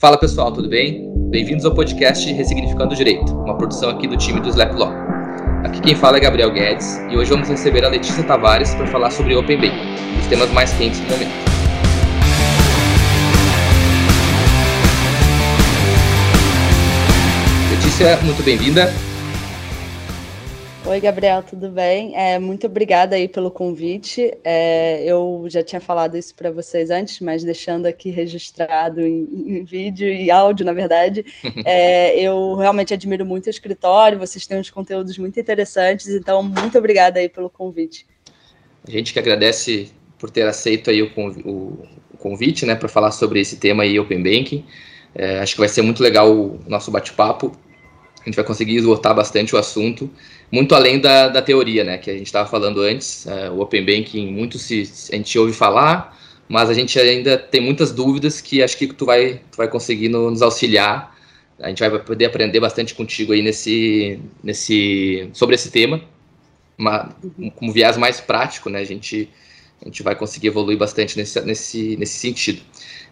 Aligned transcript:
Fala 0.00 0.16
pessoal, 0.16 0.52
tudo 0.52 0.68
bem? 0.68 1.12
Bem-vindos 1.28 1.64
ao 1.64 1.74
podcast 1.74 2.32
Ressignificando 2.32 2.94
o 2.94 2.96
Direito, 2.96 3.34
uma 3.34 3.58
produção 3.58 3.90
aqui 3.90 4.06
do 4.06 4.16
time 4.16 4.38
do 4.38 4.48
Slap 4.48 4.72
Law. 4.78 4.92
Aqui 5.64 5.80
quem 5.80 5.96
fala 5.96 6.18
é 6.18 6.20
Gabriel 6.20 6.52
Guedes 6.52 6.98
e 7.10 7.16
hoje 7.16 7.30
vamos 7.30 7.48
receber 7.48 7.84
a 7.84 7.88
Letícia 7.88 8.22
Tavares 8.22 8.72
para 8.76 8.86
falar 8.86 9.10
sobre 9.10 9.34
Open 9.34 9.60
Bank, 9.60 9.74
um 9.74 10.18
dos 10.18 10.26
temas 10.28 10.52
mais 10.52 10.72
quentes 10.74 11.00
do 11.00 11.10
momento. 11.10 11.32
Letícia, 17.72 18.18
muito 18.18 18.40
bem-vinda. 18.44 19.07
Oi, 20.88 21.00
Gabriel, 21.00 21.42
tudo 21.42 21.68
bem? 21.68 22.16
É, 22.16 22.38
muito 22.38 22.66
obrigada 22.66 23.14
aí 23.14 23.28
pelo 23.28 23.50
convite. 23.50 24.32
É, 24.42 25.04
eu 25.04 25.44
já 25.46 25.62
tinha 25.62 25.82
falado 25.82 26.16
isso 26.16 26.34
para 26.34 26.50
vocês 26.50 26.88
antes, 26.88 27.20
mas 27.20 27.44
deixando 27.44 27.84
aqui 27.84 28.08
registrado 28.08 29.02
em, 29.02 29.28
em 29.30 29.64
vídeo 29.64 30.08
e 30.08 30.30
áudio, 30.30 30.64
na 30.64 30.72
verdade, 30.72 31.26
é, 31.66 32.18
eu 32.18 32.54
realmente 32.54 32.94
admiro 32.94 33.26
muito 33.26 33.48
o 33.48 33.50
escritório, 33.50 34.18
vocês 34.18 34.46
têm 34.46 34.58
uns 34.58 34.70
conteúdos 34.70 35.18
muito 35.18 35.38
interessantes, 35.38 36.08
então 36.08 36.42
muito 36.42 36.78
obrigada 36.78 37.20
aí 37.20 37.28
pelo 37.28 37.50
convite. 37.50 38.06
A 38.86 38.90
gente 38.90 39.12
que 39.12 39.18
agradece 39.18 39.90
por 40.18 40.30
ter 40.30 40.46
aceito 40.46 40.88
aí 40.88 41.02
o, 41.02 41.10
o, 41.44 41.86
o 42.14 42.16
convite, 42.16 42.64
né, 42.64 42.74
para 42.74 42.88
falar 42.88 43.10
sobre 43.10 43.40
esse 43.40 43.56
tema 43.56 43.82
aí, 43.82 44.00
Open 44.00 44.22
Banking. 44.22 44.64
É, 45.14 45.40
acho 45.40 45.52
que 45.52 45.60
vai 45.60 45.68
ser 45.68 45.82
muito 45.82 46.02
legal 46.02 46.34
o 46.34 46.58
nosso 46.66 46.90
bate-papo. 46.90 47.52
A 48.22 48.24
gente 48.24 48.36
vai 48.36 48.44
conseguir 48.44 48.76
esgotar 48.76 49.14
bastante 49.14 49.54
o 49.54 49.58
assunto 49.58 50.10
muito 50.50 50.74
além 50.74 51.00
da, 51.00 51.28
da 51.28 51.42
teoria, 51.42 51.84
né, 51.84 51.98
que 51.98 52.10
a 52.10 52.14
gente 52.14 52.26
estava 52.26 52.48
falling 52.48 52.78
antes, 52.78 53.26
uh, 53.26 53.52
o 53.52 53.60
Open 53.60 53.84
Banking, 53.84 54.32
muito 54.32 54.58
se, 54.58 54.90
a 55.12 55.16
gente 55.16 55.38
ouve 55.38 55.52
falar, 55.52 56.16
mas 56.48 56.70
a 56.70 56.74
gente 56.74 56.98
ainda 56.98 57.36
tem 57.36 57.60
muitas 57.60 57.92
dúvidas 57.92 58.40
que 58.40 58.62
acho 58.62 58.76
que 58.76 58.86
tu 58.86 59.04
vai, 59.04 59.40
tu 59.50 59.56
vai 59.56 59.68
conseguir 59.68 60.08
no, 60.08 60.30
nos 60.30 60.40
auxiliar, 60.40 61.14
a 61.60 61.68
gente 61.68 61.80
vai 61.80 61.98
poder 61.98 62.26
aprender 62.26 62.60
bastante 62.60 62.94
contigo 62.94 63.32
aí 63.32 63.42
nesse, 63.42 64.20
nesse, 64.42 65.28
sobre 65.32 65.54
esse 65.54 65.70
tema, 65.70 66.00
uma, 66.78 67.14
com 67.56 67.66
um 67.66 67.72
viés 67.72 67.96
mais 67.96 68.20
prático, 68.20 68.70
né, 68.70 68.78
a 68.80 68.84
gente, 68.84 69.28
a 69.80 69.84
gente 69.84 70.02
vai 70.02 70.14
conseguir 70.14 70.48
evoluir 70.48 70.76
bastante 70.76 71.16
nesse, 71.16 71.40
nesse, 71.42 71.96
nesse 71.96 72.18
sentido. 72.18 72.60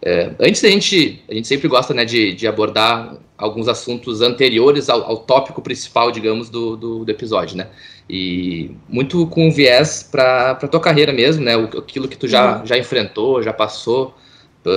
É, 0.03 0.33
antes 0.41 0.63
a 0.65 0.69
gente, 0.69 1.23
a 1.29 1.35
gente 1.35 1.49
sempre 1.49 1.69
gosta 1.69 1.95
né, 1.95 2.05
de, 2.05 2.35
de 2.35 2.47
abordar 2.47 3.17
alguns 3.39 3.69
assuntos 3.69 4.21
anteriores 4.21 4.89
ao, 4.89 5.03
ao 5.03 5.19
tópico 5.19 5.63
principal, 5.63 6.11
digamos, 6.11 6.51
do, 6.51 6.77
do, 6.77 7.05
do, 7.05 7.11
episódio, 7.11 7.57
né? 7.57 7.69
E 8.09 8.71
muito 8.89 9.27
com 9.27 9.51
viés 9.51 10.03
para 10.03 10.53
a 10.53 10.69
tua 10.69 10.81
carreira 10.81 11.13
mesmo, 11.13 11.45
né? 11.45 11.55
Aquilo 11.55 12.09
que 12.09 12.17
tu 12.17 12.29
já, 12.29 12.59
uhum. 12.59 12.67
já 12.67 12.79
enfrentou, 12.79 13.43
já 13.43 13.53
passou 13.53 14.15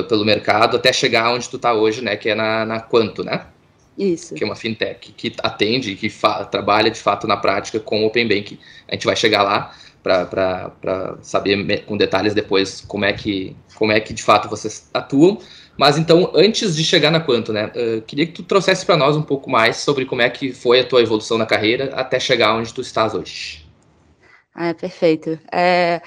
pelo 0.08 0.24
mercado 0.24 0.78
até 0.78 0.94
chegar 0.94 1.34
onde 1.34 1.50
tu 1.50 1.56
está 1.56 1.74
hoje, 1.74 2.02
né? 2.04 2.16
Que 2.16 2.30
é 2.30 2.36
na, 2.36 2.66
na 2.66 2.80
Quanto, 2.80 3.24
né? 3.24 3.46
Isso. 3.98 4.34
Que 4.34 4.44
é 4.44 4.48
uma 4.48 4.56
fintech 4.56 5.12
que 5.12 5.34
atende, 5.44 5.96
que 5.96 6.10
trabalha 6.50 6.90
de 6.90 7.00
fato 7.00 7.28
na 7.28 7.36
prática 7.36 7.80
com 7.80 8.06
Open 8.06 8.28
Bank. 8.28 8.58
A 8.88 8.94
gente 8.96 9.06
vai 9.06 9.16
chegar 9.16 9.44
lá 9.44 9.76
para 10.04 11.18
saber 11.22 11.86
com 11.86 11.98
detalhes 11.98 12.34
depois 12.34 12.82
como 12.82 13.06
é 13.06 13.14
que 13.14 13.56
como 13.76 13.92
é 13.92 14.00
que 14.00 14.14
de 14.14 14.24
fato 14.24 14.50
vocês 14.50 14.90
atuam. 14.94 15.40
Mas 15.78 15.98
então, 15.98 16.30
antes 16.36 16.76
de 16.76 16.84
chegar 16.84 17.10
na 17.10 17.22
Quanto, 17.22 17.54
né, 17.54 17.72
uh, 17.74 18.02
queria 18.02 18.26
que 18.26 18.34
tu 18.34 18.44
trouxesse 18.44 18.86
para 18.86 18.98
nós 18.98 19.16
um 19.16 19.22
pouco 19.22 19.50
mais 19.50 19.78
sobre 19.78 20.04
como 20.06 20.22
é 20.22 20.30
que 20.30 20.52
foi 20.52 20.82
a 20.82 20.84
tua 20.84 21.02
evolução 21.02 21.38
na 21.38 21.46
carreira 21.46 21.96
até 21.96 22.20
chegar 22.20 22.54
onde 22.54 22.74
tu 22.74 22.82
estás 22.82 23.14
hoje. 23.16 23.66
Ah, 24.54 24.74
perfeito. 24.74 25.40
É, 25.50 26.02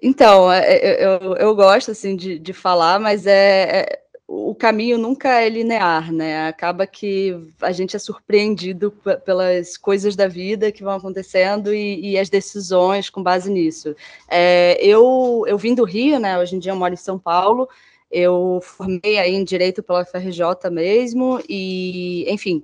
então, 0.00 0.50
é, 0.50 0.60
é, 0.60 1.04
eu, 1.04 1.36
eu, 1.36 1.54
gosto 1.54 1.90
assim 1.90 2.16
de, 2.16 2.38
de 2.38 2.52
falar, 2.54 2.98
mas 2.98 3.26
é, 3.26 3.80
é 3.80 3.98
o 4.30 4.54
caminho 4.54 4.98
nunca 4.98 5.40
é 5.40 5.48
linear, 5.48 6.12
né? 6.12 6.48
Acaba 6.48 6.86
que 6.86 7.34
a 7.62 7.72
gente 7.72 7.96
é 7.96 7.98
surpreendido 7.98 8.92
pelas 9.24 9.78
coisas 9.78 10.14
da 10.14 10.28
vida 10.28 10.70
que 10.70 10.84
vão 10.84 10.92
acontecendo 10.92 11.72
e, 11.72 12.10
e 12.10 12.18
as 12.18 12.28
decisões 12.28 13.08
com 13.08 13.22
base 13.22 13.50
nisso. 13.50 13.96
É, 14.28 14.78
eu, 14.84 15.44
eu 15.46 15.56
vim 15.56 15.74
do 15.74 15.82
Rio, 15.82 16.20
né? 16.20 16.38
Hoje 16.38 16.56
em 16.56 16.58
dia 16.58 16.72
eu 16.72 16.76
moro 16.76 16.92
em 16.92 16.98
São 16.98 17.18
Paulo. 17.18 17.66
Eu 18.10 18.60
formei 18.62 19.18
aí 19.18 19.34
em 19.34 19.44
Direito 19.44 19.82
pela 19.82 20.04
FRJ 20.04 20.70
mesmo 20.70 21.42
e, 21.48 22.30
enfim, 22.30 22.62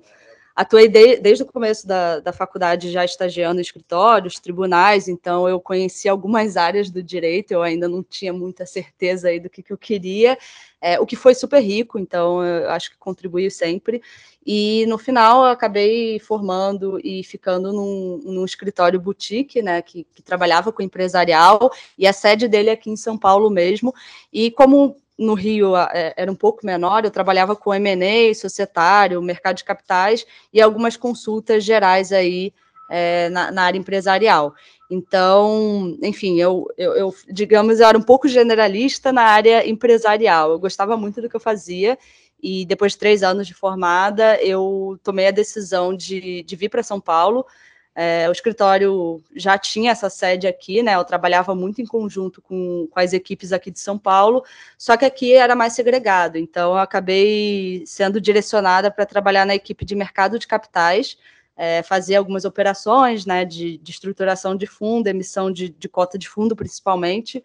atuei 0.54 0.88
de, 0.88 1.16
desde 1.16 1.42
o 1.42 1.46
começo 1.46 1.86
da, 1.86 2.20
da 2.20 2.32
faculdade 2.32 2.90
já 2.90 3.04
estagiando 3.04 3.60
em 3.60 3.62
escritórios, 3.62 4.38
tribunais, 4.38 5.08
então 5.08 5.48
eu 5.48 5.60
conheci 5.60 6.08
algumas 6.08 6.56
áreas 6.58 6.90
do 6.90 7.02
direito, 7.02 7.50
eu 7.50 7.62
ainda 7.62 7.88
não 7.88 8.02
tinha 8.02 8.32
muita 8.32 8.64
certeza 8.64 9.28
aí 9.28 9.40
do 9.40 9.50
que, 9.50 9.62
que 9.62 9.72
eu 9.72 9.78
queria, 9.78 10.38
é, 10.80 11.00
o 11.00 11.06
que 11.06 11.16
foi 11.16 11.34
super 11.34 11.60
rico, 11.60 11.98
então 11.98 12.44
eu 12.44 12.70
acho 12.70 12.90
que 12.90 12.98
contribuiu 12.98 13.50
sempre. 13.50 14.02
E 14.46 14.84
no 14.86 14.98
final 14.98 15.46
eu 15.46 15.50
acabei 15.50 16.18
formando 16.18 17.00
e 17.02 17.24
ficando 17.24 17.72
num, 17.72 18.20
num 18.22 18.44
escritório 18.44 19.00
boutique, 19.00 19.62
né, 19.62 19.80
que, 19.80 20.06
que 20.14 20.22
trabalhava 20.22 20.70
com 20.70 20.82
empresarial, 20.82 21.72
e 21.96 22.06
a 22.06 22.12
sede 22.12 22.46
dele 22.46 22.68
é 22.68 22.74
aqui 22.74 22.90
em 22.90 22.96
São 22.96 23.16
Paulo 23.16 23.48
mesmo. 23.48 23.94
E 24.30 24.50
como 24.50 24.94
no 25.18 25.34
Rio 25.34 25.76
é, 25.76 26.12
era 26.16 26.30
um 26.30 26.34
pouco 26.34 26.66
menor, 26.66 27.04
eu 27.04 27.10
trabalhava 27.10 27.54
com 27.54 27.72
M&A, 27.72 28.34
societário, 28.34 29.22
mercado 29.22 29.56
de 29.56 29.64
capitais 29.64 30.26
e 30.52 30.60
algumas 30.60 30.96
consultas 30.96 31.64
gerais 31.64 32.12
aí 32.12 32.52
é, 32.90 33.28
na, 33.30 33.50
na, 33.50 33.62
área 33.62 33.78
empresarial. 33.78 34.54
Então, 34.90 35.96
enfim, 36.02 36.38
eu, 36.40 36.66
eu, 36.76 36.92
eu, 36.94 37.14
digamos, 37.30 37.80
eu 37.80 37.86
era 37.86 37.96
um 37.96 38.02
pouco 38.02 38.28
generalista 38.28 39.12
na 39.12 39.22
área 39.22 39.68
empresarial. 39.68 40.52
Eu 40.52 40.58
gostava 40.58 40.96
muito 40.96 41.20
do 41.22 41.28
que 41.28 41.36
eu 41.36 41.40
fazia 41.40 41.98
e 42.42 42.66
depois 42.66 42.92
de 42.92 42.98
três 42.98 43.22
anos 43.22 43.46
de 43.46 43.54
formada, 43.54 44.40
eu 44.42 44.98
tomei 45.02 45.26
a 45.26 45.30
decisão 45.30 45.96
de, 45.96 46.42
de 46.42 46.56
vir 46.56 46.68
para 46.68 46.82
São 46.82 47.00
Paulo. 47.00 47.46
É, 47.94 48.28
o 48.28 48.32
escritório 48.32 49.22
já 49.36 49.56
tinha 49.56 49.92
essa 49.92 50.10
sede 50.10 50.48
aqui, 50.48 50.82
né? 50.82 50.96
Eu 50.96 51.04
trabalhava 51.04 51.54
muito 51.54 51.80
em 51.80 51.86
conjunto 51.86 52.42
com, 52.42 52.88
com 52.90 53.00
as 53.00 53.12
equipes 53.12 53.52
aqui 53.52 53.70
de 53.70 53.78
São 53.78 53.96
Paulo, 53.96 54.44
só 54.76 54.96
que 54.96 55.04
aqui 55.04 55.32
era 55.32 55.54
mais 55.54 55.74
segregado. 55.74 56.36
Então, 56.36 56.72
eu 56.72 56.78
acabei 56.78 57.84
sendo 57.86 58.20
direcionada 58.20 58.90
para 58.90 59.06
trabalhar 59.06 59.46
na 59.46 59.54
equipe 59.54 59.84
de 59.84 59.94
mercado 59.94 60.38
de 60.40 60.46
capitais, 60.46 61.16
é, 61.56 61.82
fazer 61.84 62.16
algumas 62.16 62.44
operações 62.44 63.24
né, 63.24 63.44
de, 63.44 63.78
de 63.78 63.90
estruturação 63.92 64.56
de 64.56 64.66
fundo, 64.66 65.06
emissão 65.06 65.52
de, 65.52 65.68
de 65.68 65.88
cota 65.88 66.18
de 66.18 66.28
fundo, 66.28 66.56
principalmente. 66.56 67.44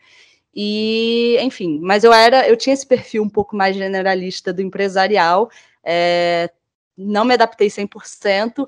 E, 0.55 1.37
enfim, 1.41 1.79
mas 1.81 2.03
eu 2.03 2.11
era, 2.11 2.47
eu 2.49 2.57
tinha 2.57 2.73
esse 2.73 2.87
perfil 2.87 3.21
um 3.23 3.29
pouco 3.29 3.55
mais 3.55 3.75
generalista 3.75 4.51
do 4.51 4.61
empresarial, 4.63 5.49
é, 5.83 6.49
não 6.97 7.23
me 7.23 7.35
adaptei 7.35 7.67
100%, 7.67 8.67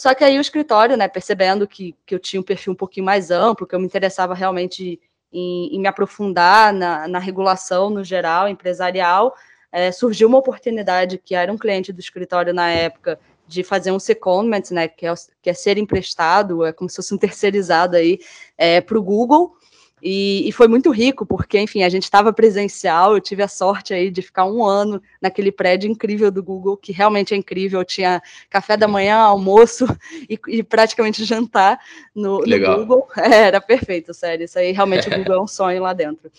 só 0.00 0.14
que 0.14 0.24
aí 0.24 0.38
o 0.38 0.40
escritório, 0.40 0.96
né, 0.96 1.06
percebendo 1.08 1.68
que, 1.68 1.94
que 2.06 2.14
eu 2.14 2.18
tinha 2.18 2.40
um 2.40 2.42
perfil 2.42 2.72
um 2.72 2.74
pouquinho 2.74 3.04
mais 3.04 3.30
amplo, 3.30 3.66
que 3.66 3.74
eu 3.74 3.78
me 3.78 3.84
interessava 3.84 4.32
realmente 4.32 4.98
em, 5.30 5.76
em 5.76 5.78
me 5.78 5.86
aprofundar 5.86 6.72
na, 6.72 7.06
na, 7.06 7.18
regulação 7.18 7.90
no 7.90 8.02
geral, 8.02 8.48
empresarial, 8.48 9.34
é, 9.70 9.92
surgiu 9.92 10.26
uma 10.26 10.38
oportunidade 10.38 11.18
que 11.18 11.34
era 11.34 11.52
um 11.52 11.58
cliente 11.58 11.92
do 11.92 12.00
escritório 12.00 12.54
na 12.54 12.70
época, 12.70 13.20
de 13.46 13.62
fazer 13.62 13.92
um 13.92 13.98
secondment, 13.98 14.70
né, 14.70 14.88
que 14.88 15.06
é, 15.06 15.12
que 15.42 15.50
é 15.50 15.52
ser 15.52 15.76
emprestado, 15.76 16.64
é 16.64 16.72
como 16.72 16.88
se 16.88 16.96
fosse 16.96 17.12
um 17.12 17.18
terceirizado 17.18 17.94
aí 17.94 18.20
é, 18.56 18.80
para 18.80 18.98
o 18.98 19.02
Google, 19.02 19.54
e, 20.02 20.48
e, 20.48 20.52
foi 20.52 20.68
muito 20.68 20.90
rico, 20.90 21.26
porque, 21.26 21.58
enfim, 21.58 21.82
a 21.82 21.88
gente 21.88 22.04
estava 22.04 22.32
presencial, 22.32 23.14
eu 23.14 23.20
tive 23.20 23.42
a 23.42 23.48
sorte 23.48 23.92
aí 23.92 24.10
de 24.10 24.22
ficar 24.22 24.44
um 24.44 24.64
ano 24.64 25.02
naquele 25.20 25.52
prédio 25.52 25.90
incrível 25.90 26.30
do 26.30 26.42
Google, 26.42 26.76
que 26.76 26.92
realmente 26.92 27.34
é 27.34 27.36
incrível, 27.36 27.84
tinha 27.84 28.22
café 28.48 28.76
da 28.76 28.88
manhã, 28.88 29.16
almoço 29.16 29.86
e, 30.28 30.38
e 30.48 30.62
praticamente 30.62 31.24
jantar 31.24 31.78
no, 32.14 32.40
no 32.40 32.76
Google, 32.76 33.08
é, 33.16 33.42
era 33.48 33.60
perfeito, 33.60 34.14
sério, 34.14 34.44
isso 34.44 34.58
aí 34.58 34.72
realmente 34.72 35.08
o 35.08 35.10
Google 35.16 35.36
é 35.36 35.40
um 35.40 35.48
sonho 35.48 35.82
lá 35.82 35.92
dentro. 35.92 36.30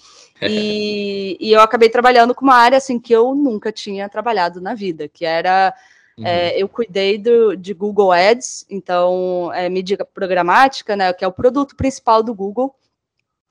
E, 0.42 1.38
e 1.40 1.52
eu 1.52 1.62
acabei 1.62 1.90
trabalhando 1.90 2.34
com 2.34 2.44
uma 2.44 2.56
área, 2.56 2.78
assim, 2.78 3.00
que 3.00 3.14
eu 3.14 3.36
nunca 3.36 3.72
tinha 3.72 4.10
trabalhado 4.10 4.60
na 4.60 4.74
vida, 4.74 5.08
que 5.08 5.24
era 5.24 5.74
Uhum. 6.18 6.28
É, 6.28 6.62
eu 6.62 6.68
cuidei 6.68 7.18
do, 7.18 7.56
de 7.56 7.74
Google 7.74 8.12
Ads, 8.12 8.66
então 8.70 9.52
é 9.54 9.68
mídia 9.70 9.98
programática, 10.14 10.96
né, 10.96 11.12
que 11.14 11.24
é 11.24 11.28
o 11.28 11.32
produto 11.32 11.76
principal 11.76 12.22
do 12.22 12.34
Google. 12.34 12.76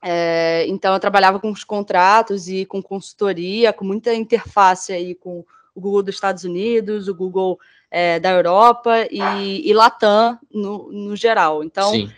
É, 0.01 0.65
então 0.67 0.93
eu 0.93 0.99
trabalhava 0.99 1.39
com 1.39 1.51
os 1.51 1.63
contratos 1.63 2.47
e 2.47 2.65
com 2.65 2.81
consultoria, 2.81 3.71
com 3.71 3.85
muita 3.85 4.13
interface 4.13 4.91
aí 4.91 5.13
com 5.13 5.45
o 5.75 5.81
Google 5.81 6.03
dos 6.03 6.15
Estados 6.15 6.43
Unidos, 6.43 7.07
o 7.07 7.15
Google 7.15 7.59
é, 7.89 8.19
da 8.19 8.31
Europa 8.31 9.07
e, 9.11 9.69
e 9.69 9.73
Latam 9.73 10.39
no, 10.51 10.91
no 10.91 11.15
geral. 11.15 11.63
Então 11.63 11.91
Sim. 11.91 12.11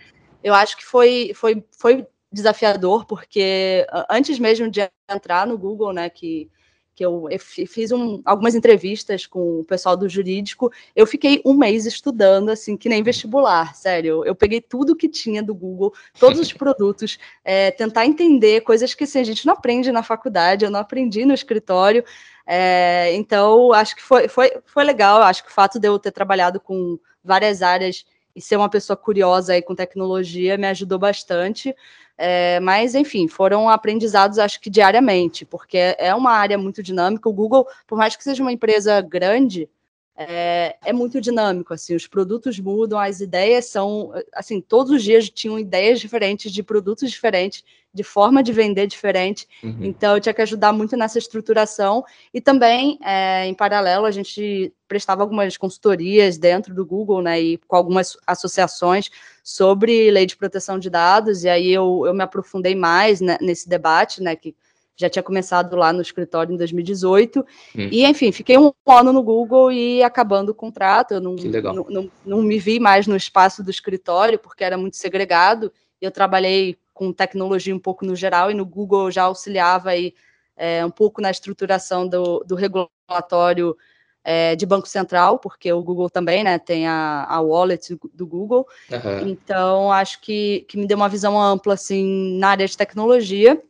eu 0.44 0.54
acho 0.54 0.78
que 0.78 0.86
foi, 0.86 1.34
foi, 1.36 1.64
foi 1.78 2.08
desafiador, 2.32 3.06
porque 3.06 3.86
antes 4.10 4.40
mesmo 4.40 4.70
de 4.70 4.90
entrar 5.10 5.46
no 5.46 5.58
Google, 5.58 5.92
né, 5.92 6.10
que 6.10 6.50
que 6.96 7.04
eu, 7.04 7.28
fiz 7.40 7.92
um, 7.92 8.22
algumas 8.24 8.54
entrevistas 8.56 9.26
com 9.26 9.60
o 9.60 9.64
pessoal 9.64 9.98
do 9.98 10.08
jurídico, 10.08 10.72
eu 10.96 11.08
fiquei 11.08 11.42
um 11.44 11.54
mês 11.54 11.86
estudando, 11.86 12.50
assim, 12.50 12.78
que 12.78 12.88
nem 12.88 13.02
vestibular, 13.02 13.76
sério. 13.76 14.24
Eu 14.26 14.36
peguei 14.36 14.62
tudo 14.62 14.96
que 14.96 15.10
tinha 15.10 15.42
do 15.42 15.56
Google, 15.56 15.94
todos 16.20 16.40
os 16.40 16.52
produtos, 16.54 17.18
é, 17.44 17.72
tentar 17.72 18.06
entender 18.06 18.62
coisas 18.62 18.94
que 18.94 19.06
assim, 19.06 19.20
a 19.20 19.24
gente 19.24 19.46
não 19.46 19.54
aprende 19.54 19.92
na 19.92 20.04
faculdade, 20.04 20.66
eu 20.66 20.72
não 20.72 20.80
aprendi 20.80 21.26
no 21.26 21.34
escritório. 21.34 22.04
É, 22.46 23.14
então, 23.16 23.72
acho 23.74 23.96
que 23.96 24.02
foi, 24.02 24.28
foi, 24.28 24.52
foi 24.66 24.84
legal. 24.84 25.22
Acho 25.22 25.44
que 25.44 25.50
o 25.50 25.54
fato 25.54 25.80
de 25.80 25.88
eu 25.88 25.98
ter 25.98 26.12
trabalhado 26.12 26.60
com 26.60 27.00
várias 27.24 27.62
áreas 27.62 28.06
e 28.36 28.42
ser 28.42 28.58
uma 28.58 28.70
pessoa 28.70 28.98
curiosa 28.98 29.54
aí 29.54 29.62
com 29.62 29.76
tecnologia 29.76 30.58
me 30.58 30.68
ajudou 30.68 31.00
bastante. 31.00 31.76
É, 32.18 32.60
mas, 32.60 32.94
enfim, 32.96 33.28
foram 33.28 33.68
aprendizados, 33.68 34.38
acho 34.38 34.60
que 34.62 34.70
diariamente, 34.70 35.46
porque 35.46 35.96
é 35.98 36.14
uma 36.14 36.32
área 36.32 36.58
muito 36.58 36.84
dinâmica. 36.84 37.28
O 37.28 37.34
Google, 37.34 37.68
por 37.88 37.98
mais 37.98 38.16
que 38.16 38.24
seja 38.24 38.44
uma 38.44 38.52
empresa 38.52 39.02
grande, 39.02 39.70
é, 40.16 40.76
é, 40.86 40.94
muito 40.94 41.20
dinâmico, 41.20 41.74
assim, 41.74 41.96
os 41.96 42.06
produtos 42.06 42.60
mudam, 42.60 43.00
as 43.00 43.20
ideias 43.20 43.66
são, 43.66 44.12
assim, 44.34 44.62
todos 44.62 44.92
os 44.92 45.04
dias 45.04 45.30
tinham 45.30 45.58
ideias 45.58 46.00
diferentes 46.00 46.52
de 46.52 46.62
produtos 46.62 47.10
diferentes, 47.10 47.64
de 47.92 48.04
forma 48.04 48.44
de 48.44 48.52
vender 48.52 48.88
diferente, 48.88 49.48
uhum. 49.64 49.80
então 49.82 50.16
eu 50.16 50.22
tinha 50.22 50.34
que 50.34 50.42
ajudar 50.42 50.72
muito 50.72 50.96
nessa 50.96 51.18
estruturação, 51.18 52.04
e 52.32 52.40
também, 52.40 53.00
é, 53.04 53.48
em 53.48 53.54
paralelo, 53.56 54.06
a 54.06 54.12
gente 54.12 54.72
prestava 54.88 55.24
algumas 55.24 55.58
consultorias 55.58 56.38
dentro 56.38 56.76
do 56.76 56.86
Google, 56.86 57.22
né, 57.22 57.42
e 57.42 57.58
com 57.68 57.76
algumas 57.76 58.16
associações 58.28 59.10
sobre 59.44 60.12
lei 60.12 60.28
de 60.28 60.38
proteção 60.38 60.78
de 60.78 60.90
dados, 60.92 61.44
e 61.44 61.50
aí 61.50 61.72
eu, 61.72 62.04
eu 62.06 62.14
me 62.14 62.24
aprofundei 62.24 62.76
mais 62.76 63.20
né, 63.20 63.38
nesse 63.42 63.68
debate, 63.68 64.22
né, 64.22 64.36
que 64.36 64.56
já 64.96 65.10
tinha 65.10 65.24
começado 65.24 65.76
lá 65.76 65.92
no 65.92 66.02
escritório 66.02 66.54
em 66.54 66.58
2018. 66.58 67.40
Hum. 67.40 67.90
E, 67.92 68.06
enfim, 68.06 68.32
fiquei 68.32 68.58
um 68.58 68.72
ano 68.88 69.12
no 69.12 69.24
Google 69.24 69.72
e 69.72 70.04
acabando 70.04 70.50
o 70.50 70.56
contrato. 70.56 71.16
Eu 71.16 71.22
não, 71.22 71.36
não, 71.36 71.86
não, 71.90 72.12
não, 72.26 72.42
me 72.42 72.60
vi 72.60 72.80
mais 72.80 73.08
no 73.08 73.16
espaço 73.16 73.64
do 73.64 73.72
escritório, 73.72 74.38
porque 74.38 74.64
era 74.64 74.78
muito 74.78 74.98
segregado. 74.98 75.72
Eu 76.00 76.12
trabalhei 76.12 76.78
com 76.94 77.12
tecnologia 77.12 77.76
um 77.76 77.80
pouco 77.80 78.06
no 78.06 78.16
geral, 78.16 78.52
e 78.52 78.54
no 78.54 78.66
Google 78.66 79.10
já 79.10 79.24
auxiliava 79.24 79.90
aí, 79.90 80.14
é, 80.56 80.86
um 80.86 80.92
pouco 80.92 81.22
na 81.22 81.32
estruturação 81.32 82.08
do, 82.08 82.44
do 82.46 82.56
regulatório 82.56 83.76
é, 84.24 84.56
de 84.56 84.66
Banco 84.66 84.88
Central, 84.88 85.40
porque 85.40 85.74
o 85.74 85.82
Google 85.82 86.10
também 86.10 86.44
né, 86.44 86.60
tem 86.60 86.88
a, 86.88 87.26
a 87.28 87.42
wallet 87.42 87.98
do 88.14 88.28
Google. 88.28 88.68
Uhum. 88.92 89.28
Então, 89.28 89.92
acho 89.92 90.22
que, 90.22 90.66
que 90.70 90.78
me 90.78 90.86
deu 90.86 90.96
uma 90.96 91.10
visão 91.10 91.40
ampla 91.42 91.74
assim, 91.74 92.38
na 92.38 92.50
área 92.50 92.68
de 92.68 92.78
tecnologia. 92.78 93.62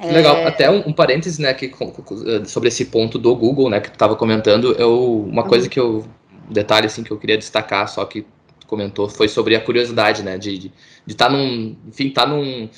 Legal, 0.00 0.36
é... 0.36 0.46
até 0.46 0.70
um, 0.70 0.88
um 0.88 0.92
parênteses, 0.92 1.38
né, 1.38 1.52
que, 1.52 1.66
eh, 1.66 2.44
sobre 2.44 2.68
esse 2.68 2.84
ponto 2.84 3.18
do 3.18 3.34
Google, 3.34 3.68
né, 3.68 3.80
que 3.80 3.90
tu 3.90 3.94
estava 3.94 4.14
comentando, 4.14 4.72
eu, 4.78 5.22
uma 5.22 5.42
uhum. 5.42 5.48
coisa 5.48 5.68
que 5.68 5.78
eu, 5.78 6.04
um 6.48 6.52
detalhe, 6.52 6.86
assim, 6.86 7.02
que 7.02 7.10
eu 7.10 7.18
queria 7.18 7.36
destacar, 7.36 7.88
só 7.88 8.04
que 8.04 8.22
tu 8.60 8.66
comentou, 8.68 9.08
foi 9.08 9.26
sobre 9.26 9.56
a 9.56 9.60
curiosidade, 9.60 10.22
né, 10.22 10.38
de 10.38 10.72
estar 11.04 11.26
tá 11.26 11.32
num, 11.32 11.76
enfim, 11.88 12.08
estar 12.08 12.22
tá 12.22 12.28
num, 12.28 12.68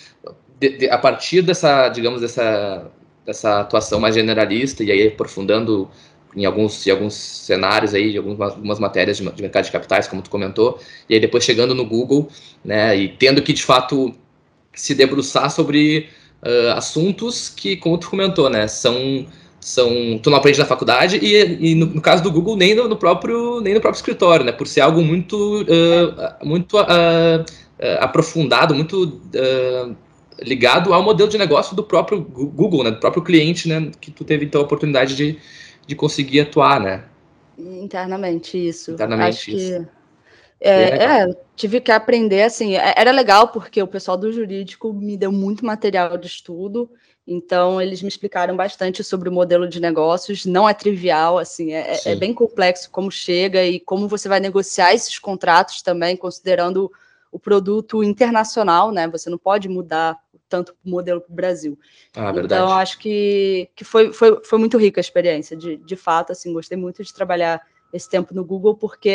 de, 0.58 0.78
de, 0.78 0.88
a 0.88 0.96
partir 0.96 1.42
dessa, 1.42 1.90
digamos, 1.90 2.22
dessa, 2.22 2.90
dessa 3.26 3.60
atuação 3.60 4.00
mais 4.00 4.14
generalista, 4.14 4.82
e 4.82 4.90
aí 4.90 5.08
aprofundando 5.08 5.90
em 6.34 6.46
alguns, 6.46 6.86
em 6.86 6.90
alguns 6.90 7.12
cenários 7.12 7.92
aí, 7.92 8.12
de 8.12 8.16
algumas, 8.16 8.52
algumas 8.52 8.78
matérias 8.78 9.18
de, 9.18 9.30
de 9.30 9.42
mercado 9.42 9.64
de 9.66 9.72
capitais, 9.72 10.08
como 10.08 10.22
tu 10.22 10.30
comentou, 10.30 10.80
e 11.06 11.14
aí 11.14 11.20
depois 11.20 11.44
chegando 11.44 11.74
no 11.74 11.84
Google, 11.84 12.30
né, 12.64 12.96
e 12.96 13.08
tendo 13.08 13.42
que, 13.42 13.52
de 13.52 13.62
fato, 13.62 14.14
se 14.72 14.94
debruçar 14.94 15.50
sobre 15.50 16.08
uh, 16.42 16.72
assuntos 16.76 17.48
que, 17.48 17.76
como 17.76 17.98
tu 17.98 18.10
comentou, 18.10 18.48
né, 18.50 18.66
são 18.68 19.26
são 19.60 20.18
tu 20.22 20.30
não 20.30 20.38
aprende 20.38 20.58
na 20.58 20.64
faculdade 20.64 21.18
e, 21.18 21.72
e 21.72 21.74
no, 21.74 21.84
no, 21.84 22.00
caso 22.00 22.22
do 22.22 22.32
Google 22.32 22.56
nem 22.56 22.74
no, 22.74 22.88
no, 22.88 22.96
próprio 22.96 23.60
nem 23.60 23.74
no 23.74 23.80
próprio 23.80 23.98
escritório, 23.98 24.44
né, 24.44 24.52
por 24.52 24.66
ser 24.66 24.80
algo 24.80 25.02
muito 25.02 25.62
uh, 25.62 26.46
muito 26.46 26.80
uh, 26.80 27.44
aprofundado, 27.98 28.74
muito 28.74 29.20
ligado 30.42 30.94
ao 30.94 31.02
modelo 31.02 31.28
de 31.28 31.36
negócio 31.36 31.76
do 31.76 31.84
próprio 31.84 32.22
Google, 32.22 32.84
né, 32.84 32.90
do 32.90 33.00
próprio 33.00 33.22
cliente, 33.22 33.68
né, 33.68 33.90
que 34.00 34.10
tu 34.10 34.24
teve 34.24 34.46
então 34.46 34.62
a 34.62 34.64
oportunidade 34.64 35.14
de, 35.14 35.38
de 35.86 35.94
conseguir 35.94 36.40
atuar, 36.40 36.80
né? 36.80 37.04
Internamente 37.58 38.56
isso. 38.56 38.92
Internamente 38.92 39.36
Acho 39.36 39.50
isso. 39.50 39.80
Que 39.80 39.99
é, 40.60 41.22
é, 41.22 41.36
tive 41.56 41.80
que 41.80 41.90
aprender, 41.90 42.42
assim, 42.42 42.76
é, 42.76 42.92
era 42.96 43.10
legal 43.10 43.48
porque 43.48 43.82
o 43.82 43.86
pessoal 43.86 44.16
do 44.16 44.30
jurídico 44.30 44.92
me 44.92 45.16
deu 45.16 45.32
muito 45.32 45.64
material 45.64 46.18
de 46.18 46.26
estudo, 46.26 46.90
então 47.26 47.80
eles 47.80 48.02
me 48.02 48.08
explicaram 48.08 48.54
bastante 48.54 49.02
sobre 49.02 49.30
o 49.30 49.32
modelo 49.32 49.66
de 49.66 49.80
negócios, 49.80 50.44
não 50.44 50.68
é 50.68 50.74
trivial, 50.74 51.38
assim, 51.38 51.72
é, 51.72 51.94
é, 51.94 52.12
é 52.12 52.14
bem 52.14 52.34
complexo 52.34 52.90
como 52.90 53.10
chega 53.10 53.64
e 53.64 53.80
como 53.80 54.06
você 54.06 54.28
vai 54.28 54.38
negociar 54.38 54.92
esses 54.92 55.18
contratos 55.18 55.80
também, 55.80 56.14
considerando 56.14 56.92
o 57.32 57.38
produto 57.38 58.04
internacional, 58.04 58.92
né, 58.92 59.08
você 59.08 59.30
não 59.30 59.38
pode 59.38 59.66
mudar 59.66 60.18
tanto 60.46 60.74
o 60.84 60.90
modelo 60.90 61.20
para 61.20 61.32
o 61.32 61.36
Brasil. 61.36 61.78
Ah, 62.14 62.32
então, 62.36 62.70
acho 62.72 62.98
que, 62.98 63.70
que 63.74 63.84
foi, 63.84 64.12
foi, 64.12 64.44
foi 64.44 64.58
muito 64.58 64.76
rica 64.76 65.00
a 65.00 65.00
experiência, 65.00 65.56
de, 65.56 65.76
de 65.76 65.96
fato, 65.96 66.32
assim, 66.32 66.52
gostei 66.52 66.76
muito 66.76 67.02
de 67.02 67.14
trabalhar 67.14 67.62
esse 67.92 68.08
tempo 68.08 68.34
no 68.34 68.44
Google 68.44 68.74
porque 68.74 69.08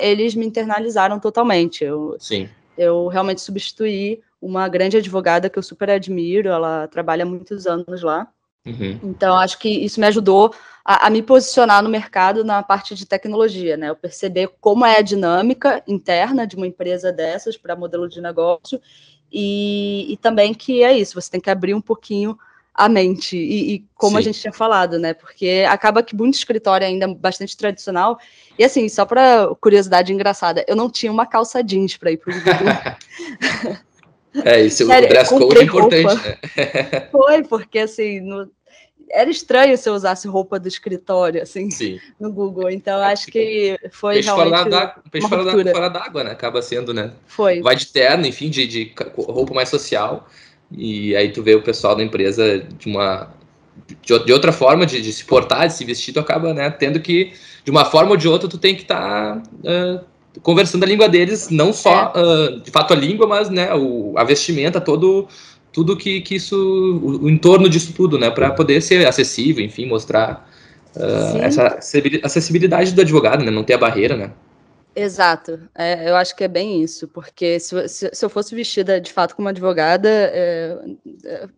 eles 0.00 0.34
me 0.34 0.46
internalizaram 0.46 1.18
totalmente. 1.18 1.84
Eu, 1.84 2.16
Sim. 2.18 2.48
Eu 2.76 3.08
realmente 3.08 3.40
substituí 3.40 4.20
uma 4.40 4.68
grande 4.68 4.96
advogada 4.96 5.50
que 5.50 5.58
eu 5.58 5.62
super 5.62 5.90
admiro, 5.90 6.48
ela 6.48 6.86
trabalha 6.86 7.26
muitos 7.26 7.66
anos 7.66 8.02
lá. 8.02 8.28
Uhum. 8.64 9.00
Então, 9.02 9.36
acho 9.36 9.58
que 9.58 9.68
isso 9.68 9.98
me 9.98 10.06
ajudou 10.06 10.54
a, 10.84 11.06
a, 11.06 11.10
me 11.10 11.22
posicionar 11.22 11.82
no 11.82 11.88
mercado 11.88 12.44
na 12.44 12.62
parte 12.62 12.94
de 12.94 13.06
tecnologia, 13.06 13.76
né? 13.76 13.88
Eu 13.88 13.96
perceber 13.96 14.50
como 14.60 14.84
é 14.84 14.98
a 14.98 15.02
dinâmica 15.02 15.82
interna 15.86 16.46
de 16.46 16.56
uma 16.56 16.66
empresa 16.66 17.12
dessas 17.12 17.56
para 17.56 17.74
modelo 17.74 18.08
de 18.08 18.20
negócio 18.20 18.80
e, 19.32 20.12
e 20.12 20.16
também 20.16 20.54
que 20.54 20.82
é 20.82 20.96
isso, 20.96 21.20
você 21.20 21.30
tem 21.30 21.40
que 21.40 21.50
abrir 21.50 21.74
um 21.74 21.80
pouquinho 21.80 22.38
a 22.78 22.88
mente. 22.88 23.36
E, 23.36 23.74
e 23.74 23.84
como 23.96 24.12
Sim. 24.12 24.18
a 24.18 24.20
gente 24.20 24.40
tinha 24.40 24.52
falado, 24.52 25.00
né? 25.00 25.12
Porque 25.12 25.64
acaba 25.68 26.00
que 26.00 26.14
muito 26.14 26.34
escritório 26.34 26.86
ainda 26.86 27.06
é 27.06 27.14
bastante 27.14 27.56
tradicional. 27.56 28.18
E 28.56 28.64
assim, 28.64 28.88
só 28.88 29.04
para 29.04 29.48
curiosidade 29.60 30.12
engraçada, 30.12 30.64
eu 30.68 30.76
não 30.76 30.88
tinha 30.88 31.10
uma 31.10 31.26
calça 31.26 31.62
jeans 31.62 31.96
para 31.96 32.12
ir 32.12 32.18
pro 32.18 32.32
Google. 32.32 32.54
é, 34.44 34.64
isso 34.64 34.86
Sério, 34.86 35.06
o 35.06 35.10
dress 35.10 35.28
code 35.28 35.58
é 35.58 35.62
importante, 35.64 36.04
né? 36.04 37.08
Foi, 37.10 37.42
porque 37.42 37.80
assim, 37.80 38.20
no, 38.20 38.48
era 39.10 39.28
estranho 39.28 39.76
se 39.76 39.88
eu 39.88 39.94
usasse 39.94 40.28
roupa 40.28 40.60
do 40.60 40.68
escritório, 40.68 41.42
assim, 41.42 41.68
Sim. 41.72 41.98
no 42.20 42.32
Google. 42.32 42.70
Então, 42.70 43.00
acho 43.00 43.26
que 43.26 43.76
foi 43.90 44.14
peixe 44.14 44.28
realmente 44.28 44.56
fora 44.56 44.70
da, 44.70 44.86
peixe 45.10 45.28
fora 45.28 45.88
d'água, 45.88 46.22
né? 46.22 46.30
Acaba 46.30 46.62
sendo, 46.62 46.94
né? 46.94 47.12
Foi. 47.26 47.60
Vai 47.60 47.74
de 47.74 47.86
terno, 47.86 48.24
enfim, 48.24 48.48
de, 48.48 48.68
de 48.68 48.94
roupa 49.16 49.52
mais 49.52 49.68
social. 49.68 50.28
E 50.70 51.16
aí 51.16 51.30
tu 51.30 51.42
vê 51.42 51.54
o 51.54 51.62
pessoal 51.62 51.96
da 51.96 52.02
empresa 52.02 52.66
de 52.78 52.86
uma 52.88 53.28
de, 54.02 54.32
outra 54.32 54.52
forma 54.52 54.84
de, 54.84 55.00
de, 55.00 55.12
se 55.12 55.24
portar, 55.24 55.66
de 55.66 55.74
se 55.74 55.84
vestir, 55.84 56.12
tu 56.12 56.20
acaba 56.20 56.52
né, 56.52 56.68
tendo 56.70 57.00
que, 57.00 57.32
de 57.64 57.70
uma 57.70 57.84
forma 57.84 58.12
ou 58.12 58.16
de 58.16 58.28
outra, 58.28 58.48
tu 58.48 58.58
tem 58.58 58.74
que 58.74 58.82
estar 58.82 59.36
tá, 59.36 59.42
uh, 59.64 60.40
conversando 60.42 60.82
a 60.82 60.86
língua 60.86 61.08
deles, 61.08 61.48
não 61.48 61.72
só 61.72 62.12
uh, 62.14 62.60
de 62.60 62.70
fato 62.70 62.92
a 62.92 62.96
língua, 62.96 63.26
mas 63.26 63.48
né, 63.48 63.72
o, 63.74 64.14
a 64.16 64.24
vestimenta, 64.24 64.80
todo 64.80 65.26
tudo 65.72 65.96
que, 65.96 66.22
que 66.22 66.34
isso, 66.34 66.56
o, 66.56 67.24
o 67.24 67.30
entorno 67.30 67.68
disso 67.68 67.92
tudo, 67.94 68.18
né, 68.18 68.30
para 68.30 68.50
poder 68.50 68.80
ser 68.80 69.06
acessível, 69.06 69.64
enfim, 69.64 69.86
mostrar 69.86 70.48
uh, 70.96 71.38
essa 71.38 71.78
acessibilidade 72.22 72.92
do 72.92 73.00
advogado, 73.00 73.44
né, 73.44 73.50
não 73.50 73.62
ter 73.62 73.74
a 73.74 73.78
barreira, 73.78 74.16
né. 74.16 74.30
Exato, 75.00 75.68
é, 75.74 76.10
eu 76.10 76.16
acho 76.16 76.34
que 76.34 76.42
é 76.42 76.48
bem 76.48 76.82
isso, 76.82 77.06
porque 77.06 77.60
se, 77.60 77.88
se, 77.88 78.10
se, 78.12 78.24
eu 78.24 78.28
fosse 78.28 78.52
vestida 78.54 79.00
de 79.00 79.12
fato 79.12 79.36
como 79.36 79.48
advogada, 79.48 80.08
é, 80.08 80.76
é, 81.24 81.48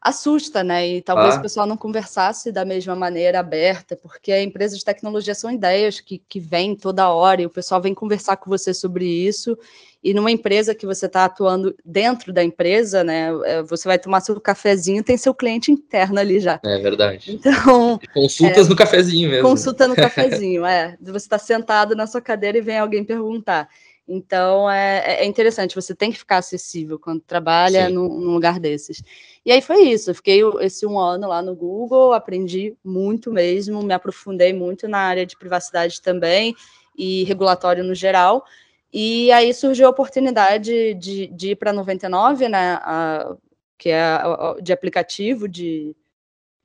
assusta, 0.00 0.64
né? 0.64 0.88
E 0.88 1.02
talvez 1.02 1.34
ah. 1.34 1.38
o 1.38 1.42
pessoal 1.42 1.66
não 1.66 1.76
conversasse 1.76 2.50
da 2.50 2.64
mesma 2.64 2.96
maneira 2.96 3.40
aberta, 3.40 3.94
porque 3.94 4.36
empresas 4.40 4.78
de 4.78 4.84
tecnologia 4.86 5.34
são 5.34 5.50
ideias 5.50 6.00
que, 6.00 6.18
que 6.18 6.40
vêm 6.40 6.74
toda 6.74 7.10
hora 7.10 7.42
e 7.42 7.46
o 7.46 7.50
pessoal 7.50 7.80
vem 7.80 7.94
conversar 7.94 8.38
com 8.38 8.48
você 8.48 8.72
sobre 8.72 9.04
isso. 9.04 9.56
E 10.02 10.12
numa 10.12 10.30
empresa 10.30 10.74
que 10.74 10.84
você 10.84 11.06
está 11.06 11.24
atuando 11.24 11.76
dentro 11.84 12.32
da 12.32 12.42
empresa, 12.42 13.04
né? 13.04 13.28
É, 13.44 13.62
você 13.62 13.86
vai 13.86 13.98
tomar 13.98 14.20
seu 14.20 14.40
cafezinho, 14.40 15.04
tem 15.04 15.16
seu 15.16 15.32
cliente 15.32 15.70
interno 15.70 16.18
ali 16.18 16.40
já. 16.40 16.58
É 16.64 16.78
verdade. 16.78 17.32
Então. 17.32 18.00
Consultas 18.12 18.66
é, 18.66 18.70
no 18.70 18.76
cafezinho 18.76 19.30
mesmo. 19.30 19.48
Consulta 19.48 19.86
no 19.86 19.94
cafezinho, 19.96 20.64
é. 20.64 20.96
Você 21.00 21.26
está 21.26 21.38
sentado 21.38 21.94
na 21.94 22.06
sua 22.06 22.20
cadeira 22.20 22.58
e 22.58 22.60
vem 22.60 22.78
alguém 22.78 23.04
perguntar. 23.04 23.68
Então 24.06 24.68
é, 24.68 25.22
é, 25.22 25.24
interessante, 25.24 25.76
você 25.76 25.94
tem 25.94 26.10
que 26.10 26.18
ficar 26.18 26.38
acessível 26.38 26.98
quando 26.98 27.20
trabalha 27.20 27.88
num, 27.88 28.08
num, 28.08 28.32
lugar 28.32 28.58
desses. 28.58 29.02
E 29.46 29.52
aí 29.52 29.62
foi 29.62 29.82
isso, 29.82 30.10
eu 30.10 30.14
fiquei 30.14 30.40
esse 30.60 30.84
um 30.84 30.98
ano 30.98 31.28
lá 31.28 31.40
no 31.40 31.54
Google, 31.54 32.12
aprendi 32.12 32.74
muito 32.84 33.32
mesmo, 33.32 33.80
me 33.82 33.94
aprofundei 33.94 34.52
muito 34.52 34.88
na 34.88 34.98
área 34.98 35.24
de 35.24 35.36
privacidade 35.36 36.02
também 36.02 36.54
e 36.96 37.22
regulatório 37.24 37.84
no 37.84 37.94
geral. 37.94 38.44
E 38.92 39.32
aí 39.32 39.54
surgiu 39.54 39.86
a 39.86 39.90
oportunidade 39.90 40.94
de, 40.94 41.26
de 41.28 41.50
ir 41.50 41.56
para 41.56 41.72
99, 41.72 42.48
né, 42.48 42.78
a, 42.82 43.34
que 43.78 43.88
é 43.88 44.00
a, 44.00 44.16
a, 44.24 44.60
de 44.60 44.72
aplicativo 44.72 45.48
de, 45.48 45.96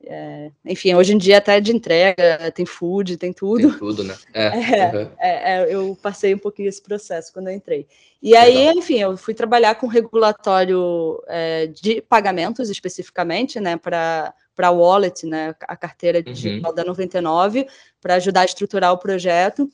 é, 0.04 0.52
enfim, 0.64 0.94
hoje 0.94 1.12
em 1.12 1.18
dia 1.18 1.38
até 1.38 1.60
de 1.60 1.74
entrega, 1.74 2.52
tem 2.54 2.64
food, 2.64 3.16
tem 3.16 3.32
tudo. 3.32 3.70
Tem 3.70 3.78
tudo, 3.78 4.04
né? 4.04 4.16
É, 4.32 4.48
uhum. 4.94 5.10
é, 5.18 5.74
eu 5.74 5.98
passei 6.00 6.34
um 6.34 6.38
pouquinho 6.38 6.68
esse 6.68 6.80
processo 6.80 7.32
quando 7.32 7.48
eu 7.48 7.54
entrei. 7.54 7.86
E 8.22 8.36
aí, 8.36 8.58
Legal. 8.58 8.74
enfim, 8.74 8.98
eu 8.98 9.16
fui 9.16 9.34
trabalhar 9.34 9.74
com 9.74 9.86
regulatório 9.86 11.20
é, 11.26 11.66
de 11.66 12.00
pagamentos 12.00 12.70
especificamente, 12.70 13.58
né, 13.58 13.76
para 13.76 14.34
a 14.56 14.70
Wallet, 14.70 15.26
né, 15.26 15.54
a 15.62 15.76
carteira 15.76 16.22
digital 16.22 16.70
uhum. 16.70 16.76
da 16.76 16.84
99, 16.84 17.66
para 18.00 18.14
ajudar 18.14 18.42
a 18.42 18.44
estruturar 18.44 18.92
o 18.92 18.98
projeto. 18.98 19.68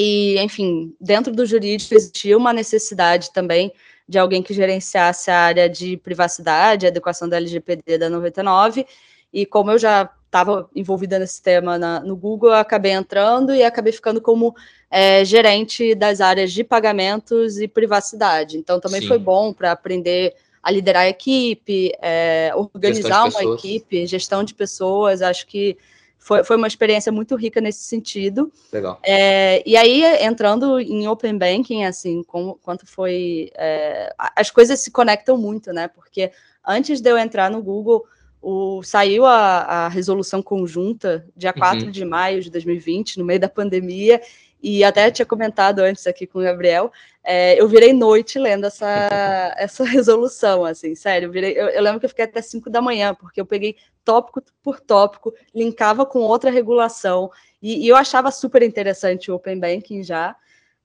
E, 0.00 0.38
enfim, 0.38 0.94
dentro 1.00 1.32
do 1.34 1.44
jurídico 1.44 1.92
existia 1.92 2.38
uma 2.38 2.52
necessidade 2.52 3.32
também 3.32 3.72
de 4.08 4.16
alguém 4.16 4.44
que 4.44 4.54
gerenciasse 4.54 5.28
a 5.28 5.36
área 5.36 5.68
de 5.68 5.96
privacidade, 5.96 6.86
adequação 6.86 7.28
da 7.28 7.36
LGPD 7.36 7.98
da 7.98 8.08
99, 8.08 8.86
e 9.32 9.44
como 9.44 9.72
eu 9.72 9.78
já 9.78 10.08
estava 10.24 10.70
envolvida 10.72 11.18
nesse 11.18 11.42
tema 11.42 11.76
na, 11.76 11.98
no 11.98 12.14
Google, 12.14 12.50
eu 12.50 12.54
acabei 12.54 12.92
entrando 12.92 13.52
e 13.52 13.64
acabei 13.64 13.92
ficando 13.92 14.20
como 14.20 14.54
é, 14.88 15.24
gerente 15.24 15.96
das 15.96 16.20
áreas 16.20 16.52
de 16.52 16.62
pagamentos 16.62 17.58
e 17.58 17.66
privacidade. 17.66 18.56
Então, 18.56 18.78
também 18.78 19.00
Sim. 19.00 19.08
foi 19.08 19.18
bom 19.18 19.52
para 19.52 19.72
aprender 19.72 20.36
a 20.62 20.70
liderar 20.70 21.02
a 21.02 21.08
equipe, 21.08 21.92
é, 22.00 22.52
organizar 22.54 23.24
uma 23.24 23.42
equipe, 23.42 24.06
gestão 24.06 24.44
de 24.44 24.54
pessoas. 24.54 25.22
Acho 25.22 25.44
que 25.44 25.76
foi, 26.18 26.44
foi 26.44 26.56
uma 26.56 26.66
experiência 26.66 27.10
muito 27.10 27.34
rica 27.36 27.60
nesse 27.60 27.84
sentido. 27.84 28.52
Legal. 28.72 29.00
É, 29.02 29.62
e 29.64 29.76
aí, 29.76 30.04
entrando 30.22 30.78
em 30.78 31.08
Open 31.08 31.38
Banking, 31.38 31.84
assim, 31.84 32.22
como, 32.22 32.56
quanto 32.56 32.86
foi. 32.86 33.50
É, 33.54 34.14
as 34.36 34.50
coisas 34.50 34.80
se 34.80 34.90
conectam 34.90 35.38
muito, 35.38 35.72
né? 35.72 35.88
Porque 35.88 36.30
antes 36.66 37.00
de 37.00 37.10
eu 37.10 37.16
entrar 37.16 37.50
no 37.50 37.62
Google, 37.62 38.04
o, 38.42 38.82
saiu 38.82 39.24
a, 39.24 39.86
a, 39.86 39.88
resolução 39.88 40.42
conjunta, 40.42 41.26
dia 41.36 41.52
4 41.52 41.86
uhum. 41.86 41.90
de 41.90 42.04
maio 42.04 42.42
de 42.42 42.50
2020, 42.50 43.18
no 43.18 43.24
meio 43.24 43.40
da 43.40 43.48
pandemia, 43.48 44.20
e 44.62 44.82
até 44.82 45.10
tinha 45.10 45.26
comentado 45.26 45.80
antes 45.80 46.06
aqui 46.06 46.26
com 46.26 46.38
o 46.40 46.42
Gabriel, 46.42 46.92
é, 47.22 47.60
eu 47.60 47.68
virei 47.68 47.92
noite 47.92 48.38
lendo 48.38 48.66
essa, 48.66 48.86
essa 49.56 49.84
resolução, 49.84 50.64
assim, 50.64 50.94
sério, 50.94 51.26
eu, 51.26 51.32
virei, 51.32 51.52
eu, 51.52 51.68
eu, 51.68 51.82
lembro 51.82 52.00
que 52.00 52.06
eu 52.06 52.10
fiquei 52.10 52.24
até 52.24 52.40
5 52.40 52.68
da 52.70 52.80
manhã, 52.80 53.14
porque 53.14 53.40
eu 53.40 53.46
peguei 53.46 53.76
tópico 54.04 54.42
por 54.62 54.80
tópico, 54.80 55.34
linkava 55.54 56.06
com 56.06 56.20
outra 56.20 56.50
regulação, 56.50 57.30
e, 57.62 57.84
e 57.84 57.88
eu 57.88 57.96
achava 57.96 58.30
super 58.30 58.62
interessante 58.62 59.30
o 59.30 59.34
Open 59.34 59.58
Banking 59.58 60.02
já, 60.02 60.34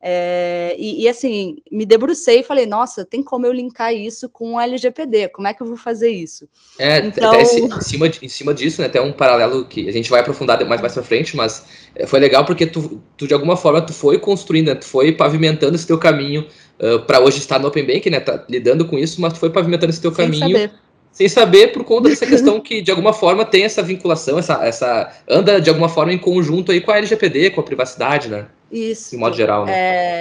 é, 0.06 0.76
e, 0.78 1.04
e, 1.04 1.08
assim, 1.08 1.56
me 1.72 1.86
debrucei 1.86 2.42
e 2.42 2.44
falei, 2.44 2.66
nossa, 2.66 3.06
tem 3.06 3.24
como 3.24 3.46
eu 3.46 3.54
linkar 3.54 3.94
isso 3.94 4.28
com 4.28 4.56
o 4.56 4.60
LGPD, 4.60 5.30
como 5.30 5.48
é 5.48 5.54
que 5.54 5.64
eu 5.64 5.68
vou 5.68 5.78
fazer 5.78 6.10
isso? 6.10 6.46
É, 6.78 6.98
então... 6.98 7.34
em 7.40 7.82
cima, 7.82 8.12
em 8.22 8.28
cima 8.28 8.54
disso, 8.54 8.82
né, 8.82 8.88
até 8.88 9.00
um 9.00 9.14
paralelo 9.14 9.64
que 9.64 9.88
a 9.88 9.94
gente 9.94 10.10
vai 10.10 10.20
aprofundar 10.20 10.62
mais, 10.66 10.82
mais 10.82 10.94
pra 10.94 11.04
frente, 11.04 11.38
mas 11.38 11.66
é, 11.96 12.06
foi 12.06 12.20
legal 12.20 12.44
porque 12.44 12.66
tu, 12.66 13.02
tu, 13.16 13.26
de 13.26 13.34
alguma 13.34 13.56
forma, 13.56 13.82
tu 13.82 13.94
foi 13.94 14.20
construindo, 14.20 14.68
né, 14.68 14.76
tu 14.76 14.86
foi 14.86 15.14
pavimentando 15.14 15.76
esse 15.76 15.88
teu 15.88 15.98
caminho 15.98 16.46
uh, 16.82 17.00
para 17.06 17.22
hoje 17.22 17.38
estar 17.38 17.58
no 17.58 17.70
Open 17.70 17.86
Bank, 17.86 18.10
né, 18.10 18.20
tá 18.20 18.44
lidando 18.50 18.84
com 18.84 19.00
isso, 19.00 19.22
mas 19.22 19.32
tu 19.32 19.40
foi 19.40 19.52
pavimentando 19.52 19.90
esse 19.90 20.02
teu 20.02 20.14
Sem 20.14 20.26
caminho. 20.26 20.58
Saber 20.58 20.84
sem 21.14 21.30
saber 21.30 21.68
por 21.68 21.84
conta 21.84 22.10
dessa 22.10 22.26
questão 22.26 22.60
que 22.60 22.82
de 22.82 22.90
alguma 22.90 23.14
forma 23.14 23.46
tem 23.46 23.64
essa 23.64 23.84
vinculação, 23.84 24.40
essa, 24.40 24.66
essa 24.66 25.14
anda 25.30 25.62
de 25.62 25.70
alguma 25.70 25.88
forma 25.88 26.12
em 26.12 26.18
conjunto 26.18 26.72
aí 26.72 26.82
com 26.82 26.90
a 26.90 26.98
LGPD, 26.98 27.52
com 27.52 27.62
a 27.62 27.64
privacidade, 27.64 28.30
né? 28.30 28.48
Isso. 28.74 29.12
De 29.12 29.18
modo 29.18 29.36
geral, 29.36 29.66
né? 29.66 29.72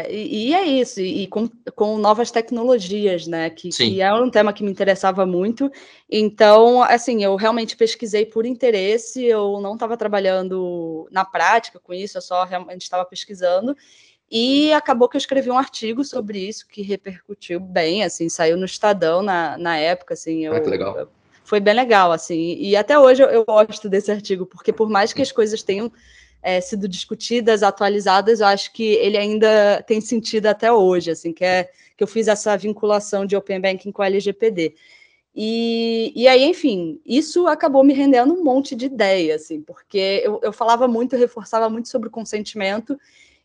É, 0.04 0.12
e, 0.14 0.50
e, 0.50 0.54
é 0.54 0.62
isso, 0.62 1.00
e, 1.00 1.26
com, 1.26 1.49
com 1.75 1.97
novas 1.97 2.30
tecnologias, 2.30 3.26
né? 3.26 3.49
Que, 3.49 3.71
que, 3.71 4.02
é 4.02 4.12
um 4.12 4.28
tema 4.28 4.52
que 4.52 4.62
me 4.62 4.71
interessava 4.71 5.25
muito. 5.25 5.73
Então, 6.11 6.82
assim, 6.82 7.25
eu 7.25 7.35
realmente 7.35 7.75
pesquisei 7.75 8.26
por 8.26 8.44
interesse, 8.44 9.25
eu 9.25 9.59
não 9.59 9.73
estava 9.73 9.97
trabalhando 9.97 11.09
na 11.11 11.25
prática 11.25 11.80
com 11.80 11.94
isso, 11.94 12.18
eu 12.18 12.23
só 12.23 12.44
realmente 12.44 12.82
estava 12.82 13.06
pesquisando. 13.06 13.75
E 14.30 14.71
acabou 14.75 15.09
que 15.09 15.16
eu 15.16 15.21
escrevi 15.21 15.50
um 15.50 15.59
artigo 15.59 16.04
sobre 16.04 16.38
isso 16.38 16.68
que 16.68 16.82
repercutiu 16.82 17.59
bem, 17.59 18.04
assim, 18.04 18.28
saiu 18.28 18.59
no 18.59 18.66
Estadão 18.66 19.23
na, 19.23 19.56
na 19.56 19.78
época, 19.78 20.12
assim. 20.12 20.44
Eu, 20.44 20.54
ah, 20.54 20.61
que 20.61 20.68
legal. 20.68 20.99
Eu, 20.99 21.09
foi 21.42 21.59
bem 21.59 21.75
legal, 21.75 22.12
assim. 22.12 22.54
E 22.59 22.76
até 22.76 22.99
hoje 22.99 23.23
eu, 23.23 23.28
eu, 23.28 23.44
gosto 23.47 23.88
desse 23.88 24.11
artigo, 24.11 24.44
porque 24.44 24.73
por 24.73 24.90
mais 24.90 25.12
que 25.14 25.23
as 25.23 25.32
coisas 25.32 25.62
tenham 25.62 25.90
é, 26.42 26.61
sido 26.61 26.88
discutidas, 26.88 27.62
atualizadas, 27.62 28.40
eu 28.40 28.46
acho 28.46 28.72
que 28.72 28.82
ele 28.82 29.16
ainda 29.16 29.82
tem 29.87 30.00
sentido 30.00 30.46
até 30.46 30.72
hoje, 30.72 31.11
assim, 31.11 31.32
que 31.32 31.44
é 31.44 31.70
que 31.96 32.02
eu 32.02 32.08
fiz 32.08 32.26
essa 32.26 32.56
vinculação 32.56 33.25
de 33.25 33.37
Open 33.37 33.61
Banking 33.61 33.92
com 33.92 34.02
a 34.02 34.06
LGPD. 34.06 34.75
E, 35.34 36.12
e 36.14 36.26
aí, 36.26 36.42
enfim, 36.44 37.00
isso 37.06 37.46
acabou 37.46 37.84
me 37.84 37.94
rendendo 37.94 38.34
um 38.34 38.42
monte 38.42 38.75
de 38.75 38.87
ideia, 38.87 39.37
assim, 39.37 39.62
porque 39.62 40.20
eu, 40.25 40.40
eu 40.42 40.52
falava 40.52 40.88
muito, 40.88 41.14
eu 41.14 41.18
reforçava 41.18 41.70
muito 41.70 41.88
sobre 41.88 42.08
o 42.08 42.11
consentimento, 42.11 42.99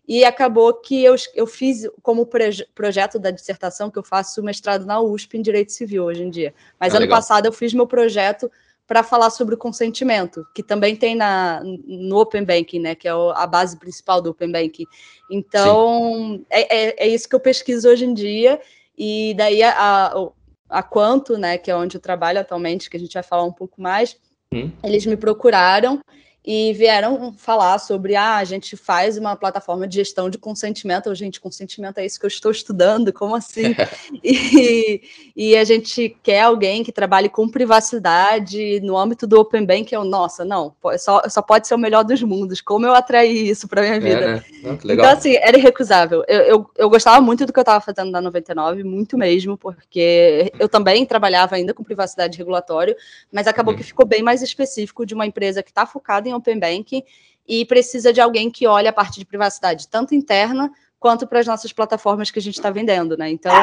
e 0.07 0.23
acabou 0.23 0.73
que 0.73 1.03
eu, 1.03 1.15
eu 1.35 1.45
fiz 1.45 1.87
como 2.01 2.25
proje 2.25 2.65
projeto 2.73 3.19
da 3.19 3.29
dissertação 3.29 3.91
que 3.91 3.99
eu 3.99 4.03
faço 4.03 4.41
mestrado 4.41 4.85
na 4.85 5.01
USP 5.01 5.37
em 5.37 5.41
Direito 5.41 5.73
Civil 5.73 6.05
hoje 6.05 6.23
em 6.23 6.29
dia. 6.29 6.53
Mas 6.79 6.93
ah, 6.93 6.97
ano 6.97 7.05
legal. 7.05 7.17
passado 7.17 7.45
eu 7.45 7.51
fiz 7.51 7.73
meu 7.73 7.85
projeto 7.85 8.49
para 8.87 9.03
falar 9.03 9.29
sobre 9.29 9.53
o 9.53 9.57
consentimento, 9.57 10.47
que 10.55 10.63
também 10.63 10.95
tem 10.95 11.13
na, 11.13 11.61
no 11.63 12.17
Open 12.17 12.45
Banking, 12.45 12.79
né, 12.79 12.95
que 12.95 13.07
é 13.07 13.11
a 13.11 13.45
base 13.45 13.77
principal 13.77 14.21
do 14.21 14.29
Open 14.29 14.49
Banking. 14.49 14.85
Então, 15.29 16.41
é, 16.49 16.75
é, 16.75 17.05
é, 17.05 17.07
isso 17.07 17.27
que 17.27 17.35
eu 17.35 17.39
pesquiso 17.39 17.89
hoje 17.89 18.05
em 18.05 18.13
dia, 18.13 18.61
e 18.97 19.33
daí 19.35 19.61
a, 19.61 19.73
a, 19.77 20.29
a 20.69 20.83
Quanto, 20.83 21.37
né, 21.37 21.57
que 21.57 21.69
é 21.69 21.75
onde 21.75 21.97
eu 21.97 22.01
trabalho 22.01 22.39
atualmente, 22.39 22.89
que 22.89 22.95
a 22.95 22.99
gente 22.99 23.13
vai 23.13 23.23
falar 23.23 23.43
um 23.43 23.51
pouco 23.51 23.81
mais, 23.81 24.17
hum. 24.53 24.71
eles 24.81 25.05
me 25.05 25.17
procuraram 25.17 25.99
e 26.49 26.71
vieram 26.71 27.33
falar 27.33 27.77
sobre 27.77 28.15
ah, 28.15 28.37
a 28.37 28.43
gente 28.45 28.77
faz 28.77 29.17
uma 29.17 29.35
plataforma 29.35 29.85
de 29.85 29.95
gestão 29.95 30.29
de 30.29 30.37
consentimento. 30.37 31.13
Gente, 31.13 31.41
consentimento 31.41 31.97
é 31.97 32.05
isso 32.05 32.17
que 32.17 32.25
eu 32.25 32.29
estou 32.29 32.49
estudando, 32.49 33.11
como 33.11 33.35
assim? 33.35 33.75
e, 34.23 35.01
e, 35.35 35.57
a 35.57 35.65
gente 35.65 36.15
quer 36.23 36.43
alguém 36.43 36.85
que 36.85 36.91
trabalhe 36.93 37.27
com 37.27 37.49
privacidade 37.49 38.79
no 38.79 38.97
âmbito 38.97 39.27
do 39.27 39.37
Open 39.37 39.65
Bank. 39.65 39.93
Eu, 39.93 40.05
nossa, 40.05 40.45
não, 40.45 40.73
só, 40.97 41.21
só 41.27 41.41
pode 41.41 41.67
ser 41.67 41.75
o 41.75 41.77
melhor 41.77 42.05
dos 42.05 42.23
mundos. 42.23 42.61
Como 42.61 42.85
eu 42.85 42.93
atraí 42.93 43.49
isso 43.49 43.67
para 43.67 43.81
minha 43.81 43.99
vida? 43.99 44.21
É, 44.21 44.35
né? 44.35 44.43
então, 44.85 45.09
assim, 45.09 45.35
era 45.35 45.57
irrecusável. 45.57 46.23
Eu, 46.29 46.41
eu, 46.43 46.69
eu 46.77 46.89
gostava 46.89 47.19
muito 47.19 47.45
do 47.45 47.51
que 47.51 47.59
eu 47.59 47.63
estava 47.63 47.81
fazendo 47.81 48.09
na 48.09 48.21
99, 48.21 48.85
muito 48.85 49.17
mesmo, 49.17 49.57
porque 49.57 50.49
eu 50.57 50.69
também 50.69 51.05
trabalhava 51.05 51.57
ainda 51.57 51.73
com 51.73 51.83
privacidade 51.83 52.37
regulatório, 52.37 52.95
mas 53.29 53.47
acabou 53.47 53.73
hum. 53.73 53.77
que 53.77 53.83
ficou 53.83 54.05
bem 54.05 54.23
mais 54.23 54.41
específico 54.41 55.05
de 55.05 55.13
uma 55.13 55.25
empresa 55.25 55.61
que 55.61 55.71
está 55.71 55.85
focada 55.85 56.29
em 56.29 56.36
Open 56.37 56.59
Banking 56.59 57.03
e 57.47 57.65
precisa 57.65 58.11
de 58.11 58.19
alguém 58.19 58.49
que 58.49 58.67
olhe 58.67 58.87
a 58.87 58.93
parte 58.93 59.19
de 59.19 59.25
privacidade, 59.25 59.87
tanto 59.87 60.13
interna 60.13 60.71
quanto 60.99 61.27
para 61.27 61.39
as 61.39 61.47
nossas 61.47 61.71
plataformas 61.71 62.31
que 62.31 62.39
a 62.39 62.41
gente 62.41 62.55
está 62.55 62.69
vendendo, 62.69 63.15
né? 63.15 63.29
Então, 63.29 63.53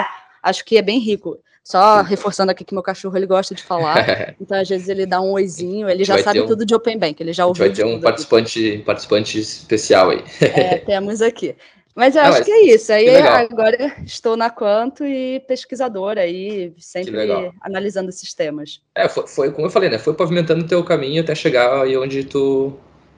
acho 0.43 0.65
que 0.65 0.77
é 0.77 0.83
bem 0.83 0.99
rico. 0.99 1.39
Só 1.63 2.03
reforçando 2.03 2.53
aqui 2.53 2.63
que 2.63 2.75
meu 2.75 2.83
cachorro 2.83 3.17
ele 3.17 3.27
gosta 3.27 3.55
de 3.55 3.63
falar, 3.63 3.97
então 4.39 4.61
às 4.61 4.69
vezes 4.69 4.87
ele 4.87 5.07
dá 5.07 5.19
um 5.19 5.33
oizinho, 5.33 5.89
ele 5.89 6.05
já 6.05 6.23
sabe 6.23 6.43
um, 6.43 6.47
tudo 6.47 6.67
de 6.67 6.75
Open 6.75 6.99
Bank, 6.99 7.23
ele 7.23 7.33
já 7.33 7.47
ouviu. 7.47 7.65
Vai 7.65 7.75
ter 7.75 7.85
um 7.85 7.99
participante, 7.99 8.83
participante 8.85 9.39
especial 9.39 10.11
aí. 10.11 10.23
É, 10.43 10.77
temos 10.85 11.23
aqui. 11.23 11.57
Mas 11.95 12.17
eu 12.17 12.23
acho 12.23 12.39
mas 12.39 12.45
que 12.45 12.51
é 12.51 12.75
isso. 12.75 12.93
Aí 12.93 13.09
agora 13.17 13.95
estou 14.05 14.37
na 14.37 14.51
Quanto 14.51 15.05
e 15.05 15.41
pesquisadora 15.47 16.23
aí, 16.23 16.73
sempre 16.79 17.17
analisando 17.61 18.09
esses 18.09 18.35
temas. 18.35 18.81
É, 18.95 19.09
foi, 19.09 19.27
foi, 19.29 19.53
como 19.53 19.69
eu 19.69 19.71
falei, 19.71 19.89
né? 19.89 19.99
Foi 19.99 20.13
pavimentando 20.13 20.65
o 20.65 20.69
teu 20.69 20.83
caminho 20.83 21.23
até 21.23 21.35
chegar 21.35 21.83
aí 21.83 21.97
onde 21.97 22.25
tu, 22.25 22.73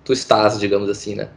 tu 0.04 0.12
estás, 0.12 0.60
digamos 0.60 0.90
assim, 0.90 1.14
né? 1.14 1.28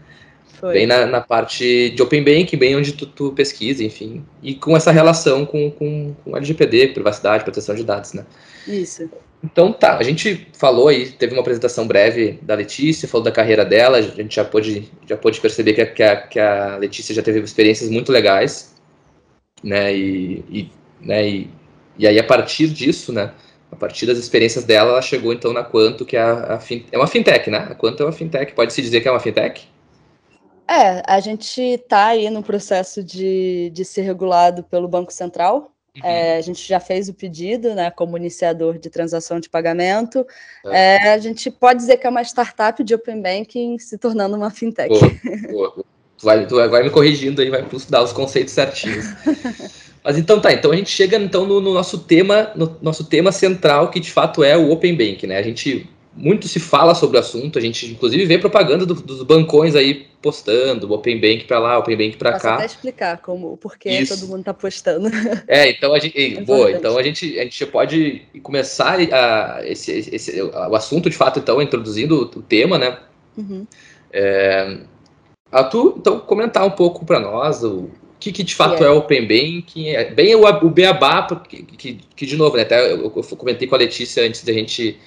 Foi. 0.60 0.74
Bem 0.74 0.86
na, 0.86 1.06
na 1.06 1.22
parte 1.22 1.92
de 1.92 2.02
Open 2.02 2.22
Banking, 2.22 2.58
bem 2.58 2.76
onde 2.76 2.92
tu, 2.92 3.06
tu 3.06 3.32
pesquisa, 3.32 3.82
enfim. 3.82 4.26
E 4.44 4.54
com 4.54 4.76
essa 4.76 4.92
relação 4.92 5.46
com, 5.46 5.72
com, 5.72 6.14
com 6.14 6.36
LGPD, 6.36 6.90
privacidade, 6.90 7.46
proteção 7.46 7.74
de 7.74 7.86
dados, 7.86 8.12
né? 8.12 8.26
Isso. 8.68 9.10
Então 9.44 9.72
tá, 9.72 9.98
a 9.98 10.04
gente 10.04 10.48
falou 10.54 10.90
aí, 10.90 11.12
teve 11.12 11.34
uma 11.34 11.42
apresentação 11.42 11.88
breve 11.88 12.40
da 12.42 12.56
Letícia, 12.56 13.08
falou 13.08 13.24
da 13.24 13.32
carreira 13.32 13.64
dela, 13.64 13.98
a 13.98 14.02
gente 14.02 14.36
já 14.36 14.44
pôde, 14.44 14.92
já 15.08 15.16
pôde 15.16 15.40
perceber 15.40 15.74
que 15.74 15.82
a, 15.82 15.86
que, 15.86 16.04
a, 16.04 16.16
que 16.28 16.40
a 16.40 16.76
Letícia 16.76 17.16
já 17.16 17.24
teve 17.24 17.40
experiências 17.40 17.90
muito 17.90 18.12
legais, 18.12 18.76
né, 19.64 19.96
e, 19.96 20.44
e, 20.50 20.72
né, 21.00 21.28
e, 21.28 21.50
e 21.98 22.06
aí 22.06 22.20
a 22.20 22.24
partir 22.24 22.68
disso, 22.68 23.14
né, 23.14 23.34
a 23.72 23.78
partir 23.78 24.06
das 24.06 24.18
experiências 24.18 24.66
dela, 24.66 24.92
ela 24.92 25.02
chegou 25.02 25.32
então 25.32 25.54
na 25.54 25.64
Quanto, 25.64 26.06
que 26.06 26.18
é, 26.18 26.22
a, 26.22 26.56
a 26.56 26.60
fin, 26.60 26.86
é 26.92 26.98
uma 26.98 27.08
fintech, 27.08 27.50
né, 27.50 27.60
a 27.70 27.76
Quanto 27.76 28.04
é 28.04 28.06
uma 28.06 28.12
fintech, 28.12 28.54
pode-se 28.54 28.82
dizer 28.82 29.00
que 29.00 29.08
é 29.08 29.12
uma 29.12 29.22
fintech? 29.22 29.70
É, 30.70 31.02
a 31.08 31.20
gente 31.22 31.62
está 31.62 32.08
aí 32.08 32.30
no 32.30 32.44
processo 32.44 33.02
de, 33.04 33.72
de 33.72 33.86
ser 33.86 34.02
regulado 34.02 34.64
pelo 34.64 34.88
Banco 34.88 35.12
Central, 35.14 35.72
Uhum. 35.96 36.06
É, 36.10 36.38
a 36.38 36.42
gente 36.42 36.68
já 36.68 36.80
fez 36.80 37.10
o 37.10 37.14
pedido, 37.14 37.74
né, 37.76 37.92
como 37.92 38.18
iniciador 38.18 38.78
de 38.78 38.90
transação 38.90 39.40
de 39.40 39.50
pagamento. 39.50 40.26
É. 40.66 41.08
É, 41.08 41.14
a 41.14 41.18
gente 41.18 41.50
pode 41.50 41.80
dizer 41.80 41.98
que 41.98 42.08
é 42.08 42.10
uma 42.10 42.22
startup 42.22 42.84
de 42.84 42.94
Open 42.94 43.22
Banking 43.22 43.80
se 43.80 43.98
tornando 43.98 44.36
uma 44.36 44.50
fintech. 44.50 44.90
Boa, 44.90 45.72
boa. 45.74 45.86
Tu, 46.18 46.26
vai, 46.26 46.68
vai 46.68 46.84
me 46.84 46.90
corrigindo 46.90 47.42
aí, 47.42 47.50
vai 47.50 47.66
dar 47.90 48.04
os 48.04 48.12
conceitos 48.12 48.54
certinhos. 48.54 49.06
Mas 50.04 50.18
então 50.18 50.40
tá, 50.40 50.52
então 50.52 50.72
a 50.72 50.76
gente 50.76 50.90
chega 50.90 51.18
então 51.18 51.46
no, 51.46 51.62
no, 51.62 51.74
nosso 51.74 51.98
tema, 52.00 52.52
no 52.56 52.78
nosso 52.82 53.04
tema 53.04 53.32
central, 53.32 53.90
que 53.90 54.00
de 54.00 54.12
fato 54.12 54.44
é 54.44 54.58
o 54.58 54.72
Open 54.72 54.96
Bank, 54.96 55.26
né? 55.28 55.38
A 55.38 55.42
gente 55.42 55.90
muito 56.20 56.50
se 56.50 56.60
fala 56.60 56.94
sobre 56.94 57.16
o 57.16 57.20
assunto, 57.20 57.58
a 57.58 57.62
gente 57.62 57.86
inclusive 57.86 58.26
vê 58.26 58.38
propaganda 58.38 58.86
do, 58.86 58.94
dos 58.94 59.24
bancões 59.24 59.74
aí 59.74 60.06
postando, 60.22 60.88
o 60.88 60.94
Open 60.94 61.20
Bank 61.20 61.46
para 61.46 61.60
lá, 61.60 61.78
Open 61.80 61.96
Bank 61.96 62.18
para 62.18 62.38
cá. 62.38 62.56
até 62.56 62.66
explicar 62.66 63.18
como, 63.20 63.54
o 63.54 63.58
porquê 63.58 64.06
todo 64.06 64.28
mundo 64.28 64.42
está 64.42 64.54
postando. 64.54 65.10
É, 65.48 65.70
então 65.70 65.94
a 65.94 66.00
gente, 66.00 66.38
é 66.38 66.42
boa, 66.42 66.72
então 66.72 66.98
a 66.98 67.04
gente, 67.04 67.40
a 67.40 67.44
gente 67.44 67.66
pode 67.68 68.22
começar 68.44 69.00
a, 69.00 69.62
esse, 69.64 69.92
esse, 70.12 70.42
o 70.42 70.76
assunto 70.76 71.10
de 71.10 71.16
fato, 71.16 71.40
então, 71.40 71.62
introduzindo 71.62 72.22
o, 72.22 72.42
tema, 72.42 72.78
né? 72.78 72.98
Uhum. 73.38 73.66
É, 74.12 74.78
a 75.52 75.64
tu, 75.64 75.96
então, 75.98 76.20
comentar 76.20 76.66
um 76.66 76.72
pouco 76.72 77.06
para 77.06 77.20
nós 77.20 77.64
o 77.64 77.90
que, 78.20 78.32
que 78.32 78.44
de 78.44 78.54
fato 78.54 78.84
é, 78.84 78.88
é 78.88 78.90
Open 78.90 79.22
Banking, 79.22 79.90
é 79.90 80.12
bem 80.12 80.36
o, 80.36 80.46
o 80.46 80.70
Beabá, 80.70 81.26
que, 81.48 81.64
que, 81.64 82.00
que 82.16 82.26
de 82.26 82.36
novo, 82.36 82.58
né, 82.58 82.64
até 82.64 82.92
eu, 82.92 83.04
eu 83.04 83.38
comentei 83.38 83.68
com 83.68 83.76
a 83.76 83.80
Letícia 83.80 84.26
antes 84.26 84.44
da 84.44 84.52
gente 84.52 85.00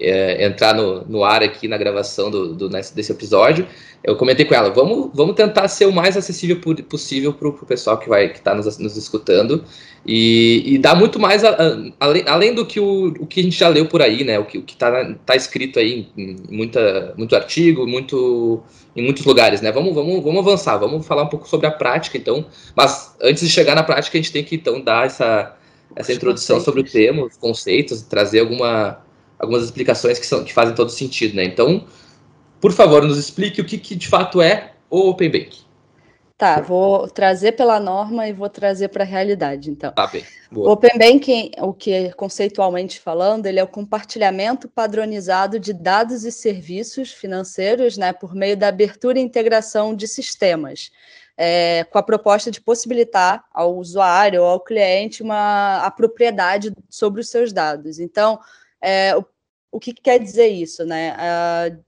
é, 0.00 0.44
entrar 0.44 0.74
no, 0.74 1.04
no 1.04 1.24
ar 1.24 1.42
aqui 1.42 1.68
na 1.68 1.76
gravação 1.76 2.30
do, 2.30 2.54
do, 2.54 2.68
desse 2.68 3.12
episódio, 3.12 3.66
eu 4.04 4.16
comentei 4.16 4.44
com 4.44 4.54
ela, 4.54 4.70
vamos, 4.70 5.10
vamos 5.14 5.36
tentar 5.36 5.68
ser 5.68 5.86
o 5.86 5.92
mais 5.92 6.16
acessível 6.16 6.60
possível 6.88 7.32
para 7.32 7.48
o 7.48 7.52
pessoal 7.66 7.98
que 7.98 8.08
vai 8.08 8.28
que 8.28 8.38
está 8.38 8.52
nos, 8.52 8.76
nos 8.78 8.96
escutando 8.96 9.64
e, 10.04 10.62
e 10.66 10.78
dar 10.78 10.96
muito 10.96 11.20
mais 11.20 11.44
a, 11.44 11.50
a, 11.50 11.92
além, 12.00 12.24
além 12.26 12.54
do 12.54 12.66
que 12.66 12.80
o, 12.80 13.14
o 13.20 13.26
que 13.26 13.38
a 13.38 13.42
gente 13.42 13.56
já 13.56 13.68
leu 13.68 13.86
por 13.86 14.02
aí, 14.02 14.24
né? 14.24 14.38
O 14.40 14.44
que 14.44 14.58
o 14.58 14.64
está 14.66 15.14
tá 15.24 15.36
escrito 15.36 15.78
aí 15.78 16.08
em 16.16 16.36
muita, 16.50 17.14
muito 17.16 17.36
artigo, 17.36 17.86
muito 17.86 18.60
em 18.96 19.04
muitos 19.04 19.24
lugares, 19.24 19.60
né? 19.60 19.70
Vamos, 19.70 19.94
vamos, 19.94 20.22
vamos 20.22 20.40
avançar, 20.40 20.76
vamos 20.78 21.06
falar 21.06 21.22
um 21.22 21.28
pouco 21.28 21.48
sobre 21.48 21.68
a 21.68 21.70
prática, 21.70 22.18
então. 22.18 22.44
Mas 22.74 23.14
antes 23.22 23.44
de 23.44 23.48
chegar 23.48 23.76
na 23.76 23.84
prática, 23.84 24.18
a 24.18 24.20
gente 24.20 24.32
tem 24.32 24.42
que 24.42 24.56
então 24.56 24.80
dar 24.80 25.06
essa, 25.06 25.54
essa 25.94 26.12
introdução 26.12 26.60
sobre 26.60 26.80
o 26.80 26.84
tema, 26.84 27.24
os 27.24 27.36
conceitos, 27.36 28.02
trazer 28.02 28.40
alguma 28.40 28.98
algumas 29.42 29.64
explicações 29.64 30.20
que, 30.20 30.26
são, 30.26 30.44
que 30.44 30.52
fazem 30.52 30.74
todo 30.74 30.90
sentido, 30.90 31.34
né? 31.34 31.44
Então, 31.44 31.84
por 32.60 32.72
favor, 32.72 33.02
nos 33.02 33.18
explique 33.18 33.60
o 33.60 33.64
que, 33.64 33.76
que 33.76 33.96
de 33.96 34.06
fato 34.06 34.40
é 34.40 34.74
o 34.88 35.10
Open 35.10 35.30
Bank. 35.30 35.62
Tá, 36.38 36.60
vou 36.60 37.08
trazer 37.08 37.52
pela 37.52 37.78
norma 37.78 38.26
e 38.26 38.32
vou 38.32 38.48
trazer 38.48 38.88
para 38.88 39.04
a 39.04 39.06
realidade, 39.06 39.70
então. 39.70 39.92
Tá 39.92 40.06
bem. 40.06 40.24
Boa. 40.50 40.68
O 40.68 40.72
Open 40.72 40.98
Banking, 40.98 41.52
o 41.58 41.72
que 41.72 42.12
conceitualmente 42.12 42.98
falando, 42.98 43.46
ele 43.46 43.60
é 43.60 43.62
o 43.62 43.68
compartilhamento 43.68 44.68
padronizado 44.68 45.58
de 45.58 45.72
dados 45.72 46.24
e 46.24 46.32
serviços 46.32 47.12
financeiros, 47.12 47.96
né, 47.96 48.12
por 48.12 48.34
meio 48.34 48.56
da 48.56 48.68
abertura 48.68 49.18
e 49.18 49.22
integração 49.22 49.94
de 49.94 50.08
sistemas, 50.08 50.90
é, 51.36 51.84
com 51.84 51.98
a 51.98 52.02
proposta 52.02 52.50
de 52.50 52.60
possibilitar 52.60 53.44
ao 53.52 53.76
usuário 53.76 54.42
ou 54.42 54.48
ao 54.48 54.60
cliente 54.60 55.22
uma 55.22 55.78
a 55.84 55.90
propriedade 55.92 56.72
sobre 56.90 57.20
os 57.20 57.28
seus 57.28 57.52
dados. 57.52 58.00
Então, 58.00 58.40
é, 58.80 59.16
o, 59.16 59.24
o 59.72 59.80
que, 59.80 59.94
que, 59.94 60.02
quer 60.02 60.20
dizer 60.20 60.48
isso, 60.48 60.84
né? 60.84 61.16
Uh, 61.16 61.82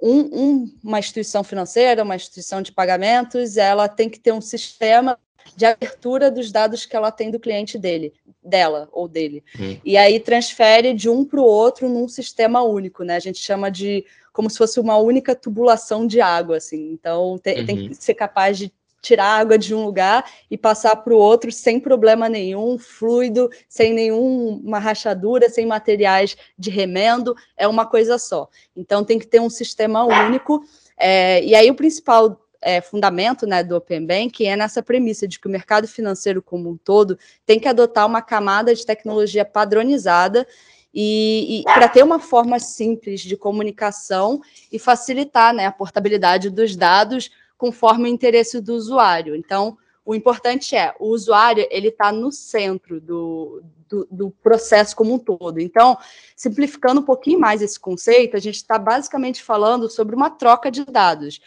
um, 0.00 0.20
um, 0.20 0.78
uma 0.82 0.98
instituição 0.98 1.44
financeira, 1.44 2.02
uma 2.02 2.16
instituição 2.16 2.62
de 2.62 2.72
pagamentos, 2.72 3.56
ela 3.56 3.88
tem 3.88 4.08
que 4.08 4.18
ter 4.18 4.32
um 4.32 4.40
sistema 4.40 5.18
de 5.56 5.66
abertura 5.66 6.30
dos 6.30 6.50
dados 6.50 6.86
que 6.86 6.96
ela 6.96 7.10
tem 7.10 7.30
do 7.30 7.38
cliente 7.38 7.78
dele, 7.78 8.12
dela 8.42 8.88
ou 8.92 9.06
dele. 9.06 9.44
Hum. 9.58 9.76
E 9.84 9.96
aí 9.96 10.18
transfere 10.18 10.94
de 10.94 11.08
um 11.08 11.24
para 11.24 11.40
o 11.40 11.44
outro 11.44 11.88
num 11.88 12.08
sistema 12.08 12.62
único, 12.62 13.04
né? 13.04 13.16
A 13.16 13.20
gente 13.20 13.38
chama 13.38 13.70
de 13.70 14.04
como 14.32 14.48
se 14.48 14.56
fosse 14.56 14.80
uma 14.80 14.96
única 14.96 15.34
tubulação 15.34 16.06
de 16.06 16.20
água, 16.20 16.56
assim. 16.56 16.92
Então 16.92 17.38
tem, 17.38 17.60
uhum. 17.60 17.66
tem 17.66 17.88
que 17.88 17.94
ser 17.94 18.14
capaz 18.14 18.56
de 18.56 18.72
tirar 19.02 19.40
água 19.40 19.58
de 19.58 19.74
um 19.74 19.84
lugar 19.84 20.24
e 20.48 20.56
passar 20.56 20.96
para 20.96 21.12
o 21.12 21.18
outro 21.18 21.50
sem 21.50 21.80
problema 21.80 22.28
nenhum, 22.28 22.78
fluido, 22.78 23.50
sem 23.68 23.92
nenhuma 23.92 24.78
rachadura, 24.78 25.50
sem 25.50 25.66
materiais 25.66 26.36
de 26.56 26.70
remendo, 26.70 27.34
é 27.56 27.66
uma 27.66 27.84
coisa 27.84 28.16
só. 28.16 28.48
Então 28.74 29.04
tem 29.04 29.18
que 29.18 29.26
ter 29.26 29.40
um 29.40 29.50
sistema 29.50 30.04
único. 30.04 30.64
É, 30.96 31.44
e 31.44 31.54
aí 31.54 31.68
o 31.68 31.74
principal 31.74 32.40
é, 32.62 32.80
fundamento 32.80 33.44
né, 33.44 33.64
do 33.64 33.76
Open 33.76 34.06
Bank 34.06 34.46
é 34.46 34.54
nessa 34.54 34.82
premissa 34.82 35.26
de 35.26 35.40
que 35.40 35.48
o 35.48 35.50
mercado 35.50 35.88
financeiro 35.88 36.40
como 36.40 36.70
um 36.70 36.76
todo 36.76 37.18
tem 37.44 37.58
que 37.58 37.66
adotar 37.66 38.06
uma 38.06 38.22
camada 38.22 38.72
de 38.72 38.86
tecnologia 38.86 39.44
padronizada 39.44 40.46
e, 40.94 41.60
e 41.60 41.64
para 41.64 41.88
ter 41.88 42.04
uma 42.04 42.20
forma 42.20 42.58
simples 42.60 43.22
de 43.22 43.36
comunicação 43.36 44.40
e 44.70 44.78
facilitar 44.78 45.52
né, 45.52 45.66
a 45.66 45.72
portabilidade 45.72 46.50
dos 46.50 46.76
dados 46.76 47.30
conforme 47.62 48.10
o 48.10 48.12
interesse 48.12 48.60
do 48.60 48.74
usuário. 48.74 49.36
Então, 49.36 49.78
o 50.04 50.16
importante 50.16 50.74
é 50.74 50.92
o 50.98 51.10
usuário 51.10 51.64
ele 51.70 51.90
está 51.90 52.10
no 52.10 52.32
centro 52.32 53.00
do, 53.00 53.62
do, 53.88 54.08
do, 54.10 54.30
processo 54.42 54.96
como 54.96 55.14
um 55.14 55.18
todo. 55.18 55.60
Então, 55.60 55.96
simplificando 56.34 57.00
um 57.00 57.04
pouquinho 57.04 57.38
mais 57.38 57.62
esse 57.62 57.78
conceito, 57.78 58.36
a 58.36 58.40
gente 58.40 58.56
está 58.56 58.80
basicamente 58.80 59.44
falando 59.44 59.88
sobre 59.88 60.16
uma 60.16 60.28
troca 60.28 60.72
de 60.72 60.84
dados. 60.84 61.40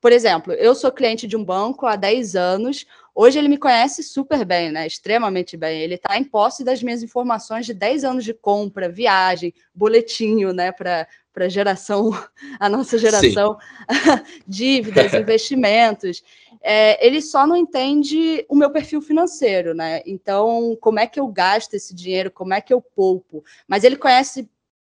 Por 0.00 0.12
exemplo, 0.12 0.54
eu 0.54 0.74
sou 0.74 0.90
cliente 0.90 1.26
de 1.26 1.36
um 1.36 1.44
banco 1.44 1.84
há 1.84 1.94
10 1.94 2.36
anos, 2.36 2.86
hoje 3.14 3.38
ele 3.38 3.48
me 3.48 3.58
conhece 3.58 4.02
super 4.02 4.46
bem, 4.46 4.72
né? 4.72 4.86
Extremamente 4.86 5.58
bem. 5.58 5.82
Ele 5.82 5.96
está 5.96 6.16
em 6.16 6.24
posse 6.24 6.64
das 6.64 6.82
minhas 6.82 7.02
informações 7.02 7.66
de 7.66 7.74
10 7.74 8.04
anos 8.04 8.24
de 8.24 8.32
compra, 8.32 8.88
viagem, 8.88 9.52
boletinho, 9.74 10.54
né? 10.54 10.72
Para 10.72 11.06
para 11.32 11.46
a 11.46 11.48
geração, 11.48 12.10
a 12.58 12.68
nossa 12.68 12.98
geração, 12.98 13.56
dívidas, 14.46 15.12
investimentos. 15.14 16.22
É, 16.62 17.04
ele 17.04 17.22
só 17.22 17.46
não 17.46 17.56
entende 17.56 18.44
o 18.48 18.54
meu 18.54 18.70
perfil 18.70 19.00
financeiro, 19.00 19.74
né? 19.74 20.02
Então, 20.04 20.76
como 20.80 20.98
é 20.98 21.06
que 21.06 21.18
eu 21.18 21.26
gasto 21.28 21.74
esse 21.74 21.94
dinheiro, 21.94 22.30
como 22.30 22.52
é 22.52 22.60
que 22.60 22.72
eu 22.72 22.80
poupo? 22.80 23.42
Mas 23.66 23.84
ele 23.84 23.96
conhece, 23.96 24.48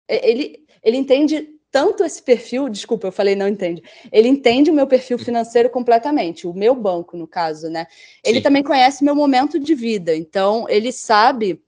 ele, 0.08 0.64
ele 0.82 0.96
entende 0.96 1.56
tanto 1.70 2.04
esse 2.04 2.22
perfil, 2.22 2.68
desculpa, 2.68 3.08
eu 3.08 3.12
falei 3.12 3.34
não 3.34 3.48
entende. 3.48 3.82
Ele 4.10 4.28
entende 4.28 4.70
o 4.70 4.74
meu 4.74 4.86
perfil 4.86 5.18
financeiro 5.18 5.68
completamente, 5.68 6.46
o 6.46 6.54
meu 6.54 6.74
banco, 6.74 7.16
no 7.16 7.26
caso, 7.26 7.68
né? 7.68 7.86
Ele 8.24 8.38
Sim. 8.38 8.42
também 8.42 8.62
conhece 8.62 9.04
meu 9.04 9.14
momento 9.14 9.58
de 9.58 9.74
vida, 9.74 10.16
então 10.16 10.66
ele 10.68 10.90
sabe 10.90 11.60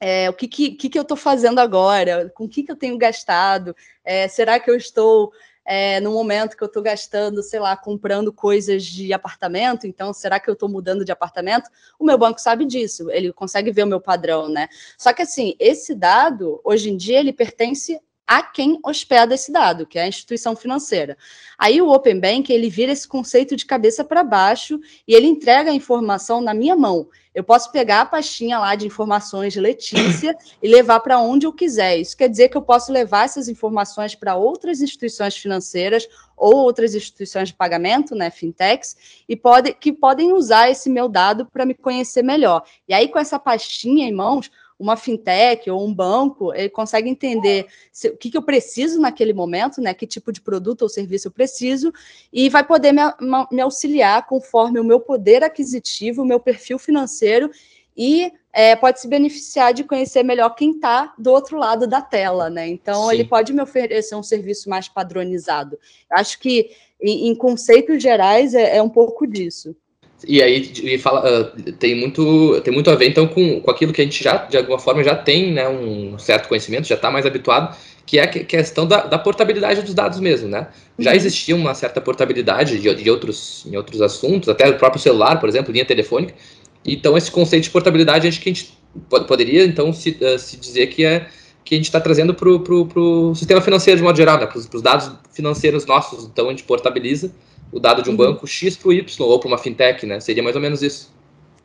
é, 0.00 0.30
o 0.30 0.32
que, 0.32 0.46
que, 0.46 0.88
que, 0.88 0.98
eu 0.98 1.02
estou 1.02 1.16
fazendo 1.16 1.58
agora, 1.58 2.30
com 2.34 2.44
o 2.44 2.48
que, 2.48 2.62
que 2.62 2.70
eu 2.70 2.76
tenho 2.76 2.96
gastado, 2.96 3.74
é, 4.04 4.28
será 4.28 4.60
que 4.60 4.70
eu 4.70 4.76
estou 4.76 5.32
é, 5.68 6.00
no 6.00 6.12
momento 6.12 6.56
que 6.56 6.62
eu 6.62 6.66
estou 6.66 6.82
gastando, 6.82 7.42
sei 7.42 7.60
lá, 7.60 7.76
comprando 7.76 8.32
coisas 8.32 8.84
de 8.84 9.12
apartamento, 9.12 9.86
então 9.86 10.14
será 10.14 10.40
que 10.40 10.48
eu 10.48 10.54
estou 10.54 10.66
mudando 10.66 11.04
de 11.04 11.12
apartamento? 11.12 11.68
O 11.98 12.04
meu 12.06 12.16
banco 12.16 12.40
sabe 12.40 12.64
disso, 12.64 13.10
ele 13.10 13.32
consegue 13.34 13.70
ver 13.70 13.82
o 13.82 13.86
meu 13.86 14.00
padrão, 14.00 14.48
né? 14.48 14.68
Só 14.96 15.12
que 15.12 15.20
assim, 15.20 15.54
esse 15.58 15.94
dado, 15.94 16.58
hoje 16.64 16.88
em 16.90 16.96
dia, 16.96 17.20
ele 17.20 17.34
pertence 17.34 18.00
a 18.28 18.42
quem 18.42 18.78
hospeda 18.84 19.34
esse 19.34 19.50
dado, 19.50 19.86
que 19.86 19.98
é 19.98 20.02
a 20.02 20.08
instituição 20.08 20.54
financeira. 20.54 21.16
Aí 21.56 21.80
o 21.80 21.88
Open 21.88 22.20
Bank, 22.20 22.52
ele 22.52 22.68
vira 22.68 22.92
esse 22.92 23.08
conceito 23.08 23.56
de 23.56 23.64
cabeça 23.64 24.04
para 24.04 24.22
baixo 24.22 24.78
e 25.06 25.14
ele 25.14 25.26
entrega 25.26 25.70
a 25.70 25.74
informação 25.74 26.42
na 26.42 26.52
minha 26.52 26.76
mão. 26.76 27.08
Eu 27.34 27.42
posso 27.42 27.72
pegar 27.72 28.02
a 28.02 28.06
pastinha 28.06 28.58
lá 28.58 28.74
de 28.74 28.86
informações 28.86 29.54
de 29.54 29.60
Letícia 29.60 30.36
e 30.62 30.68
levar 30.68 31.00
para 31.00 31.18
onde 31.18 31.46
eu 31.46 31.52
quiser. 31.52 31.96
Isso 31.96 32.16
quer 32.16 32.28
dizer 32.28 32.48
que 32.50 32.56
eu 32.56 32.62
posso 32.62 32.92
levar 32.92 33.24
essas 33.24 33.48
informações 33.48 34.14
para 34.14 34.36
outras 34.36 34.82
instituições 34.82 35.36
financeiras 35.36 36.06
ou 36.36 36.54
outras 36.54 36.94
instituições 36.94 37.48
de 37.48 37.54
pagamento, 37.54 38.14
né, 38.14 38.30
fintechs, 38.30 39.22
e 39.28 39.34
pode, 39.34 39.72
que 39.72 39.92
podem 39.92 40.32
usar 40.32 40.70
esse 40.70 40.90
meu 40.90 41.08
dado 41.08 41.46
para 41.46 41.64
me 41.64 41.74
conhecer 41.74 42.22
melhor. 42.22 42.62
E 42.86 42.92
aí, 42.92 43.08
com 43.08 43.18
essa 43.18 43.38
pastinha 43.38 44.06
em 44.06 44.12
mãos, 44.12 44.50
uma 44.78 44.96
fintech 44.96 45.68
ou 45.70 45.84
um 45.84 45.92
banco, 45.92 46.54
ele 46.54 46.68
consegue 46.68 47.08
entender 47.08 47.66
se, 47.90 48.08
o 48.08 48.16
que, 48.16 48.30
que, 48.30 48.36
eu 48.36 48.42
preciso 48.42 49.00
naquele 49.00 49.32
momento, 49.32 49.80
né? 49.80 49.92
Que 49.92 50.06
tipo 50.06 50.32
de 50.32 50.40
produto 50.40 50.82
ou 50.82 50.88
serviço 50.88 51.28
eu 51.28 51.32
preciso, 51.32 51.92
e 52.32 52.48
vai 52.48 52.64
poder 52.64 52.92
me, 52.92 53.02
me 53.50 53.60
auxiliar 53.60 54.26
conforme 54.26 54.78
o 54.78 54.84
meu 54.84 55.00
poder 55.00 55.42
aquisitivo, 55.42 56.22
o 56.22 56.26
meu 56.26 56.38
perfil 56.38 56.78
financeiro, 56.78 57.50
e 57.96 58.32
é, 58.52 58.76
pode 58.76 59.00
se 59.00 59.08
beneficiar 59.08 59.74
de 59.74 59.82
conhecer 59.82 60.22
melhor 60.22 60.50
quem 60.50 60.72
está 60.72 61.12
do 61.18 61.32
outro 61.32 61.58
lado 61.58 61.86
da 61.86 62.00
tela, 62.00 62.48
né? 62.48 62.68
Então, 62.68 63.08
Sim. 63.08 63.14
ele 63.14 63.24
pode 63.24 63.52
me 63.52 63.60
oferecer 63.60 64.14
um 64.14 64.22
serviço 64.22 64.70
mais 64.70 64.88
padronizado. 64.88 65.78
Acho 66.10 66.38
que, 66.38 66.70
em, 67.00 67.28
em 67.28 67.34
conceitos 67.34 68.00
gerais, 68.00 68.54
é, 68.54 68.76
é 68.76 68.82
um 68.82 68.88
pouco 68.88 69.26
disso. 69.26 69.76
E 70.26 70.42
aí 70.42 70.72
e 70.82 70.98
fala, 70.98 71.22
uh, 71.22 71.72
tem, 71.72 71.94
muito, 71.94 72.60
tem 72.62 72.74
muito 72.74 72.90
a 72.90 72.96
ver 72.96 73.08
então 73.08 73.26
com, 73.28 73.60
com 73.60 73.70
aquilo 73.70 73.92
que 73.92 74.00
a 74.00 74.04
gente 74.04 74.22
já, 74.22 74.36
de 74.36 74.56
alguma 74.56 74.78
forma, 74.78 75.04
já 75.04 75.14
tem 75.14 75.52
né, 75.52 75.68
um 75.68 76.18
certo 76.18 76.48
conhecimento, 76.48 76.88
já 76.88 76.96
está 76.96 77.08
mais 77.08 77.24
habituado, 77.24 77.76
que 78.04 78.18
é 78.18 78.22
a 78.24 78.26
questão 78.26 78.86
da, 78.86 79.02
da, 79.02 79.18
portabilidade 79.18 79.82
dos 79.82 79.94
dados 79.94 80.18
mesmo, 80.18 80.48
né? 80.48 80.68
Já 80.98 81.10
uhum. 81.10 81.16
existia 81.16 81.54
uma 81.54 81.74
certa 81.74 82.00
portabilidade 82.00 82.80
de, 82.80 82.94
de 82.94 83.10
outros, 83.10 83.64
em 83.66 83.76
outros 83.76 84.00
assuntos, 84.02 84.48
até 84.48 84.68
o 84.68 84.76
próprio 84.76 85.00
celular, 85.00 85.38
por 85.38 85.48
exemplo, 85.48 85.72
linha 85.72 85.84
telefônica. 85.84 86.34
Então, 86.84 87.16
esse 87.16 87.30
conceito 87.30 87.64
de 87.64 87.70
portabilidade, 87.70 88.26
acho 88.26 88.40
que 88.40 88.48
a 88.48 88.52
gente 88.52 88.76
poderia, 89.28 89.64
então, 89.64 89.92
se, 89.92 90.18
uh, 90.20 90.38
se 90.38 90.56
dizer 90.56 90.88
que 90.88 91.04
é 91.04 91.28
que 91.64 91.74
a 91.74 91.76
gente 91.76 91.84
está 91.84 92.00
trazendo 92.00 92.32
para 92.32 92.48
o 92.48 93.34
sistema 93.34 93.60
financeiro 93.60 93.98
de 93.98 94.02
modo 94.02 94.16
geral, 94.16 94.38
né? 94.38 94.46
para 94.46 94.58
os 94.58 94.82
dados 94.82 95.12
financeiros 95.34 95.84
nossos. 95.84 96.24
Então, 96.24 96.46
a 96.46 96.50
gente 96.50 96.64
portabiliza 96.64 97.30
o 97.72 97.78
dado 97.78 98.02
de 98.02 98.08
um 98.08 98.12
uhum. 98.12 98.18
banco 98.18 98.46
X 98.46 98.76
para 98.76 98.88
o 98.88 98.92
Y, 98.92 99.26
ou 99.26 99.38
para 99.38 99.48
uma 99.48 99.58
fintech, 99.58 100.04
né? 100.06 100.20
Seria 100.20 100.42
mais 100.42 100.56
ou 100.56 100.62
menos 100.62 100.82
isso. 100.82 101.12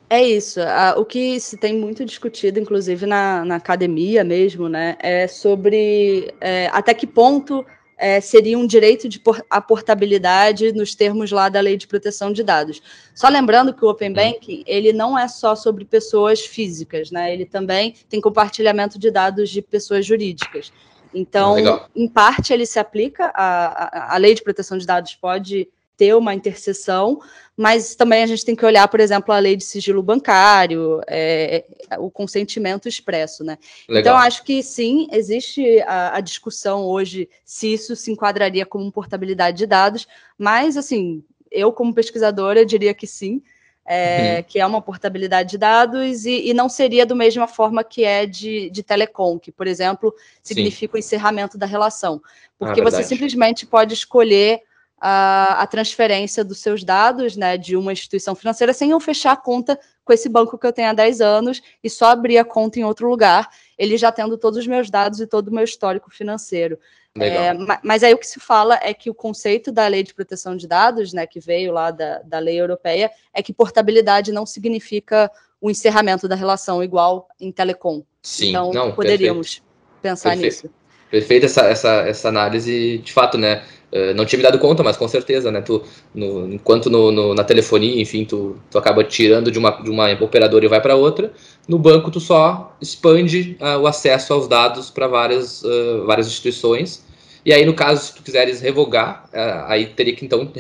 É 0.10 0.22
isso. 0.22 0.60
O 0.98 1.06
que 1.06 1.40
se 1.40 1.58
tem 1.58 1.76
muito 1.76 2.06
discutido, 2.06 2.60
inclusive 2.60 3.06
na, 3.06 3.44
na 3.44 3.56
academia 3.56 4.24
mesmo, 4.24 4.70
né, 4.70 4.96
é 5.00 5.28
sobre 5.28 6.32
é, 6.40 6.70
até 6.72 6.94
que 6.94 7.08
ponto 7.08 7.66
é, 7.98 8.22
seria 8.22 8.60
um 8.60 8.68
direito 8.68 9.10
de 9.10 9.20
por, 9.20 9.44
a 9.50 9.60
portabilidade 9.60 10.72
nos 10.72 10.94
termos 10.94 11.32
lá 11.32 11.50
da 11.50 11.60
Lei 11.60 11.78
de 11.78 11.88
Proteção 11.88 12.32
de 12.32 12.44
Dados. 12.44 12.82
Só 13.16 13.28
lembrando 13.28 13.74
que 13.74 13.84
o 13.84 13.90
Open 13.90 14.10
uhum. 14.10 14.16
Banking 14.16 14.64
ele 14.68 14.94
não 14.94 15.18
é 15.18 15.28
só 15.28 15.56
sobre 15.56 15.84
pessoas 15.84 16.42
físicas, 16.42 17.10
né? 17.10 17.34
Ele 17.34 17.46
também 17.46 17.96
tem 18.08 18.22
compartilhamento 18.22 19.00
de 19.00 19.10
dados 19.10 19.50
de 19.50 19.64
pessoas 19.64 20.06
jurídicas. 20.06 20.72
Então, 21.12 21.56
Legal. 21.56 21.90
em 21.96 22.08
parte, 22.08 22.54
ele 22.54 22.66
se 22.66 22.78
aplica, 22.78 23.32
a, 23.34 24.12
a, 24.12 24.16
a 24.16 24.18
Lei 24.18 24.34
de 24.36 24.44
Proteção 24.44 24.78
de 24.78 24.86
Dados 24.86 25.16
pode 25.16 25.70
ter 25.96 26.16
uma 26.16 26.34
interseção, 26.34 27.20
mas 27.56 27.96
também 27.96 28.24
a 28.24 28.28
gente 28.28 28.44
tem 28.44 28.56
que 28.56 28.66
olhar, 28.66 28.88
por 28.88 29.00
exemplo, 29.00 29.34
a 29.34 29.40
lei 29.40 29.56
de 29.56 29.64
sigilo 29.64 30.02
bancário, 30.02 31.02
é, 31.08 31.64
o 32.00 32.10
consentimento 32.10 32.88
expresso, 32.88 33.44
né? 33.44 33.58
Legal. 33.88 34.02
Então, 34.02 34.18
acho 34.18 34.44
que 34.44 34.64
sim, 34.64 35.08
existe 35.12 35.80
a, 35.82 36.18
a, 36.18 36.20
discussão 36.20 36.86
hoje 36.86 37.30
se 37.46 37.72
isso 37.72 37.96
se 37.96 38.12
enquadraria 38.12 38.66
como 38.66 38.92
portabilidade 38.92 39.58
de 39.58 39.68
dados, 39.68 40.08
mas, 40.38 40.78
assim, 40.78 41.24
eu, 41.52 41.72
como 41.72 41.94
pesquisadora, 41.94 42.66
diria 42.66 42.94
que 42.94 43.06
sim, 43.06 43.42
é, 43.86 44.38
uhum. 44.38 44.44
que 44.44 44.60
é 44.60 44.66
uma 44.66 44.82
portabilidade 44.82 45.52
de 45.52 45.58
dados, 45.58 46.26
e, 46.26 46.50
e, 46.50 46.54
não 46.54 46.68
seria 46.70 47.06
da 47.06 47.14
mesma 47.14 47.48
forma 47.48 47.84
que 47.84 48.04
é 48.04 48.26
de, 48.26 48.70
de 48.72 48.82
telecom, 48.82 49.38
que, 49.38 49.52
por 49.52 49.68
exemplo, 49.68 50.14
significa 50.42 50.94
Sim. 50.94 50.98
o 50.98 51.00
encerramento 51.00 51.58
da 51.58 51.66
relação. 51.66 52.22
Porque 52.58 52.82
ah, 52.82 52.84
você 52.84 53.04
simplesmente 53.04 53.66
pode 53.66 53.94
escolher 53.94 54.62
a, 55.06 55.62
a, 55.62 55.68
transferência 55.68 56.46
dos 56.46 56.60
seus 56.60 56.82
dados 56.82 57.36
né, 57.36 57.58
de 57.58 57.76
uma 57.76 57.92
instituição 57.92 58.34
financeira 58.34 58.72
sem 58.72 58.92
eu 58.92 59.02
fechar 59.02 59.34
a 59.34 59.38
conta 59.38 59.78
com 60.06 60.14
esse 60.14 60.30
banco 60.30 60.58
que 60.58 60.66
eu 60.66 60.72
tenho 60.72 60.90
há 60.90 60.94
10 60.94 61.20
anos 61.20 61.62
e 61.84 61.90
só 61.90 62.06
abrir 62.06 62.38
a 62.38 62.46
conta 62.46 62.80
em 62.80 62.86
outro 62.86 63.10
lugar, 63.10 63.50
ele 63.78 63.98
já 63.98 64.14
tendo 64.14 64.38
todos 64.38 64.60
os 64.60 64.66
meus 64.66 64.90
dados 64.90 65.20
e 65.20 65.28
todo 65.28 65.50
o 65.50 65.54
meu 65.54 65.66
histórico 65.66 66.10
financeiro. 66.10 66.80
É, 67.20 67.54
mas 67.84 68.02
aí 68.02 68.14
o 68.14 68.18
que 68.18 68.26
se 68.26 68.40
fala 68.40 68.80
é 68.82 68.94
que 68.94 69.10
o 69.10 69.14
conceito 69.14 69.74
da 69.74 69.86
lei 69.88 70.04
de 70.04 70.14
proteção 70.14 70.56
de 70.56 70.66
dados, 70.68 71.12
né, 71.12 71.28
que 71.28 71.40
veio 71.40 71.74
lá 71.74 71.92
da, 71.92 72.20
da 72.20 72.40
lei 72.40 72.60
europeia, 72.60 73.12
é 73.34 73.44
que 73.44 73.52
portabilidade 73.52 74.32
não 74.32 74.46
significa 74.46 75.30
o 75.60 75.70
encerramento 75.70 76.30
da 76.30 76.36
relação 76.36 76.82
igual 76.82 77.28
em 77.42 77.52
telecom. 77.52 78.04
Sim, 78.22 78.50
então 78.50 78.72
não, 78.72 78.94
poderíamos 78.94 79.56
perfeito. 79.56 80.02
pensar 80.02 80.30
perfeito. 80.30 80.64
nisso. 80.64 80.83
Perfeita 81.14 81.46
essa, 81.46 81.62
essa, 81.68 81.92
essa 82.08 82.28
análise, 82.28 82.98
de 82.98 83.14
fato, 83.14 83.38
né? 83.38 83.62
Eh, 83.92 84.16
não 84.16 84.26
tinha 84.26 84.38
me 84.38 84.44
dado 84.44 84.58
conta, 84.58 84.82
mas 84.82 84.98
com 84.98 85.08
certeza, 85.08 85.52
né? 85.52 85.62
Tu, 85.62 85.80
no, 86.16 86.52
enquanto 86.52 86.90
no, 86.90 87.12
no, 87.12 87.36
na 87.36 87.44
telefonia, 87.44 88.02
enfim, 88.02 88.26
tu, 88.26 88.58
tu 88.72 88.80
acaba 88.80 89.04
tirando 89.04 89.52
de 89.52 89.60
uma, 89.60 89.70
de 89.70 89.92
uma 89.92 90.12
operadora 90.14 90.66
e 90.66 90.68
vai 90.68 90.82
para 90.82 90.96
outra, 90.96 91.32
no 91.68 91.78
banco 91.78 92.10
tu 92.10 92.20
só 92.20 92.76
expande 92.82 93.56
uh, 93.62 93.78
o 93.82 93.86
acesso 93.86 94.34
aos 94.34 94.48
dados 94.48 94.90
para 94.90 95.08
várias, 95.08 95.62
uh, 95.62 96.04
várias 96.08 96.26
instituições. 96.26 97.06
E 97.46 97.54
aí, 97.54 97.64
no 97.64 97.76
caso, 97.76 98.08
se 98.08 98.16
tu 98.16 98.24
quiseres 98.24 98.60
revogar, 98.60 99.26
uh, 99.32 99.66
aí 99.68 99.86
teria 99.86 100.16
que 100.16 100.26
então 100.26 100.52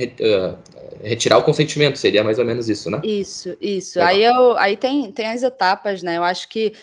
retirar 1.01 1.39
o 1.39 1.43
consentimento, 1.43 1.97
seria 1.97 2.23
mais 2.23 2.37
ou 2.37 2.45
menos 2.45 2.69
isso, 2.69 2.91
né? 2.91 3.01
Isso, 3.03 3.57
isso. 3.59 3.99
Aí, 3.99 4.23
eu, 4.23 4.55
aí 4.59 4.77
tem, 4.77 5.11
tem 5.11 5.25
as 5.25 5.41
etapas, 5.41 6.03
né? 6.03 6.17
Eu 6.17 6.23
acho 6.23 6.47
que 6.47 6.73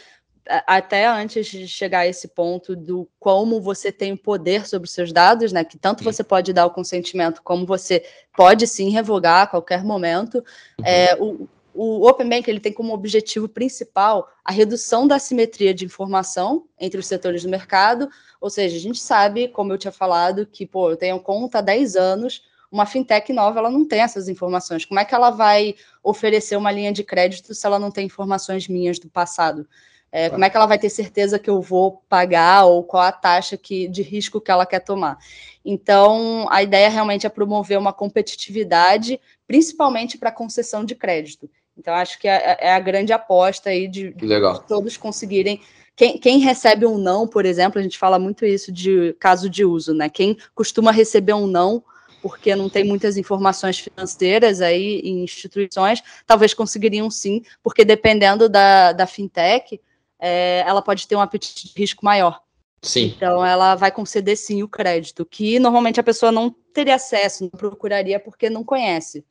até 0.66 1.06
antes 1.06 1.46
de 1.46 1.68
chegar 1.68 2.00
a 2.00 2.06
esse 2.06 2.28
ponto 2.28 2.74
do 2.74 3.08
como 3.18 3.60
você 3.60 3.92
tem 3.92 4.12
o 4.12 4.18
poder 4.18 4.66
sobre 4.66 4.86
os 4.86 4.92
seus 4.92 5.12
dados, 5.12 5.52
né? 5.52 5.64
Que 5.64 5.78
tanto 5.78 6.02
você 6.02 6.24
pode 6.24 6.52
dar 6.52 6.66
o 6.66 6.70
consentimento, 6.70 7.42
como 7.42 7.64
você 7.64 8.04
pode 8.36 8.66
sim 8.66 8.90
revogar 8.90 9.42
a 9.42 9.46
qualquer 9.46 9.84
momento. 9.84 10.36
Uhum. 10.78 10.84
É, 10.84 11.16
o, 11.20 11.48
o 11.72 12.06
Open 12.08 12.28
Bank 12.28 12.50
ele 12.50 12.60
tem 12.60 12.72
como 12.72 12.92
objetivo 12.92 13.48
principal 13.48 14.28
a 14.44 14.50
redução 14.50 15.06
da 15.06 15.16
assimetria 15.16 15.72
de 15.72 15.84
informação 15.84 16.66
entre 16.78 16.98
os 16.98 17.06
setores 17.06 17.42
do 17.42 17.48
mercado, 17.48 18.08
ou 18.40 18.50
seja, 18.50 18.76
a 18.76 18.80
gente 18.80 19.00
sabe, 19.00 19.48
como 19.48 19.72
eu 19.72 19.78
tinha 19.78 19.92
falado, 19.92 20.46
que 20.46 20.66
pô, 20.66 20.90
eu 20.90 20.96
tenho 20.96 21.20
conta 21.20 21.58
há 21.58 21.62
10 21.62 21.96
anos, 21.96 22.42
uma 22.70 22.86
fintech 22.86 23.32
nova 23.32 23.58
ela 23.58 23.70
não 23.70 23.86
tem 23.86 24.00
essas 24.00 24.28
informações. 24.28 24.84
Como 24.84 25.00
é 25.00 25.04
que 25.04 25.14
ela 25.14 25.30
vai 25.30 25.74
oferecer 26.02 26.56
uma 26.56 26.70
linha 26.70 26.92
de 26.92 27.02
crédito 27.02 27.54
se 27.54 27.66
ela 27.66 27.78
não 27.78 27.90
tem 27.90 28.06
informações 28.06 28.68
minhas 28.68 28.98
do 28.98 29.08
passado? 29.08 29.66
É, 30.12 30.28
como 30.28 30.44
é 30.44 30.50
que 30.50 30.56
ela 30.56 30.66
vai 30.66 30.78
ter 30.78 30.90
certeza 30.90 31.38
que 31.38 31.48
eu 31.48 31.60
vou 31.62 32.02
pagar 32.08 32.64
ou 32.64 32.82
qual 32.82 33.04
a 33.04 33.12
taxa 33.12 33.56
que, 33.56 33.86
de 33.86 34.02
risco 34.02 34.40
que 34.40 34.50
ela 34.50 34.66
quer 34.66 34.80
tomar? 34.80 35.18
Então, 35.64 36.48
a 36.50 36.62
ideia 36.62 36.88
realmente 36.88 37.26
é 37.26 37.30
promover 37.30 37.78
uma 37.78 37.92
competitividade, 37.92 39.20
principalmente 39.46 40.18
para 40.18 40.32
concessão 40.32 40.84
de 40.84 40.94
crédito. 40.94 41.48
Então, 41.78 41.94
acho 41.94 42.18
que 42.18 42.26
é, 42.26 42.56
é 42.60 42.72
a 42.72 42.80
grande 42.80 43.12
aposta 43.12 43.70
aí 43.70 43.86
de, 43.86 44.12
de 44.12 44.26
todos 44.66 44.96
conseguirem. 44.96 45.60
Quem, 45.94 46.18
quem, 46.18 46.38
recebe 46.38 46.86
um 46.86 46.98
não, 46.98 47.28
por 47.28 47.46
exemplo, 47.46 47.78
a 47.78 47.82
gente 47.82 47.98
fala 47.98 48.18
muito 48.18 48.44
isso 48.44 48.72
de 48.72 49.14
caso 49.20 49.48
de 49.48 49.64
uso, 49.64 49.94
né? 49.94 50.08
Quem 50.08 50.36
costuma 50.54 50.90
receber 50.90 51.34
um 51.34 51.46
não 51.46 51.82
porque 52.22 52.54
não 52.54 52.68
tem 52.68 52.84
muitas 52.84 53.16
informações 53.16 53.78
financeiras 53.78 54.60
aí 54.60 55.00
em 55.00 55.24
instituições, 55.24 56.02
talvez 56.26 56.52
conseguiriam 56.52 57.10
sim, 57.10 57.42
porque 57.62 57.82
dependendo 57.82 58.46
da, 58.46 58.92
da 58.92 59.06
fintech, 59.06 59.80
é, 60.20 60.62
ela 60.66 60.82
pode 60.82 61.06
ter 61.06 61.16
um 61.16 61.20
apetite 61.20 61.68
de 61.68 61.80
risco 61.80 62.04
maior. 62.04 62.40
Sim. 62.82 63.12
Então, 63.16 63.44
ela 63.44 63.74
vai 63.74 63.90
conceder 63.90 64.36
sim 64.36 64.62
o 64.62 64.68
crédito, 64.68 65.24
que 65.24 65.58
normalmente 65.58 66.00
a 66.00 66.02
pessoa 66.02 66.32
não 66.32 66.54
teria 66.72 66.94
acesso, 66.94 67.44
não 67.44 67.50
procuraria 67.50 68.18
porque 68.18 68.48
não 68.48 68.64
conhece. 68.64 69.24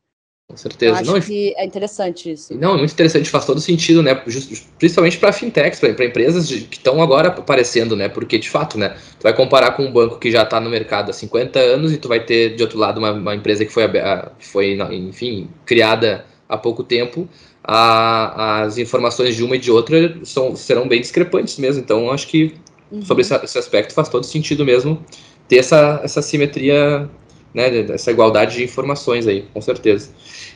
Com 0.48 0.58
certeza. 0.58 1.00
acho 1.00 1.12
não, 1.12 1.22
que 1.22 1.54
é 1.56 1.64
interessante 1.64 2.32
isso. 2.32 2.56
Não, 2.56 2.74
é 2.74 2.78
muito 2.78 2.92
interessante, 2.92 3.30
faz 3.30 3.46
todo 3.46 3.62
sentido, 3.62 4.02
né? 4.02 4.16
Principalmente 4.80 5.20
para 5.20 5.32
fintechs, 5.32 5.80
para 5.80 6.06
empresas 6.06 6.48
de, 6.48 6.62
que 6.62 6.78
estão 6.78 7.00
agora 7.04 7.30
aparecendo, 7.30 7.96
né? 7.96 8.10
Porque, 8.10 8.40
de 8.40 8.50
fato, 8.50 8.76
né? 8.76 8.98
Tu 9.20 9.24
vai 9.24 9.36
comparar 9.36 9.74
com 9.74 9.84
um 9.84 9.92
banco 9.92 10.18
que 10.18 10.32
já 10.32 10.42
está 10.42 10.60
no 10.60 10.68
mercado 10.68 11.12
há 11.12 11.14
50 11.14 11.60
anos 11.60 11.94
e 11.94 11.98
tu 11.98 12.08
vai 12.08 12.26
ter, 12.26 12.56
de 12.56 12.64
outro 12.64 12.80
lado, 12.80 12.98
uma, 12.98 13.12
uma 13.12 13.36
empresa 13.36 13.64
que 13.64 13.72
foi, 13.72 13.84
foi, 14.40 14.76
enfim, 14.92 15.52
criada 15.68 16.26
há 16.50 16.58
pouco 16.58 16.84
tempo 16.84 17.30
a, 17.64 18.64
as 18.64 18.80
informações 18.80 19.36
de 19.36 19.44
uma 19.44 19.56
e 19.56 19.60
de 19.60 19.70
outra 19.72 20.18
são, 20.24 20.56
serão 20.56 20.88
bem 20.88 21.00
discrepantes 21.00 21.58
mesmo. 21.60 21.82
Então, 21.82 22.12
acho 22.12 22.28
que 22.28 22.56
uhum. 22.92 23.04
sobre 23.04 23.22
esse, 23.22 23.36
esse, 23.36 23.58
aspecto 23.58 23.94
faz 23.94 24.10
todo 24.10 24.26
sentido 24.26 24.66
mesmo 24.66 25.00
ter 25.48 25.58
essa, 25.58 26.02
essa 26.04 26.22
simetria, 26.22 27.10
né, 27.54 27.80
essa 27.92 28.12
igualdade 28.12 28.58
de 28.58 28.64
informações 28.64 29.28
aí, 29.28 29.46
com 29.54 29.62
certeza. 29.62 30.10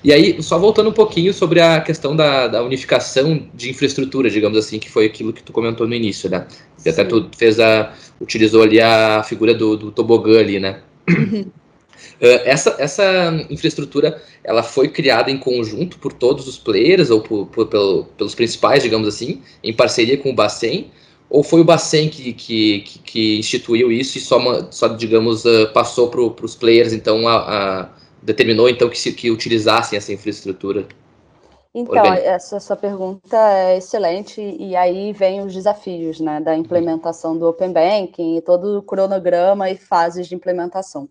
E 0.03 0.11
aí, 0.11 0.41
só 0.41 0.59
voltando 0.59 0.89
um 0.89 0.93
pouquinho 0.93 1.33
sobre 1.33 1.61
a 1.61 1.79
questão 1.81 2.15
da, 2.15 2.47
da 2.47 2.63
unificação 2.63 3.47
de 3.53 3.69
infraestrutura, 3.69 4.29
digamos 4.29 4.57
assim, 4.57 4.77
que 4.79 4.89
foi 4.89 5.05
aquilo 5.05 5.31
que 5.31 5.41
tu 5.41 5.53
comentou 5.53 5.87
no 5.87 5.95
início, 5.95 6.29
né? 6.29 6.45
E 6.85 6.89
até 6.89 7.05
tu 7.05 7.29
fez 7.37 7.59
a, 7.59 7.93
utilizou 8.19 8.63
ali 8.63 8.81
a 8.81 9.23
figura 9.23 9.53
do, 9.53 9.77
do 9.77 9.91
tobogã 9.91 10.39
ali, 10.39 10.59
né? 10.59 10.81
Uhum. 11.09 11.45
Uh, 12.21 12.41
essa, 12.45 12.75
essa 12.79 13.45
infraestrutura 13.49 14.21
ela 14.43 14.63
foi 14.63 14.87
criada 14.87 15.31
em 15.31 15.37
conjunto 15.37 15.97
por 15.99 16.13
todos 16.13 16.47
os 16.47 16.57
players 16.57 17.09
ou 17.09 17.21
por, 17.21 17.47
por, 17.47 17.67
pelo, 17.67 18.05
pelos 18.17 18.35
principais, 18.35 18.83
digamos 18.83 19.07
assim, 19.07 19.41
em 19.63 19.73
parceria 19.73 20.17
com 20.17 20.29
o 20.29 20.35
Bacen? 20.35 20.91
Ou 21.29 21.43
foi 21.43 21.61
o 21.61 21.63
Bacen 21.63 22.09
que, 22.09 22.33
que, 22.33 22.81
que, 23.03 23.39
instituiu 23.39 23.91
isso 23.91 24.17
e 24.17 24.21
só, 24.21 24.39
só 24.69 24.87
digamos, 24.87 25.45
uh, 25.45 25.71
passou 25.73 26.09
para 26.09 26.45
os 26.45 26.55
players, 26.55 26.93
então, 26.93 27.27
a, 27.27 27.37
a, 27.81 27.89
determinou 28.21 28.69
então 28.69 28.89
que, 28.89 28.99
se, 28.99 29.11
que 29.13 29.31
utilizassem 29.31 29.97
essa 29.97 30.13
infraestrutura? 30.13 30.85
Então, 31.75 32.05
essa 32.05 32.59
sua 32.59 32.75
pergunta 32.75 33.35
é 33.35 33.77
excelente, 33.77 34.39
e 34.39 34.75
aí 34.75 35.11
vem 35.11 35.41
os 35.41 35.51
desafios 35.51 36.19
né, 36.19 36.39
da 36.39 36.55
implementação 36.55 37.35
do 37.35 37.47
Open 37.47 37.73
Banking 37.73 38.37
e 38.37 38.41
todo 38.41 38.77
o 38.77 38.81
cronograma 38.83 39.71
e 39.71 39.75
fases 39.75 40.27
de 40.27 40.35
implementação. 40.35 41.09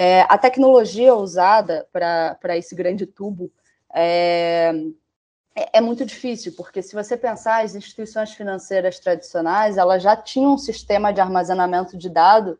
É, 0.00 0.24
a 0.28 0.38
tecnologia 0.38 1.12
usada 1.12 1.88
para 1.92 2.56
esse 2.56 2.72
grande 2.72 3.04
tubo 3.04 3.50
é, 3.92 4.72
é, 5.56 5.78
é, 5.78 5.80
muito 5.80 6.06
difícil, 6.06 6.54
porque 6.56 6.80
se 6.80 6.94
você 6.94 7.16
pensar, 7.16 7.64
as 7.64 7.74
instituições 7.74 8.30
financeiras 8.30 9.00
tradicionais, 9.00 9.76
elas 9.76 10.00
já 10.00 10.14
tinham 10.14 10.54
um 10.54 10.56
sistema 10.56 11.12
de 11.12 11.20
armazenamento 11.20 11.98
de 11.98 12.08
dados 12.08 12.56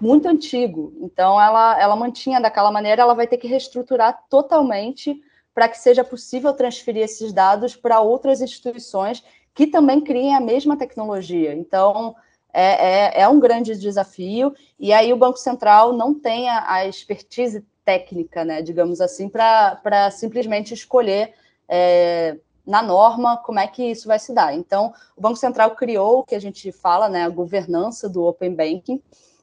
muito 0.00 0.26
antigo. 0.26 0.92
Então, 1.00 1.40
ela, 1.40 1.80
ela 1.80 1.94
mantinha 1.94 2.40
daquela 2.40 2.72
maneira, 2.72 3.02
ela 3.02 3.14
vai 3.14 3.28
ter 3.28 3.36
que 3.36 3.46
reestruturar 3.46 4.24
totalmente 4.28 5.22
para 5.54 5.68
que 5.68 5.78
seja 5.78 6.02
possível 6.02 6.52
transferir 6.54 7.04
esses 7.04 7.32
dados 7.32 7.76
para 7.76 8.00
outras 8.00 8.40
instituições 8.40 9.22
que 9.54 9.68
também 9.68 10.00
criem 10.00 10.34
a 10.34 10.40
mesma 10.40 10.76
tecnologia. 10.76 11.54
Então, 11.54 12.16
é, 12.52 13.18
é, 13.18 13.20
é, 13.22 13.28
um 13.28 13.40
grande 13.40 13.76
desafio, 13.76 14.54
e 14.78 14.92
aí 14.92 15.12
o 15.12 15.16
Banco 15.16 15.38
Central 15.38 15.92
não 15.92 16.14
tem 16.14 16.48
a, 16.48 16.72
a 16.72 16.86
expertise 16.86 17.64
técnica, 17.84 18.44
né, 18.44 18.62
digamos 18.62 19.00
assim, 19.00 19.28
para 19.28 20.10
simplesmente 20.10 20.74
escolher 20.74 21.34
é, 21.68 22.36
na 22.66 22.82
norma 22.82 23.36
como 23.38 23.58
é 23.58 23.66
que 23.66 23.82
isso 23.82 24.06
vai 24.06 24.18
se 24.18 24.32
dar. 24.32 24.54
Então, 24.54 24.92
o 25.16 25.20
Banco 25.20 25.36
Central 25.36 25.72
criou 25.72 26.20
o 26.20 26.24
que 26.24 26.34
a 26.34 26.40
gente 26.40 26.70
fala, 26.72 27.08
né, 27.08 27.24
a 27.24 27.28
governança 27.28 28.08
do 28.08 28.24
Open 28.24 28.54
Banking, 28.54 29.02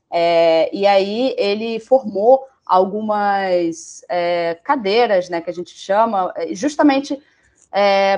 é, 0.09 0.69
e 0.73 0.85
aí 0.85 1.35
ele 1.37 1.79
formou 1.79 2.45
algumas 2.65 4.03
é, 4.09 4.57
cadeiras, 4.63 5.29
né, 5.29 5.41
que 5.41 5.49
a 5.49 5.53
gente 5.53 5.73
chama, 5.73 6.33
justamente 6.51 7.21
é, 7.71 8.17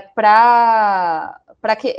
para 1.61 1.75
que, 1.75 1.95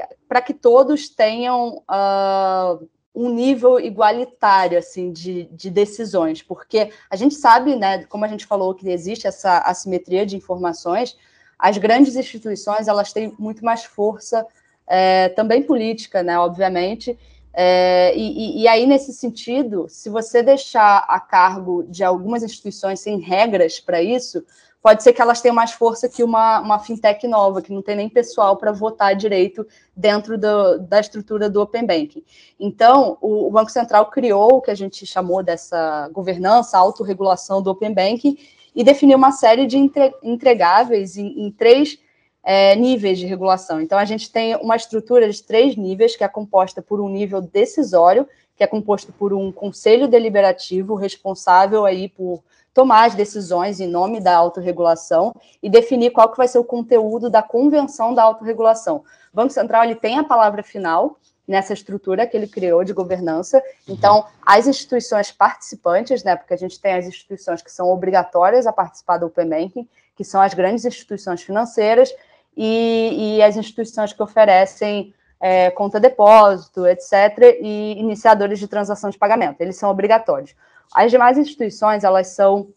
que 0.46 0.55
todos 0.55 1.09
tenham 1.09 1.83
uh, 1.90 2.88
um 3.14 3.29
nível 3.29 3.79
igualitário 3.79 4.79
assim 4.79 5.12
de, 5.12 5.44
de 5.53 5.70
decisões, 5.70 6.42
porque 6.42 6.90
a 7.11 7.16
gente 7.16 7.35
sabe, 7.35 7.77
né, 7.77 8.05
como 8.05 8.25
a 8.25 8.29
gente 8.29 8.46
falou, 8.46 8.75
que 8.75 8.88
existe 8.88 9.27
essa 9.27 9.59
assimetria 9.59 10.25
de 10.25 10.37
informações, 10.37 11.16
as 11.59 11.77
grandes 11.77 12.16
instituições 12.16 12.88
elas 12.88 13.12
têm 13.12 13.35
muito 13.38 13.64
mais 13.64 13.85
força, 13.85 14.46
é, 14.87 15.29
também 15.31 15.62
política, 15.62 16.23
né, 16.23 16.38
obviamente, 16.38 17.18
é, 17.53 18.16
e, 18.16 18.62
e, 18.62 18.68
aí, 18.68 18.87
nesse 18.87 19.12
sentido, 19.12 19.87
se 19.88 20.09
você 20.09 20.42
deixar 20.42 21.05
a 21.09 21.18
cargo 21.18 21.85
de 21.88 22.05
algumas 22.05 22.42
instituições 22.44 23.01
sem 23.01 23.18
regras 23.18 23.81
para 23.81 24.01
isso, 24.01 24.44
pode 24.83 25.03
ser 25.03 25.12
que 25.12 25.21
elas 25.21 25.40
tenham 25.40 25.55
mais 25.55 25.73
força 25.73 26.09
que 26.09 26.23
uma, 26.23 26.61
uma 26.61 26.79
fintech 26.79 27.27
nova, 27.29 27.61
que 27.61 27.73
não 27.73 27.83
tem 27.83 27.97
nem 27.97 28.09
pessoal 28.09 28.57
para 28.57 28.73
votar 28.73 29.14
direito 29.14 29.66
dentro 29.95 30.38
do, 30.38 30.79
da 30.79 31.01
estrutura 31.01 31.51
do 31.51 31.61
Open 31.61 31.87
Banking. 31.87 32.25
Então, 32.59 33.19
o, 33.21 33.49
o, 33.49 33.51
Banco 33.51 33.71
Central 33.71 34.07
criou 34.07 34.55
o 34.55 34.61
que 34.61 34.71
a 34.71 34.75
gente 34.75 35.05
chamou 35.05 35.43
dessa 35.43 36.09
governança, 36.12 36.79
autorregulação 36.79 37.62
do 37.62 37.71
Open 37.71 37.93
Banking, 37.93 38.38
e 38.75 38.83
definiu 38.83 39.19
uma 39.19 39.33
série 39.33 39.66
de 39.66 39.77
entre, 39.77 40.14
entregáveis 40.23 41.16
em, 41.16 41.47
em 41.47 41.51
três 41.51 41.99
é, 42.43 42.75
níveis 42.75 43.19
de 43.19 43.27
regulação. 43.27 43.81
Então, 43.81 43.99
a 43.99 44.05
gente 44.05 44.33
tem 44.33 44.57
uma 44.57 44.77
estrutura 44.77 45.29
de 45.29 45.43
três 45.43 45.77
níveis, 45.77 46.16
que 46.16 46.25
é 46.25 46.29
composta 46.29 46.81
por 46.81 47.01
um 47.01 47.09
nível 47.09 47.43
decisório, 47.43 48.27
que 48.57 48.64
é 48.64 48.66
composto 48.66 49.12
por 49.12 49.33
um 49.33 49.51
conselho 49.53 50.09
deliberativo 50.09 50.95
responsável 50.95 51.85
aí 51.85 52.09
por 52.09 52.43
tomar 52.73 53.07
as 53.07 53.15
decisões 53.15 53.81
em 53.81 53.87
nome 53.87 54.21
da 54.21 54.37
autorregulação 54.37 55.35
e 55.63 55.69
definir 55.69 56.11
qual 56.11 56.31
que 56.31 56.37
vai 56.37 56.49
ser 56.49 56.59
o 56.59 56.65
conteúdo 56.65 57.29
da 57.29 57.43
convenção 57.43 58.15
da 58.15 58.23
autorregulação. 58.23 59.05
O 59.33 59.37
Banco 59.37 59.53
Central 59.53 59.85
ele 59.85 59.95
tem 59.95 60.19
a 60.19 60.25
palavra 60.25 60.63
final 60.63 61.19
nessa 61.47 61.73
estrutura 61.73 62.27
que 62.27 62.37
ele 62.37 62.47
criou 62.47 62.85
de 62.85 62.93
governança. 62.93 63.61
Então, 63.89 64.25
as 64.47 64.69
instituições 64.69 65.33
participantes, 65.33 66.23
né, 66.23 66.37
porque 66.37 66.55
a 66.55 66.57
gente 66.57 66.81
tem 66.81 66.95
as 66.95 67.07
instituições 67.07 67.61
que 67.61 67.73
são 67.73 67.89
obrigatórias 67.89 68.69
a 68.69 68.73
participar 68.73 69.19
do 69.19 69.27
Open 69.27 69.49
Banking, 69.49 69.89
que 70.15 70.23
são 70.23 70.41
as 70.41 70.55
grandes 70.55 70.85
instituições 70.85 71.43
financeiras, 71.43 72.15
e, 72.57 73.37
e 73.39 73.43
as 73.43 73.57
instituições 73.57 74.13
que 74.13 74.23
oferecem 74.23 75.15
é, 75.41 75.71
conta 75.71 75.99
depósito, 75.99 76.87
etc., 76.87 77.59
e 77.61 77.99
iniciadores 77.99 78.59
de 78.59 78.69
transação 78.69 79.09
de 79.11 79.19
pagamento. 79.19 79.61
Eles 79.61 79.77
são 79.77 79.91
obrigatórios. 79.91 80.55
As 80.94 81.11
demais 81.11 81.38
instituições, 81.38 82.05
elas 82.05 82.29
são 82.29 82.68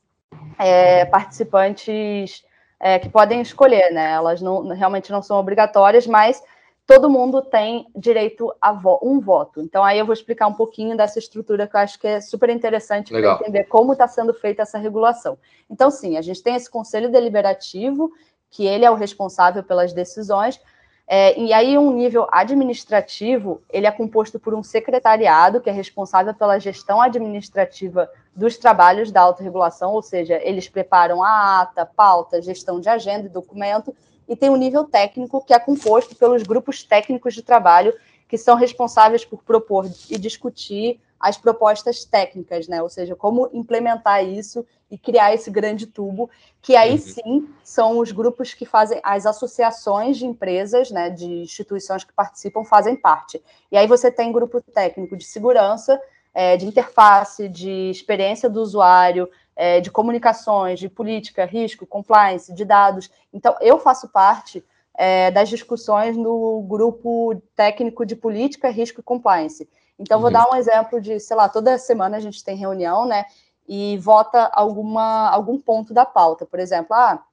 é, 0.60 1.06
participantes 1.06 2.43
é, 2.80 2.99
que 2.99 3.10
podem 3.10 3.41
escolher, 3.41 3.91
né? 3.91 4.12
Elas 4.12 4.41
não, 4.41 4.67
realmente 4.69 5.12
não 5.12 5.21
são 5.21 5.38
obrigatórias, 5.38 6.06
mas 6.06 6.41
todo 6.86 7.10
mundo 7.10 7.41
tem 7.41 7.88
direito 7.95 8.54
a 8.62 8.71
vo 8.71 8.99
um 9.02 9.19
voto. 9.19 9.62
Então, 9.62 9.84
aí 9.84 9.97
eu 9.97 10.06
vou 10.06 10.13
explicar 10.13 10.47
um 10.47 10.54
pouquinho 10.54 10.97
dessa 10.97 11.17
estrutura 11.17 11.67
que 11.67 11.76
eu 11.76 11.80
acho 11.80 11.99
que 11.99 12.08
é 12.08 12.21
super 12.21 12.49
interessante 12.49 13.12
para 13.12 13.34
entender 13.36 13.63
como 13.65 13.93
está 13.93 14.08
sendo 14.08 14.34
feita 14.34 14.63
essa 14.63 14.78
regulação. 14.78 15.38
Então, 15.69 15.89
sim, 15.89 16.17
a 16.17 16.21
gente 16.21 16.43
tem 16.43 16.56
esse 16.56 16.69
conselho 16.69 17.12
deliberativo, 17.12 18.12
que 18.49 18.65
ele 18.65 18.86
é 18.86 18.91
o 18.91 18.95
responsável 18.95 19.63
pelas 19.63 19.93
decisões, 19.93 20.60
é, 21.06 21.38
e 21.38 21.52
aí, 21.52 21.78
um 21.78 21.94
nível 21.94 22.28
administrativo, 22.32 23.62
ele 23.70 23.86
é 23.86 23.92
composto 23.92 24.39
por 24.39 24.54
um 24.54 24.63
secretariado, 24.63 25.60
que 25.60 25.70
é 25.70 25.74
responsável 25.74 26.34
pela 26.34 26.60
gestão 26.60 27.02
administrativa 27.02 28.10
dos 28.34 28.58
trabalhos 28.58 29.12
da 29.12 29.22
autorregulação, 29.22 29.92
ou 29.92 30.02
seja, 30.02 30.39
eles 30.42 30.70
preparam 30.70 31.22
a 31.22 31.62
ata, 31.62 31.86
pauta, 31.86 32.42
gestão 32.42 32.80
de 32.80 32.88
agenda 32.88 33.26
e 33.26 33.30
documento, 33.30 33.94
e 34.28 34.36
tem 34.36 34.50
um 34.50 34.56
nível 34.56 34.86
técnico, 34.86 35.44
que 35.46 35.54
é 35.54 35.60
composto 35.60 36.16
pelos 36.16 36.44
grupos 36.44 36.84
técnicos 36.84 37.34
de 37.34 37.42
trabalho, 37.42 37.94
que 38.28 38.38
são 38.38 38.56
responsáveis 38.56 39.26
por 39.26 39.44
propor 39.44 39.86
e 40.10 40.18
discutir 40.18 41.00
as 41.24 41.38
propostas 41.38 42.04
técnicas, 42.04 42.68
né? 42.68 42.84
Ou 42.84 42.90
seja, 42.90 43.16
como 43.16 43.50
implementar 43.54 44.26
isso 44.26 44.66
e 44.92 44.98
criar 44.98 45.34
esse 45.34 45.50
grande 45.50 45.88
tubo, 45.88 46.30
que 46.62 46.76
aí 46.76 46.92
uhum. 46.92 46.98
sim 46.98 47.50
são 47.64 47.98
os 47.98 48.12
grupos 48.12 48.54
que 48.54 48.66
fazem, 48.66 49.00
as 49.02 49.26
associações 49.26 50.18
de 50.18 50.26
empresas, 50.26 50.92
né, 50.92 51.10
de 51.10 51.26
instituições 51.26 52.04
que 52.04 52.12
participam, 52.12 52.66
fazem 52.66 52.98
parte. 52.98 53.42
E 53.72 53.78
aí 53.78 53.88
você 53.88 54.12
tem 54.12 54.34
grupo 54.34 54.62
técnico 54.62 55.16
de 55.16 55.24
segurança, 55.24 55.98
é, 56.34 56.58
de 56.58 56.66
interface, 56.66 57.48
de 57.48 57.90
experiência 57.90 58.50
do 58.50 58.62
usuário, 58.62 59.30
é, 59.56 59.80
de 59.80 59.90
comunicações, 59.90 60.78
de 60.78 60.90
política, 60.90 61.46
risco, 61.46 61.88
compliance, 61.88 62.54
de 62.54 62.66
dados. 62.66 63.10
Então, 63.32 63.56
eu 63.62 63.80
faço 63.80 64.10
parte 64.10 64.62
é, 64.94 65.32
das 65.32 65.48
discussões 65.48 66.18
no 66.18 66.62
grupo 66.64 67.42
técnico 67.56 68.06
de 68.06 68.16
política, 68.16 68.70
risco 68.70 69.00
e 69.00 69.04
compliance. 69.04 69.70
Então, 70.00 70.20
vou 70.20 70.28
uhum. 70.28 70.34
dar 70.34 70.50
um 70.50 70.56
exemplo 70.56 71.00
de, 71.00 71.20
sei 71.20 71.36
lá, 71.36 71.48
toda 71.48 71.78
semana 71.78 72.18
a 72.18 72.20
gente 72.20 72.44
tem 72.44 72.56
reunião, 72.56 73.06
né? 73.06 73.26
E 73.68 73.98
vota 74.00 74.50
alguma, 74.54 75.30
algum 75.30 75.60
ponto 75.60 75.94
da 75.94 76.06
pauta. 76.06 76.46
Por 76.46 76.60
exemplo, 76.60 76.96
ah, 76.96 77.24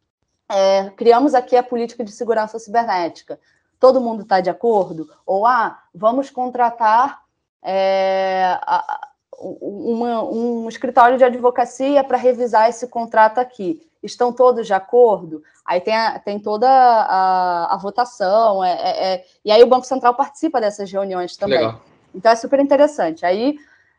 é, 0.49 0.91
criamos 0.91 1.35
aqui 1.35 1.57
a 1.57 1.63
política 1.63 2.05
de 2.05 2.13
segurança 2.13 2.59
cibernética. 2.59 3.41
Todo 3.79 4.01
mundo 4.01 4.23
está 4.23 4.41
de 4.41 4.51
acordo? 4.51 5.09
Ou, 5.25 5.47
ah, 5.47 5.79
vamos 5.95 6.31
contratar 6.31 7.23
é, 7.63 8.59
a, 8.63 9.09
uma, 9.41 10.23
um 10.23 10.69
escritório 10.69 11.17
de 11.17 11.25
advocacia 11.25 12.05
para 12.05 12.19
revisar 12.19 12.69
esse 12.69 12.87
contrato 12.87 13.39
aqui. 13.39 13.87
Estão 14.03 14.33
todos 14.33 14.67
de 14.67 14.73
acordo? 14.73 15.43
Aí 15.65 15.81
tem, 15.81 15.95
a, 15.95 16.19
tem 16.19 16.39
toda 16.39 16.69
a, 16.69 17.75
a 17.75 17.77
votação, 17.77 18.65
é, 18.65 18.73
é, 18.73 19.15
é, 19.15 19.25
e 19.45 19.53
aí 19.53 19.63
o 19.63 19.67
Banco 19.67 19.87
Central 19.87 20.15
participa 20.15 20.61
dessas 20.61 20.91
reuniões 20.91 21.37
também. 21.37 21.59
Legal. 21.59 21.81
Então 22.15 22.33
é 22.33 22.37
super 22.37 22.61
interessante. 22.61 23.25
Aí, 23.25 23.59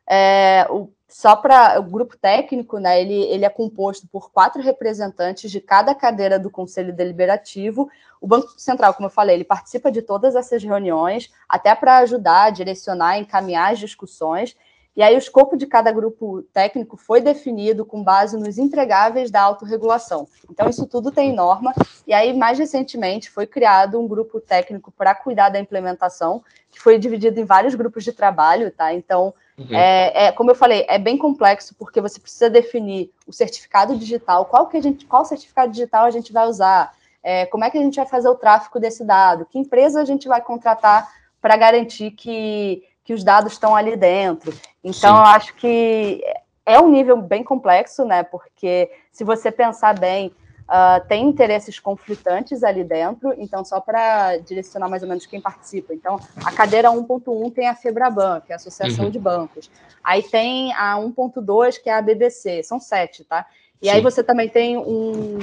é, 0.10 0.68
o, 0.70 0.90
só 1.08 1.36
para 1.36 1.80
o 1.80 1.84
grupo 1.84 2.18
técnico, 2.18 2.80
né, 2.80 3.02
ele, 3.02 3.22
ele 3.24 3.44
é 3.44 3.50
composto 3.50 4.08
por 4.08 4.32
quatro 4.32 4.62
representantes 4.62 5.52
de 5.52 5.60
cada 5.60 5.94
cadeira 5.94 6.40
do 6.40 6.50
Conselho 6.50 6.94
Deliberativo. 6.94 7.90
O 8.20 8.28
Banco 8.28 8.54
Central, 8.58 8.94
como 8.94 9.08
eu 9.08 9.12
falei, 9.12 9.36
ele 9.36 9.44
participa 9.44 9.92
de 9.92 10.02
todas 10.02 10.36
essas 10.36 10.64
reuniões, 10.64 11.30
até 11.50 11.76
para 11.76 11.98
ajudar, 11.98 12.52
direcionar, 12.52 13.18
encaminhar 13.18 13.74
as 13.74 13.80
discussões. 13.80 14.56
E 14.96 15.02
aí 15.02 15.16
o 15.16 15.18
escopo 15.18 15.56
de 15.56 15.66
cada 15.66 15.92
grupo 15.92 16.44
técnico 16.54 16.98
foi 16.98 17.22
definido 17.22 17.86
com 17.86 18.04
base 18.04 18.38
nos 18.38 18.58
entregáveis 18.58 19.32
da 19.32 19.42
autorregulação. 19.42 20.28
Então, 20.50 20.70
isso 20.70 20.86
tudo 20.86 21.12
tem 21.12 21.34
norma. 21.34 21.74
E 22.06 22.14
aí, 22.14 22.34
mais 22.34 22.60
recentemente, 22.60 23.30
foi 23.30 23.48
criado 23.48 24.00
um 24.00 24.08
grupo 24.08 24.42
técnico 24.42 24.92
para 24.92 25.16
cuidar 25.16 25.48
da 25.48 25.60
implementação, 25.60 26.44
que 26.70 26.80
foi 26.80 27.00
dividido 27.00 27.40
em 27.40 27.46
vários 27.46 27.74
grupos 27.74 28.04
de 28.04 28.12
trabalho, 28.12 28.70
tá? 28.70 28.94
Então, 28.94 29.34
uhum. 29.58 29.74
é, 29.74 30.26
é, 30.26 30.32
como 30.34 30.52
eu 30.52 30.56
falei, 30.56 30.86
é 30.90 31.00
bem 31.00 31.18
complexo, 31.18 31.74
porque 31.80 32.02
você 32.02 32.20
precisa 32.20 32.50
definir 32.50 33.12
o 33.26 33.32
certificado 33.32 33.96
digital, 33.96 34.44
qual, 34.46 34.68
que 34.68 34.76
a 34.76 34.82
gente, 34.82 35.06
qual 35.06 35.24
certificado 35.24 35.72
digital 35.72 36.04
a 36.04 36.12
gente 36.12 36.34
vai 36.34 36.46
usar, 36.48 36.94
é, 37.24 37.46
como 37.46 37.64
é 37.64 37.70
que 37.70 37.78
a 37.78 37.82
gente 37.82 37.96
vai 37.96 38.06
fazer 38.06 38.28
o 38.28 38.36
tráfego 38.36 38.78
desse 38.78 39.06
dado, 39.06 39.46
que 39.46 39.58
empresa 39.58 40.02
a 40.02 40.06
gente 40.06 40.28
vai 40.28 40.42
contratar 40.42 41.10
para 41.42 41.56
garantir 41.56 42.12
que 42.12 42.84
que 43.04 43.14
os 43.14 43.24
dados 43.24 43.54
estão 43.54 43.76
ali 43.76 43.96
dentro. 43.96 44.54
Então, 44.84 45.16
Sim. 45.16 45.22
eu 45.22 45.26
acho 45.26 45.56
que 45.56 46.24
é 46.66 46.80
um 46.80 46.90
nível 46.90 47.18
bem 47.18 47.44
complexo, 47.44 48.06
né? 48.06 48.24
Porque 48.24 48.90
se 49.12 49.24
você 49.24 49.52
pensar 49.52 49.98
bem, 49.98 50.32
uh, 50.72 51.06
tem 51.08 51.28
interesses 51.28 51.80
conflitantes 51.80 52.64
ali 52.64 52.84
dentro. 52.84 53.34
Então, 53.38 53.66
só 53.66 53.80
para 53.80 54.38
direcionar 54.38 54.88
mais 54.88 55.04
ou 55.04 55.10
menos 55.10 55.26
quem 55.26 55.42
participa. 55.42 55.94
Então, 55.94 56.20
a 56.46 56.52
cadeira 56.52 56.90
1.1 56.90 57.54
tem 57.54 57.68
a 57.68 57.76
Febraban, 57.76 58.42
que 58.42 58.52
é 58.52 58.56
a 58.56 58.58
Associação 58.58 59.06
uhum. 59.06 59.12
de 59.12 59.20
Bancos. 59.20 59.70
Aí 60.04 60.24
tem 60.24 60.74
a 60.74 60.96
1.2, 60.96 61.82
que 61.82 61.90
é 61.90 61.94
a 61.94 62.02
BBC. 62.02 62.64
São 62.64 62.80
sete, 62.80 63.24
tá? 63.24 63.46
E 63.82 63.88
Sim. 63.88 63.96
aí 63.96 64.02
você 64.02 64.24
também 64.24 64.48
tem 64.48 64.78
um, 64.78 65.40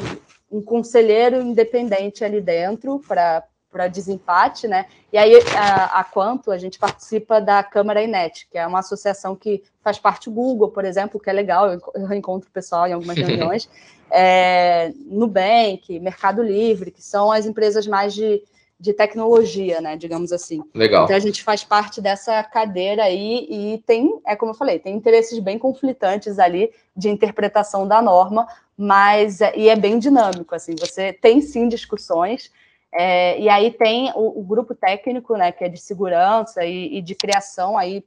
um 0.51 0.62
conselheiro 0.62 1.42
independente 1.42 2.25
ali 2.25 2.40
dentro 2.40 3.01
para 3.07 3.44
para 3.79 3.87
desempate, 3.87 4.67
né? 4.67 4.87
E 5.12 5.17
aí, 5.17 5.33
a, 5.57 6.01
a, 6.01 6.05
Quanto, 6.05 6.51
a 6.51 6.59
gente 6.59 6.81
participa 6.81 7.41
da 7.41 7.62
Câmara 7.62 8.03
Inet, 8.03 8.49
que 8.51 8.59
é 8.59 8.67
uma 8.67 8.81
associação 8.81 9.37
que 9.37 9.62
faz 9.85 10.01
parte 10.01 10.29
do 10.29 10.35
Google, 10.35 10.69
por 10.71 10.85
exemplo, 10.85 11.21
que 11.21 11.31
é 11.31 11.33
legal, 11.33 11.73
eu, 11.73 11.81
eu 11.95 12.12
encontro 12.12 12.49
o 12.49 12.53
pessoal 12.53 12.88
em 12.88 12.93
algumas 12.93 13.14
reuniões, 13.17 13.71
é, 14.11 14.93
Nubank, 15.07 16.01
Mercado 16.01 16.43
Livre, 16.43 16.91
que 16.91 17.01
são 17.01 17.31
as 17.31 17.47
empresas 17.47 17.87
mais 17.87 18.12
de, 18.12 18.43
de 18.81 18.93
tecnologia, 18.93 19.81
né, 19.81 19.97
digamos 19.97 20.33
assim. 20.33 20.61
Legal. 20.75 21.05
Então, 21.05 21.14
a 21.14 21.21
gente 21.21 21.45
faz 21.45 21.62
parte 21.62 22.01
dessa 22.01 22.43
cadeira 22.43 23.05
aí 23.05 23.47
e 23.49 23.79
tem, 23.87 24.19
é 24.27 24.35
como 24.35 24.51
eu 24.51 24.57
falei, 24.57 24.81
tem 24.81 24.97
interesses 24.97 25.38
bem 25.38 25.57
conflitantes 25.57 26.41
ali 26.41 26.73
de 26.97 27.09
interpretação 27.09 27.87
da 27.87 28.03
norma, 28.03 28.49
mas, 28.77 29.41
é, 29.41 29.57
e 29.57 29.69
é 29.69 29.77
bem 29.77 30.01
dinâmico, 30.01 30.53
assim, 30.53 30.75
você 30.77 31.12
tem 31.12 31.41
sim 31.41 31.69
discussões, 31.69 32.51
é, 32.92 33.38
e 33.38 33.48
aí 33.48 33.70
tem 33.70 34.11
o, 34.14 34.40
o, 34.40 34.42
grupo 34.42 34.74
técnico, 34.74 35.37
né, 35.37 35.53
que 35.53 35.64
é 35.64 35.68
de 35.68 35.79
segurança 35.79 36.64
e, 36.64 36.98
e 36.98 37.03
de 37.03 37.14
criação 37.14 37.77
aí 37.77 38.05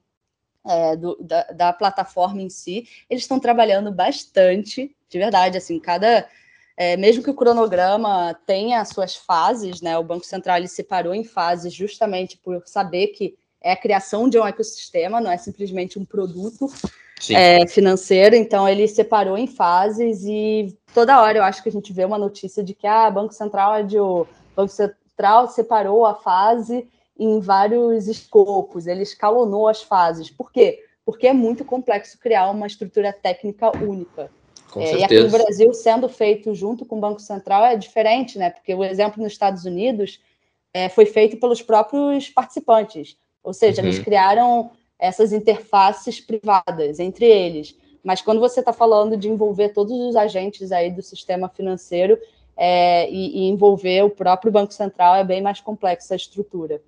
é, 0.65 0.95
do, 0.95 1.17
da, 1.21 1.43
da, 1.43 1.73
plataforma 1.73 2.41
em 2.41 2.49
si. 2.49 2.87
Eles 3.09 3.23
estão 3.23 3.39
trabalhando 3.39 3.91
bastante, 3.91 4.95
de 5.07 5.17
verdade, 5.17 5.57
assim, 5.57 5.79
cada 5.79 6.27
é, 6.75 6.97
mesmo 6.97 7.21
que 7.21 7.29
o 7.29 7.35
cronograma 7.35 8.33
tenha 8.45 8.83
suas 8.85 9.15
fases, 9.15 9.81
né, 9.81 9.97
o 9.97 10.03
Banco 10.03 10.25
Central 10.25 10.57
ele 10.57 10.67
separou 10.67 11.13
em 11.13 11.23
fases 11.23 11.71
justamente 11.73 12.37
por 12.37 12.63
saber 12.65 13.07
que 13.07 13.37
é 13.61 13.73
a 13.73 13.77
criação 13.77 14.27
de 14.27 14.39
um 14.39 14.47
ecossistema, 14.47 15.21
não 15.21 15.31
é 15.31 15.37
simplesmente 15.37 15.99
um 15.99 16.05
produto 16.05 16.67
é, 17.29 17.67
financeiro, 17.67 18.35
então 18.35 18.67
ele 18.67 18.87
separou 18.87 19.37
em 19.37 19.45
fases 19.45 20.23
e 20.23 20.75
toda 20.91 21.21
hora 21.21 21.37
eu 21.37 21.43
acho 21.43 21.61
que 21.61 21.69
a 21.69 21.71
gente 21.71 21.93
vê 21.93 22.03
uma 22.03 22.17
notícia 22.17 22.63
de 22.63 22.73
que 22.73 22.87
ah, 22.87 23.11
Banco 23.11 23.33
Central 23.33 23.75
é 23.75 23.83
de 23.83 23.97
o 24.53 24.55
Banco 24.55 24.71
Central 24.71 25.47
separou 25.47 26.05
a 26.05 26.15
fase 26.15 26.87
em 27.17 27.39
vários 27.39 28.07
escopos, 28.07 28.87
ele 28.87 29.03
escalonou 29.03 29.67
as 29.67 29.83
fases. 29.83 30.29
Por 30.29 30.51
quê? 30.51 30.83
Porque 31.05 31.27
é 31.27 31.33
muito 31.33 31.63
complexo 31.63 32.17
criar 32.19 32.49
uma 32.49 32.67
estrutura 32.67 33.13
técnica 33.13 33.71
única. 33.77 34.31
É, 34.75 34.97
e 34.97 35.03
aqui 35.03 35.19
no 35.19 35.29
Brasil, 35.29 35.73
sendo 35.73 36.07
feito 36.07 36.55
junto 36.55 36.85
com 36.85 36.97
o 36.97 36.99
Banco 36.99 37.19
Central, 37.19 37.65
é 37.65 37.75
diferente, 37.75 38.37
né? 38.37 38.49
Porque 38.49 38.73
o 38.73 38.83
exemplo 38.83 39.21
nos 39.21 39.33
Estados 39.33 39.65
Unidos 39.65 40.19
é, 40.73 40.87
foi 40.87 41.05
feito 41.05 41.37
pelos 41.37 41.61
próprios 41.61 42.29
participantes. 42.29 43.17
Ou 43.43 43.53
seja, 43.53 43.81
uhum. 43.81 43.87
eles 43.87 43.99
criaram 43.99 44.71
essas 44.97 45.33
interfaces 45.33 46.19
privadas 46.19 46.99
entre 46.99 47.25
eles. 47.25 47.75
Mas 48.03 48.21
quando 48.21 48.39
você 48.39 48.61
está 48.61 48.71
falando 48.71 49.17
de 49.17 49.27
envolver 49.27 49.69
todos 49.69 49.93
os 49.99 50.15
agentes 50.15 50.71
aí 50.71 50.89
do 50.89 51.01
sistema 51.01 51.49
financeiro 51.49 52.17
é, 52.63 53.09
e, 53.09 53.39
e 53.39 53.49
envolver 53.49 54.03
o 54.03 54.09
próprio 54.11 54.51
Banco 54.51 54.71
Central, 54.71 55.15
é 55.15 55.23
bem 55.23 55.41
mais 55.41 55.59
complexa 55.59 56.13
a 56.13 56.15
estrutura. 56.15 56.79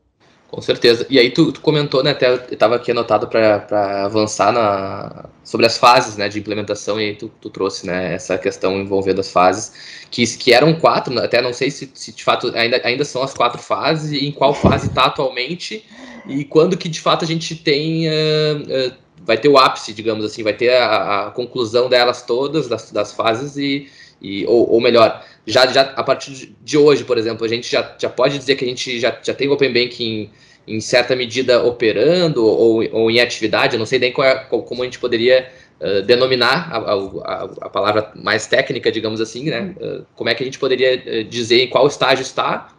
Com 0.48 0.62
certeza. 0.62 1.04
E 1.10 1.18
aí 1.18 1.32
tu, 1.32 1.52
tu 1.52 1.62
comentou, 1.62 2.04
né, 2.04 2.12
até 2.12 2.36
estava 2.52 2.76
aqui 2.76 2.92
anotado 2.92 3.28
para 3.28 4.06
avançar 4.06 4.54
na, 4.54 5.26
sobre 5.44 5.66
as 5.66 5.80
fases 5.80 6.16
né, 6.16 6.30
de 6.30 6.38
implementação, 6.38 7.02
e 7.02 7.06
aí 7.06 7.16
tu, 7.16 7.32
tu, 7.42 7.50
trouxe 7.50 7.88
né, 7.88 8.14
essa 8.14 8.38
questão 8.38 8.80
envolvendo 8.80 9.20
as 9.20 9.32
fases, 9.32 10.06
que, 10.12 10.24
que 10.38 10.54
eram 10.54 10.76
quatro, 10.76 11.18
até 11.18 11.42
não 11.42 11.54
sei 11.54 11.72
se, 11.72 11.90
se 11.96 12.14
de 12.14 12.24
fato 12.24 12.52
ainda, 12.56 12.80
ainda 12.84 13.04
são 13.04 13.24
as 13.24 13.34
quatro 13.34 13.60
fases, 13.60 14.12
e 14.12 14.28
em 14.28 14.32
qual 14.32 14.54
fase 14.54 14.90
está 14.90 15.06
atualmente, 15.06 15.84
e 16.28 16.46
quando 16.46 16.78
que 16.78 16.88
de 16.88 17.02
fato 17.02 17.26
a 17.26 17.28
gente 17.28 17.56
tem, 17.56 18.08
uh, 18.08 18.92
uh, 18.92 18.94
vai 19.26 19.40
ter 19.40 19.50
o 19.50 19.58
ápice, 19.58 19.92
digamos 19.92 20.24
assim, 20.24 20.44
vai 20.44 20.54
ter 20.54 20.76
a, 20.76 21.30
a 21.30 21.32
conclusão 21.32 21.90
delas 21.90 22.22
todas, 22.22 22.68
das, 22.68 22.92
das 22.92 23.12
fases, 23.12 23.58
e, 23.58 23.90
e 24.24 24.46
ou, 24.46 24.72
ou 24.72 24.82
melhor, 24.82 25.24
já, 25.46 25.68
já 25.68 25.82
a 25.82 26.04
partir 26.04 26.56
de 26.62 26.78
hoje, 26.78 27.04
por 27.04 27.18
exemplo, 27.18 27.46
a 27.46 27.50
gente 27.50 27.70
já, 27.70 27.96
já 28.00 28.10
pode 28.10 28.38
dizer 28.38 28.56
que 28.56 28.64
a 28.64 28.68
gente 28.68 29.00
já, 29.00 29.18
já 29.22 29.34
tem 29.34 29.50
o 29.50 29.52
Open 29.52 29.74
Banking 29.74 30.32
em, 30.66 30.76
em 30.76 30.80
certa 30.80 31.16
medida 31.16 31.62
operando 31.62 32.46
ou, 32.46 32.88
ou 32.92 33.12
em 33.12 33.20
atividade, 33.20 33.76
eu 33.76 33.80
não 33.80 33.86
sei 33.86 34.00
nem 34.00 34.12
qual 34.12 34.26
é, 34.26 34.36
qual, 34.46 34.64
como 34.64 34.82
a 34.82 34.86
gente 34.86 34.98
poderia 34.98 35.52
uh, 35.82 36.02
denominar 36.04 36.72
a, 36.72 36.78
a, 36.78 37.44
a, 37.62 37.70
palavra 37.70 38.12
mais 38.16 38.48
técnica, 38.48 38.90
digamos 38.90 39.20
assim, 39.20 39.50
né? 39.50 39.76
Uh, 39.78 40.06
como 40.16 40.30
é 40.30 40.36
que 40.36 40.42
a 40.42 40.46
gente 40.46 40.58
poderia 40.58 40.96
uh, 40.96 41.24
dizer 41.26 41.62
em 41.62 41.70
qual 41.70 41.86
estágio 41.86 42.22
está 42.22 42.70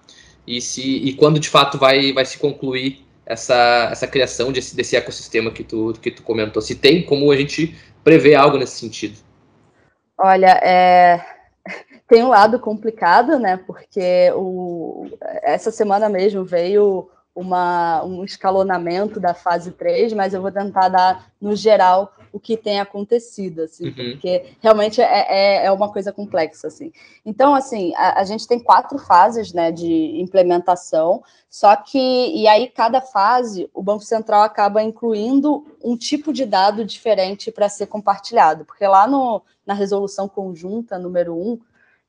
e, 0.46 0.60
se, 0.60 0.82
e 0.82 1.12
quando 1.12 1.38
de 1.38 1.48
fato 1.50 1.76
vai, 1.76 2.12
vai 2.12 2.24
se 2.24 2.38
concluir 2.38 3.04
essa, 3.26 3.88
essa 3.90 4.06
criação 4.06 4.52
desse, 4.52 4.74
desse 4.74 4.96
ecossistema 4.96 5.50
que 5.50 5.64
tu, 5.64 5.92
que 6.00 6.10
tu 6.10 6.22
comentou. 6.22 6.62
Se 6.62 6.74
tem 6.74 7.02
como 7.02 7.30
a 7.30 7.36
gente 7.36 7.74
prever 8.02 8.34
algo 8.34 8.58
nesse 8.58 8.78
sentido. 8.78 9.16
Olha, 10.18 10.60
é, 10.62 11.20
tem 12.08 12.22
um 12.22 12.28
lado 12.28 12.58
complicado, 12.58 13.38
né? 13.38 13.56
Porque 13.56 14.30
o, 14.34 15.06
essa 15.42 15.70
semana 15.70 16.08
mesmo 16.08 16.44
veio 16.44 17.08
uma, 17.34 18.04
um 18.04 18.24
escalonamento 18.24 19.18
da 19.18 19.34
fase 19.34 19.72
3, 19.72 20.12
mas 20.12 20.32
eu 20.32 20.40
vou 20.40 20.52
tentar 20.52 20.88
dar, 20.88 21.32
no 21.40 21.56
geral, 21.56 22.12
o 22.32 22.38
que 22.38 22.56
tem 22.56 22.80
acontecido, 22.80 23.62
assim, 23.62 23.88
uhum. 23.88 24.12
porque 24.12 24.54
realmente 24.60 25.00
é, 25.00 25.04
é, 25.28 25.66
é, 25.66 25.72
uma 25.72 25.92
coisa 25.92 26.12
complexa, 26.12 26.68
assim. 26.68 26.92
Então, 27.24 27.54
assim, 27.54 27.92
a, 27.96 28.20
a, 28.20 28.24
gente 28.24 28.46
tem 28.46 28.58
quatro 28.58 28.98
fases, 28.98 29.52
né, 29.52 29.72
de 29.72 30.20
implementação, 30.20 31.22
só 31.48 31.74
que, 31.76 31.98
e 31.98 32.46
aí 32.46 32.68
cada 32.68 33.00
fase, 33.00 33.68
o 33.74 33.82
Banco 33.82 34.04
Central 34.04 34.42
acaba 34.42 34.82
incluindo 34.82 35.64
um 35.82 35.96
tipo 35.96 36.32
de 36.32 36.44
dado 36.44 36.84
diferente 36.84 37.50
para 37.50 37.68
ser 37.68 37.86
compartilhado, 37.86 38.64
porque 38.64 38.86
lá 38.86 39.06
no, 39.06 39.42
na 39.66 39.74
resolução 39.74 40.28
conjunta 40.28 40.98
número 40.98 41.36
1, 41.36 41.52
um, 41.52 41.60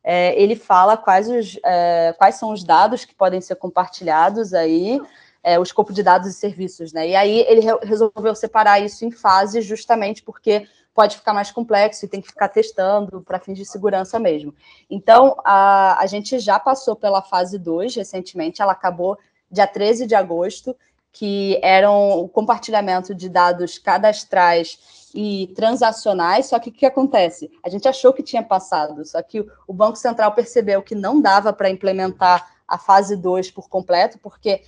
é, 0.07 0.39
ele 0.39 0.55
fala 0.55 0.95
quais, 0.95 1.27
os, 1.27 1.57
é, 1.65 2.13
quais 2.15 2.35
são 2.35 2.51
os 2.51 2.63
dados 2.63 3.03
que 3.03 3.15
podem 3.15 3.41
ser 3.41 3.55
compartilhados 3.55 4.53
aí, 4.53 5.01
é, 5.43 5.59
o 5.59 5.63
escopo 5.63 5.91
de 5.91 6.03
dados 6.03 6.27
e 6.27 6.33
serviços, 6.33 6.93
né? 6.93 7.09
E 7.09 7.15
aí 7.15 7.39
ele 7.47 7.61
re 7.61 7.71
resolveu 7.81 8.35
separar 8.35 8.79
isso 8.79 9.03
em 9.03 9.09
fases, 9.09 9.65
justamente 9.65 10.21
porque 10.21 10.67
pode 10.93 11.17
ficar 11.17 11.33
mais 11.33 11.49
complexo 11.49 12.05
e 12.05 12.07
tem 12.07 12.21
que 12.21 12.27
ficar 12.27 12.49
testando 12.49 13.21
para 13.21 13.39
fins 13.39 13.57
de 13.57 13.65
segurança 13.65 14.19
mesmo. 14.19 14.53
Então, 14.87 15.35
a, 15.43 15.99
a 15.99 16.05
gente 16.05 16.37
já 16.37 16.59
passou 16.59 16.95
pela 16.95 17.23
fase 17.23 17.57
2 17.57 17.95
recentemente, 17.95 18.61
ela 18.61 18.73
acabou 18.73 19.17
dia 19.49 19.65
13 19.65 20.05
de 20.05 20.13
agosto, 20.13 20.75
que 21.11 21.59
eram 21.63 22.19
o 22.19 22.29
compartilhamento 22.29 23.15
de 23.15 23.27
dados 23.27 23.79
cadastrais 23.79 25.04
e 25.15 25.47
transacionais, 25.55 26.47
só 26.47 26.59
que 26.59 26.69
o 26.69 26.73
que 26.73 26.85
acontece? 26.85 27.49
A 27.63 27.69
gente 27.69 27.87
achou 27.87 28.11
que 28.11 28.21
tinha 28.21 28.43
passado, 28.43 29.05
só 29.05 29.21
que 29.21 29.39
o 29.65 29.73
Banco 29.73 29.95
Central 29.95 30.33
percebeu 30.33 30.83
que 30.83 30.93
não 30.93 31.21
dava 31.21 31.53
para 31.53 31.69
implementar 31.69 32.51
a 32.67 32.77
fase 32.77 33.15
2 33.15 33.49
por 33.51 33.69
completo, 33.69 34.19
porque 34.19 34.61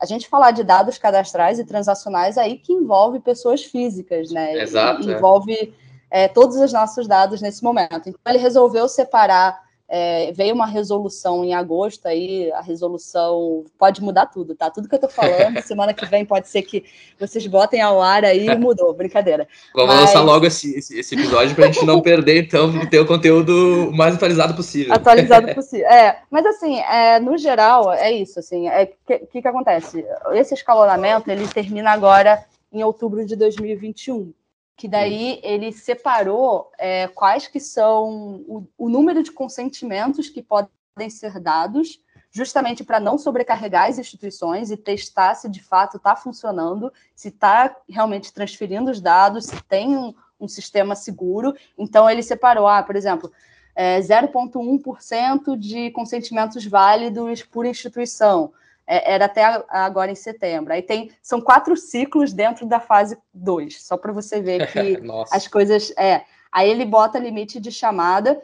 a 0.00 0.04
gente 0.04 0.28
falar 0.28 0.50
de 0.50 0.64
dados 0.64 0.98
cadastrais 0.98 1.60
e 1.60 1.64
transacionais 1.64 2.36
aí 2.36 2.58
que 2.58 2.72
envolve 2.72 3.20
pessoas 3.20 3.62
físicas, 3.62 4.32
né? 4.32 4.60
Exato. 4.60 5.08
É. 5.08 5.14
Envolve 5.14 5.74
é. 6.10 6.24
É, 6.24 6.28
todos 6.28 6.56
os 6.56 6.72
nossos 6.72 7.06
dados 7.06 7.40
nesse 7.40 7.62
momento. 7.62 8.08
Então 8.08 8.20
ele 8.26 8.38
resolveu 8.38 8.88
separar 8.88 9.61
é, 9.94 10.32
veio 10.32 10.54
uma 10.54 10.64
resolução 10.64 11.44
em 11.44 11.52
agosto 11.52 12.08
aí, 12.08 12.50
a 12.52 12.62
resolução 12.62 13.66
pode 13.78 14.02
mudar 14.02 14.24
tudo, 14.24 14.54
tá? 14.54 14.70
Tudo 14.70 14.88
que 14.88 14.94
eu 14.94 14.98
tô 14.98 15.06
falando, 15.06 15.60
semana 15.60 15.92
que 15.92 16.06
vem 16.06 16.24
pode 16.24 16.48
ser 16.48 16.62
que 16.62 16.82
vocês 17.20 17.46
botem 17.46 17.82
ao 17.82 18.00
ar 18.00 18.24
aí 18.24 18.46
e 18.46 18.56
mudou, 18.56 18.94
brincadeira. 18.94 19.46
Vamos 19.76 19.94
Mas... 19.94 20.00
lançar 20.06 20.22
logo 20.22 20.46
esse, 20.46 20.78
esse, 20.78 20.98
esse 20.98 21.14
episódio 21.14 21.54
pra 21.54 21.66
gente 21.66 21.84
não 21.84 22.00
perder, 22.02 22.42
então, 22.42 22.86
ter 22.86 23.00
o 23.00 23.06
conteúdo 23.06 23.90
mais 23.92 24.14
atualizado 24.14 24.54
possível. 24.54 24.94
Atualizado 24.94 25.54
possível. 25.54 25.86
É, 25.86 26.22
mas 26.30 26.46
assim, 26.46 26.80
é, 26.80 27.20
no 27.20 27.36
geral, 27.36 27.92
é 27.92 28.10
isso, 28.10 28.38
assim, 28.38 28.70
o 28.70 28.72
é, 28.72 28.86
que, 28.86 29.18
que 29.18 29.42
que 29.42 29.48
acontece? 29.48 30.06
Esse 30.32 30.54
escalonamento, 30.54 31.30
ele 31.30 31.46
termina 31.46 31.90
agora 31.90 32.42
em 32.72 32.82
outubro 32.82 33.26
de 33.26 33.36
2021 33.36 34.32
que 34.76 34.88
daí 34.88 35.40
ele 35.42 35.72
separou 35.72 36.70
é, 36.78 37.06
quais 37.08 37.46
que 37.46 37.60
são 37.60 38.42
o, 38.46 38.68
o, 38.76 38.88
número 38.88 39.22
de 39.22 39.30
consentimentos 39.30 40.28
que 40.28 40.42
podem 40.42 40.68
ser 41.08 41.38
dados, 41.38 42.00
justamente 42.30 42.82
para 42.82 42.98
não 42.98 43.18
sobrecarregar 43.18 43.88
as 43.88 43.98
instituições 43.98 44.70
e 44.70 44.76
testar 44.76 45.34
se 45.34 45.48
de 45.48 45.62
fato 45.62 45.98
está 45.98 46.16
funcionando, 46.16 46.92
se 47.14 47.28
está 47.28 47.76
realmente 47.88 48.32
transferindo 48.32 48.90
os 48.90 49.00
dados, 49.00 49.46
se 49.46 49.62
tem 49.64 49.96
um, 49.96 50.14
um, 50.40 50.48
sistema 50.48 50.94
seguro. 50.94 51.54
Então 51.76 52.08
ele 52.08 52.22
separou, 52.22 52.66
ah, 52.66 52.82
por 52.82 52.96
exemplo, 52.96 53.30
é, 53.74 54.00
0,1% 54.00 55.56
de 55.56 55.90
consentimentos 55.90 56.64
válidos 56.66 57.42
por 57.42 57.66
instituição 57.66 58.52
é, 58.86 59.14
era 59.14 59.26
até 59.26 59.64
agora 59.68 60.10
em 60.10 60.14
setembro. 60.16 60.72
Aí 60.72 60.82
tem, 60.82 61.10
são 61.22 61.40
quatro 61.40 61.76
ciclos 61.76 62.32
dentro 62.32 62.66
da 62.66 62.80
fase 62.80 63.16
2, 63.32 63.82
só 63.82 63.96
para 63.96 64.12
você 64.12 64.40
ver 64.40 64.70
que 64.72 64.98
as 65.30 65.46
coisas. 65.46 65.92
É, 65.96 66.24
aí 66.50 66.68
ele 66.68 66.84
bota 66.84 67.18
limite 67.18 67.60
de 67.60 67.70
chamada. 67.70 68.42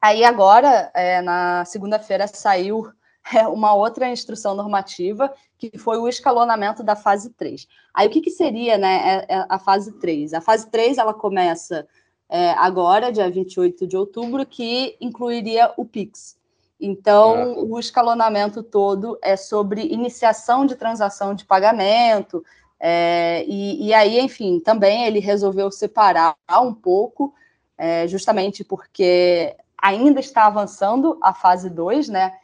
Aí 0.00 0.24
agora, 0.24 0.90
é, 0.94 1.20
na 1.22 1.64
segunda-feira, 1.64 2.26
saiu 2.26 2.90
é, 3.32 3.46
uma 3.46 3.74
outra 3.74 4.08
instrução 4.08 4.54
normativa, 4.54 5.32
que 5.56 5.78
foi 5.78 5.98
o 5.98 6.08
escalonamento 6.08 6.82
da 6.82 6.96
fase 6.96 7.30
3. 7.30 7.66
Aí 7.92 8.08
o 8.08 8.10
que, 8.10 8.20
que 8.20 8.30
seria 8.30 8.76
né, 8.76 9.24
é, 9.28 9.34
é 9.34 9.46
a 9.48 9.58
fase 9.58 9.92
3? 9.92 10.34
A 10.34 10.40
fase 10.40 10.70
3 10.70 10.98
ela 10.98 11.14
começa 11.14 11.86
é, 12.28 12.50
agora, 12.52 13.12
dia 13.12 13.30
28 13.30 13.86
de 13.86 13.96
outubro, 13.96 14.44
que 14.44 14.96
incluiria 15.00 15.72
o 15.76 15.84
PIX. 15.84 16.36
Então, 16.80 17.64
o 17.70 17.78
escalonamento 17.78 18.62
todo 18.62 19.18
é 19.22 19.36
sobre 19.36 19.86
iniciação 19.86 20.66
de 20.66 20.74
transação 20.74 21.34
de 21.34 21.44
pagamento, 21.44 22.44
é, 22.86 23.44
e, 23.46 23.86
e, 23.86 23.94
aí, 23.94 24.20
enfim, 24.20 24.60
também 24.60 25.06
ele 25.06 25.18
resolveu 25.18 25.70
separar 25.70 26.36
um 26.60 26.74
pouco, 26.74 27.32
é, 27.78 28.06
justamente 28.06 28.62
porque 28.62 29.56
ainda 29.80 30.20
está 30.20 30.44
avançando 30.44 31.18
a 31.22 31.32
fase 31.32 31.70
2, 31.70 32.08
né? 32.08 32.34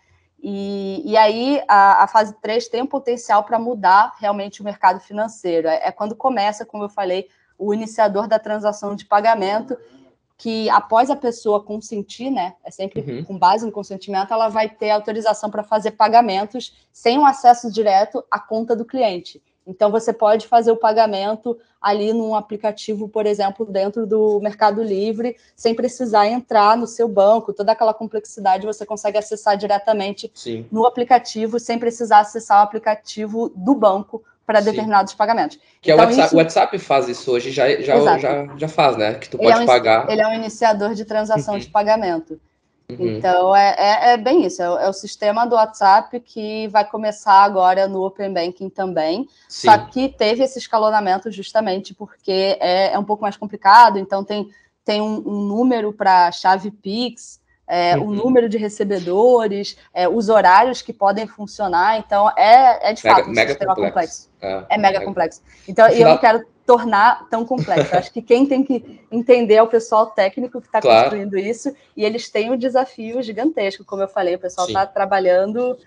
E, 0.43 1.03
e 1.05 1.16
aí 1.16 1.62
a, 1.69 2.05
a, 2.05 2.07
fase 2.07 2.35
3 2.40 2.69
tem 2.69 2.81
um 2.81 2.87
potencial 2.87 3.45
para 3.45 3.59
mudar 3.59 4.14
realmente 4.19 4.62
o 4.62 4.64
mercado 4.64 4.99
financeiro. 5.01 5.68
É, 5.68 5.89
é 5.89 5.93
quando 5.93 6.16
começa, 6.16 6.64
como 6.64 6.85
eu 6.85 6.89
falei, 6.89 7.28
o 7.59 7.74
iniciador 7.74 8.26
da 8.26 8.39
transação 8.39 8.97
de 8.97 9.05
pagamento 9.05 9.76
que 10.41 10.70
após 10.70 11.11
a 11.11 11.16
pessoa 11.16 11.62
consentir, 11.62 12.30
né, 12.30 12.55
é 12.64 12.70
sempre 12.70 13.03
uhum. 13.03 13.24
com 13.24 13.38
base 13.38 13.66
no 13.66 13.70
consentimento, 13.70 14.32
ela 14.32 14.49
vai 14.49 14.70
ter 14.70 14.88
autorização 14.88 15.51
para 15.51 15.62
fazer 15.62 15.91
pagamentos 15.91 16.74
sem 16.91 17.18
um 17.18 17.26
acesso 17.26 17.70
direto 17.70 18.24
à 18.30 18.41
conta 18.41 18.74
do 18.74 18.86
cliente. 18.86 19.43
Então, 19.66 19.91
você 19.91 20.14
pode 20.14 20.49
fazer 20.49 20.72
o 20.72 20.78
pagamento 20.78 21.59
ali 21.78 22.14
num 22.14 22.34
aplicativo, 22.34 23.07
por 23.07 23.26
exemplo, 23.26 23.66
dentro 23.66 24.07
do 24.07 24.41
Mercado 24.41 24.82
Livre, 24.82 25.36
sem 25.55 25.74
precisar 25.74 26.26
entrar 26.26 26.74
no 26.74 26.86
seu 26.86 27.07
banco, 27.07 27.53
toda 27.53 27.72
aquela 27.72 27.93
complexidade 27.93 28.64
você 28.64 28.86
consegue 28.86 29.18
acessar 29.18 29.59
diretamente 29.59 30.32
Sim. 30.34 30.66
no 30.72 30.86
aplicativo, 30.86 31.61
sem 31.61 31.78
precisar 31.78 32.20
acessar 32.20 32.61
o 32.61 32.64
aplicativo 32.64 33.53
do 33.55 33.74
banco 33.74 34.24
para 34.51 34.61
determinados 34.61 35.14
pagamentos. 35.14 35.61
Que 35.80 35.92
então, 35.92 36.03
é 36.03 36.07
o 36.07 36.09
WhatsApp, 36.09 36.26
isso... 36.26 36.36
WhatsApp 36.36 36.78
faz 36.80 37.09
isso 37.09 37.30
hoje, 37.30 37.53
já, 37.53 37.80
já, 37.80 38.18
já, 38.18 38.57
já 38.57 38.68
faz, 38.68 38.96
né? 38.96 39.14
Que 39.14 39.28
tu 39.28 39.36
ele 39.36 39.44
pode 39.44 39.61
é 39.61 39.62
um, 39.62 39.66
pagar. 39.66 40.11
Ele 40.11 40.20
é 40.20 40.26
um 40.26 40.34
iniciador 40.34 40.92
de 40.92 41.05
transação 41.05 41.55
uhum. 41.55 41.61
de 41.61 41.68
pagamento. 41.68 42.40
Uhum. 42.90 43.16
Então, 43.16 43.55
é, 43.55 43.76
é, 43.78 44.12
é, 44.12 44.16
bem 44.16 44.44
isso, 44.44 44.61
é, 44.61 44.64
é, 44.64 44.88
o 44.88 44.92
sistema 44.92 45.46
do 45.46 45.55
WhatsApp 45.55 46.18
que 46.18 46.66
vai 46.66 46.84
começar 46.84 47.44
agora 47.44 47.86
no 47.86 48.05
Open 48.05 48.32
Banking 48.32 48.68
também, 48.68 49.28
Sim. 49.48 49.68
só 49.68 49.78
que 49.78 50.09
teve 50.09 50.42
esse 50.42 50.59
escalonamento 50.59 51.30
justamente 51.30 51.94
porque 51.94 52.59
é, 52.61 52.92
é 52.92 52.98
um 52.98 53.05
pouco 53.05 53.22
mais 53.22 53.36
complicado, 53.36 53.96
então 53.96 54.24
tem, 54.24 54.48
tem 54.84 55.01
um, 55.01 55.22
um 55.24 55.42
número 55.42 55.92
para 55.92 56.32
chave 56.32 56.72
Pix, 56.72 57.39
é, 57.71 57.97
uhum. 57.97 58.09
o 58.09 58.11
número 58.12 58.49
de 58.49 58.59
recebedores, 58.59 59.77
é, 59.95 60.09
os 60.09 60.29
horários 60.29 60.83
que 60.83 60.93
podem 60.93 61.25
funcionar. 61.29 61.99
Então, 61.99 62.29
é, 62.37 62.91
é 62.91 62.93
de 62.93 63.01
fato 63.01 63.29
mega, 63.29 63.53
um 63.53 63.55
sistema 63.55 63.75
complexo. 63.77 64.29
complexo. 64.41 64.66
É, 64.68 64.75
é 64.75 64.79
mega, 64.79 65.05
complexo. 65.05 65.41
Então, 65.68 65.89
eu 65.89 66.09
não 66.09 66.18
quero 66.18 66.45
tornar 66.66 67.29
tão 67.31 67.47
complexo. 67.47 67.95
Acho 67.95 68.12
que 68.12 68.21
quem 68.21 68.45
tem 68.45 68.64
que 68.64 69.01
entender 69.09 69.55
é 69.55 69.62
o 69.62 69.68
pessoal 69.68 70.07
técnico 70.07 70.61
que 70.61 70.66
está 70.66 70.81
claro. 70.81 71.03
construindo 71.03 71.39
isso, 71.39 71.73
e 71.97 72.05
eles 72.05 72.29
têm 72.29 72.51
um 72.51 72.57
desafio 72.57 73.23
gigantesco, 73.23 73.85
como 73.85 74.03
eu 74.03 74.09
falei, 74.09 74.35
o 74.35 74.41
pessoal 74.41 74.66
está 74.66 74.85
trabalhando 74.85 75.79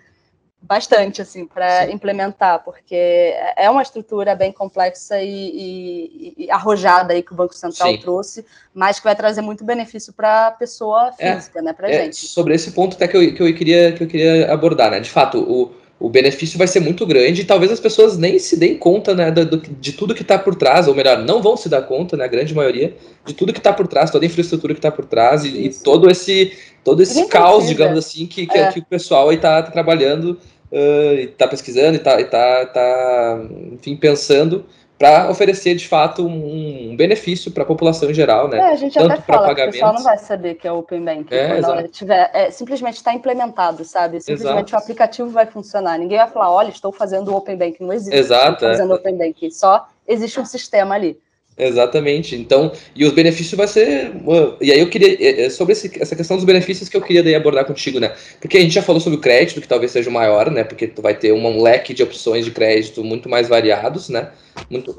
bastante 0.64 1.22
assim 1.22 1.46
para 1.46 1.92
implementar, 1.92 2.64
porque 2.64 3.34
é 3.58 3.70
uma 3.70 3.82
estrutura 3.82 4.34
bem 4.34 4.52
complexa 4.52 5.22
e, 5.22 5.28
e, 5.28 6.46
e 6.46 6.52
arrojada 6.52 7.14
aí 7.14 7.22
que 7.22 7.34
o 7.34 7.36
Banco 7.36 7.54
Central 7.54 7.90
Sim. 7.90 7.98
trouxe, 7.98 8.46
mas 8.74 8.98
que 8.98 9.04
vai 9.04 9.16
trazer 9.16 9.42
muito 9.42 9.66
benefício 9.66 10.14
para 10.14 10.48
a 10.48 10.52
pessoa 10.52 11.12
é, 11.20 11.36
física, 11.36 11.60
é, 11.60 11.62
né, 11.62 11.74
para 11.74 11.92
é, 11.92 12.06
gente. 12.06 12.16
Sobre 12.16 12.56
esse 12.56 12.72
ponto 12.72 12.96
até 12.96 13.08
que 13.08 13.18
eu, 13.18 13.36
que 13.36 13.44
eu 13.44 13.54
queria 13.54 13.92
que 13.92 14.04
eu 14.04 14.08
queria 14.08 14.52
abordar, 14.54 14.90
né? 14.90 15.02
De 15.02 15.10
fato, 15.10 15.40
o, 15.40 15.72
o 16.00 16.10
benefício 16.10 16.58
vai 16.58 16.68
ser 16.68 16.82
muito 16.82 17.06
grande 17.06 17.42
e 17.42 17.46
talvez 17.46 17.72
as 17.72 17.80
pessoas 17.80 18.18
nem 18.18 18.38
se 18.38 18.58
deem 18.58 18.78
conta 18.78 19.16
né, 19.16 19.32
do, 19.32 19.58
de 19.58 19.94
tudo 19.94 20.14
que 20.14 20.22
está 20.22 20.38
por 20.38 20.54
trás, 20.54 20.86
ou 20.88 20.94
melhor, 20.94 21.20
não 21.20 21.42
vão 21.42 21.56
se 21.56 21.70
dar 21.70 21.82
conta, 21.84 22.18
né, 22.18 22.26
a 22.26 22.28
grande 22.28 22.54
maioria, 22.54 22.96
de 23.26 23.34
tudo 23.34 23.54
que 23.54 23.60
está 23.60 23.72
por 23.72 23.88
trás, 23.88 24.12
toda 24.12 24.26
a 24.26 24.28
infraestrutura 24.28 24.74
que 24.74 24.80
está 24.80 24.92
por 24.92 25.06
trás 25.06 25.46
e, 25.46 25.66
e, 25.66 25.70
todo 25.70 26.10
esse 26.10 26.52
todo 26.84 27.02
esse 27.02 27.26
caos, 27.28 27.68
digamos 27.68 27.98
assim, 27.98 28.26
que, 28.26 28.46
que, 28.46 28.58
é. 28.58 28.70
que, 28.70 28.80
o 28.80 28.86
pessoal 28.86 29.30
aí 29.30 29.38
está 29.38 29.64
tá 29.64 29.72
trabalhando 29.72 30.38
uh, 30.74 31.20
está 31.20 31.48
pesquisando 31.48 31.94
e 31.94 31.98
está, 31.98 32.18
tá, 32.26 32.66
tá, 32.66 33.42
enfim, 33.72 33.96
pensando 33.96 34.66
para 34.98 35.30
oferecer 35.30 35.76
de 35.76 35.88
fato 35.88 36.26
um, 36.26 36.96
benefício 36.96 37.52
para 37.52 37.64
a 37.64 37.66
população 37.66 38.10
em 38.10 38.14
geral, 38.14 38.48
né? 38.48 38.58
É, 38.58 38.72
a 38.72 38.76
gente 38.76 38.94
Tanto 38.94 39.12
até 39.12 39.22
fala 39.22 39.48
pagamentos... 39.48 39.78
que 39.78 39.84
o 39.84 39.88
pessoal 39.88 39.94
não 39.94 40.04
vai 40.04 40.18
saber 40.18 40.56
que 40.56 40.68
é 40.68 40.72
Open 40.72 41.04
Banking 41.04 41.36
é, 41.36 41.62
quando 41.62 41.88
tiver, 41.90 42.32
é, 42.34 42.52
simplesmente 42.52 42.96
está 42.96 43.14
implementado, 43.14 43.84
sabe? 43.84 44.22
Simplesmente 44.22 44.70
exato. 44.70 44.76
o 44.76 44.78
aplicativo 44.78 45.30
vai 45.30 45.46
funcionar. 45.46 45.98
Ninguém 45.98 46.20
vai 46.20 46.30
falar, 46.30 46.52
olha, 46.52 46.70
estou 46.70 46.92
fazendo 46.92 47.36
Open 47.36 47.58
Banking, 47.58 47.84
não 47.84 47.94
existe. 47.94 48.16
Exato. 48.16 48.54
Estou 48.54 48.70
fazendo 48.70 48.94
é. 48.94 48.96
Open 48.96 49.18
Banking, 49.18 49.50
só 49.50 49.88
existe 50.08 50.40
um 50.40 50.46
sistema 50.46 50.96
ali. 50.96 51.20
Exatamente. 51.58 52.36
Então, 52.36 52.72
e 52.96 53.06
os 53.06 53.14
benefícios 53.14 53.56
vai 53.56 53.68
ser. 53.68 54.12
E 54.60 54.72
aí 54.72 54.80
eu 54.80 54.90
queria. 54.90 55.16
É, 55.20 55.46
é 55.46 55.50
sobre 55.50 55.74
esse, 55.74 55.92
essa 56.02 56.16
questão 56.16 56.36
dos 56.36 56.46
benefícios 56.46 56.90
que 56.90 56.98
eu 56.98 57.02
queria 57.02 57.22
daí 57.22 57.36
abordar 57.36 57.66
contigo, 57.66 58.00
né? 58.00 58.14
Porque 58.42 58.58
a 58.58 58.62
gente 58.62 58.74
já 58.74 58.82
falou 58.82 59.00
sobre 59.00 59.20
o 59.20 59.22
crédito, 59.22 59.62
que 59.62 59.68
talvez 59.68 59.92
seja 59.92 60.10
o 60.10 60.14
maior, 60.14 60.50
né? 60.50 60.64
Porque 60.64 60.88
tu 60.88 61.02
vai 61.02 61.14
ter 61.14 61.32
um 61.32 61.62
leque 61.62 61.94
de 61.94 62.02
opções 62.02 62.46
de 62.46 62.52
crédito 62.52 63.04
muito 63.04 63.30
mais 63.30 63.48
variados, 63.48 64.10
né? 64.10 64.32
Muito, 64.70 64.96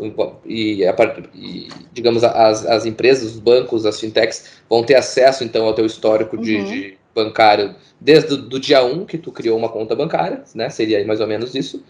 e, 0.47 0.85
a, 0.85 0.95
e 1.35 1.69
digamos, 1.93 2.23
as, 2.23 2.65
as 2.67 2.87
empresas, 2.87 3.33
os 3.33 3.39
bancos, 3.39 3.85
as 3.87 3.99
fintechs 3.99 4.47
vão 4.69 4.83
ter 4.83 4.95
acesso 4.95 5.45
então 5.45 5.65
ao 5.65 5.75
teu 5.75 5.87
histórico 5.87 6.37
de, 6.37 6.57
uhum. 6.57 6.65
de 6.65 6.99
bancário 7.15 7.75
desde 8.01 8.35
o 8.35 8.61
dia 8.61 8.85
1 8.85 9.07
que 9.07 9.17
tu 9.17 9.31
criou 9.33 9.57
uma 9.57 9.69
conta 9.69 9.95
bancária, 9.95 10.43
né? 10.55 10.71
Seria 10.71 11.05
mais 11.05 11.21
ou 11.21 11.27
menos 11.27 11.55
isso. 11.55 11.83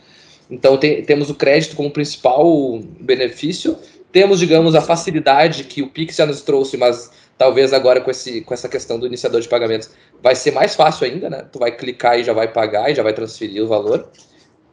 Então 0.50 0.76
tem, 0.76 1.02
temos 1.02 1.30
o 1.30 1.34
crédito 1.34 1.74
como 1.74 1.90
principal 1.90 2.78
benefício 3.00 3.78
temos, 4.14 4.38
digamos, 4.38 4.76
a 4.76 4.80
facilidade 4.80 5.64
que 5.64 5.82
o 5.82 5.88
Pix 5.88 6.14
já 6.14 6.24
nos 6.24 6.40
trouxe, 6.40 6.76
mas 6.76 7.10
talvez 7.36 7.72
agora 7.72 8.00
com, 8.00 8.12
esse, 8.12 8.42
com 8.42 8.54
essa 8.54 8.68
questão 8.68 8.96
do 8.96 9.08
iniciador 9.08 9.40
de 9.40 9.48
pagamentos 9.48 9.90
vai 10.22 10.36
ser 10.36 10.52
mais 10.52 10.76
fácil 10.76 11.08
ainda, 11.08 11.28
né? 11.28 11.44
Tu 11.50 11.58
vai 11.58 11.72
clicar 11.72 12.16
e 12.16 12.22
já 12.22 12.32
vai 12.32 12.46
pagar 12.46 12.88
e 12.88 12.94
já 12.94 13.02
vai 13.02 13.12
transferir 13.12 13.60
o 13.60 13.66
valor. 13.66 14.08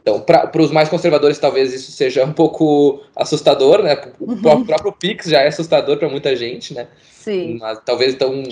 Então, 0.00 0.20
para 0.20 0.62
os 0.62 0.70
mais 0.70 0.88
conservadores, 0.88 1.40
talvez 1.40 1.74
isso 1.74 1.90
seja 1.90 2.24
um 2.24 2.32
pouco 2.32 3.02
assustador, 3.16 3.82
né? 3.82 4.00
O 4.20 4.30
uhum. 4.30 4.64
próprio 4.64 4.92
Pix 4.92 5.26
já 5.26 5.40
é 5.40 5.48
assustador 5.48 5.96
para 5.96 6.08
muita 6.08 6.36
gente, 6.36 6.72
né? 6.72 6.86
Sim. 7.10 7.58
Mas 7.58 7.80
talvez 7.84 8.14
então 8.14 8.44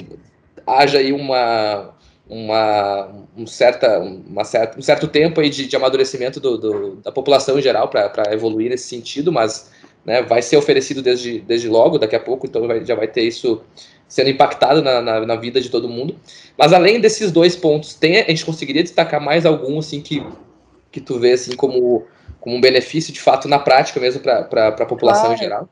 haja 0.66 0.98
aí 0.98 1.12
uma, 1.12 1.94
uma, 2.28 3.08
um, 3.36 3.46
certa, 3.46 4.00
uma 4.00 4.42
certa, 4.42 4.76
um 4.76 4.82
certo 4.82 5.06
tempo 5.06 5.40
aí 5.40 5.50
de, 5.50 5.68
de 5.68 5.76
amadurecimento 5.76 6.40
do, 6.40 6.58
do, 6.58 6.96
da 6.96 7.12
população 7.12 7.60
em 7.60 7.62
geral 7.62 7.88
para 7.88 8.32
evoluir 8.32 8.70
nesse 8.70 8.88
sentido, 8.88 9.30
mas 9.30 9.70
né, 10.04 10.22
vai 10.22 10.42
ser 10.42 10.56
oferecido 10.56 11.02
desde, 11.02 11.40
desde 11.40 11.68
logo, 11.68 11.98
daqui 11.98 12.16
a 12.16 12.20
pouco, 12.20 12.46
então 12.46 12.66
vai, 12.66 12.84
já 12.84 12.94
vai 12.94 13.08
ter 13.08 13.22
isso 13.22 13.62
sendo 14.08 14.30
impactado 14.30 14.82
na, 14.82 15.00
na, 15.00 15.20
na, 15.26 15.36
vida 15.36 15.60
de 15.60 15.70
todo 15.70 15.88
mundo. 15.88 16.16
Mas 16.58 16.72
além 16.72 17.00
desses 17.00 17.30
dois 17.30 17.54
pontos, 17.54 17.94
tem, 17.94 18.18
a 18.18 18.28
gente 18.28 18.44
conseguiria 18.44 18.82
destacar 18.82 19.20
mais 19.20 19.46
algum 19.46 19.78
assim 19.78 20.00
que, 20.00 20.26
que 20.90 21.00
tu 21.00 21.18
vê 21.18 21.32
assim 21.32 21.54
como, 21.54 22.06
como 22.40 22.56
um 22.56 22.60
benefício 22.60 23.12
de 23.12 23.20
fato 23.20 23.46
na 23.46 23.58
prática 23.58 24.00
mesmo 24.00 24.20
para 24.20 24.68
a 24.68 24.86
população 24.86 25.26
claro. 25.26 25.36
em 25.36 25.38
geral? 25.38 25.68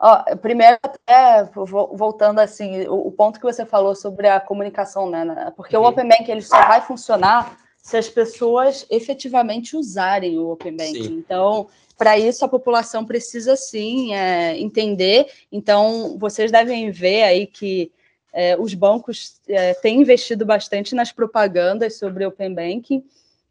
Ó, 0.00 0.36
primeiro, 0.36 0.78
até 0.82 1.48
voltando 1.54 2.40
assim, 2.40 2.86
o, 2.88 3.06
o, 3.06 3.12
ponto 3.12 3.38
que 3.38 3.46
você 3.46 3.64
falou 3.64 3.94
sobre 3.94 4.28
a 4.28 4.40
comunicação, 4.40 5.08
né? 5.08 5.24
né 5.24 5.52
porque 5.56 5.76
uhum. 5.76 5.84
o 5.84 5.88
Open 5.88 6.08
Bank 6.08 6.28
ele 6.28 6.42
só 6.42 6.58
vai 6.66 6.80
funcionar 6.80 7.56
se 7.84 7.96
as 7.96 8.08
pessoas 8.08 8.86
efetivamente 8.90 9.76
usarem 9.76 10.38
o 10.38 10.50
Open 10.50 10.76
Banking. 10.76 11.18
Então, 11.18 11.68
para 11.96 12.18
isso, 12.18 12.44
a 12.44 12.48
população 12.48 13.04
precisa 13.04 13.56
sim 13.56 14.14
é, 14.14 14.58
entender. 14.58 15.26
Então, 15.50 16.16
vocês 16.18 16.50
devem 16.50 16.90
ver 16.90 17.22
aí 17.22 17.46
que 17.46 17.92
é, 18.32 18.56
os 18.58 18.74
bancos 18.74 19.40
é, 19.48 19.74
têm 19.74 20.00
investido 20.00 20.44
bastante 20.44 20.94
nas 20.94 21.12
propagandas 21.12 21.98
sobre 21.98 22.26
Open 22.26 22.52
Banking. 22.52 23.04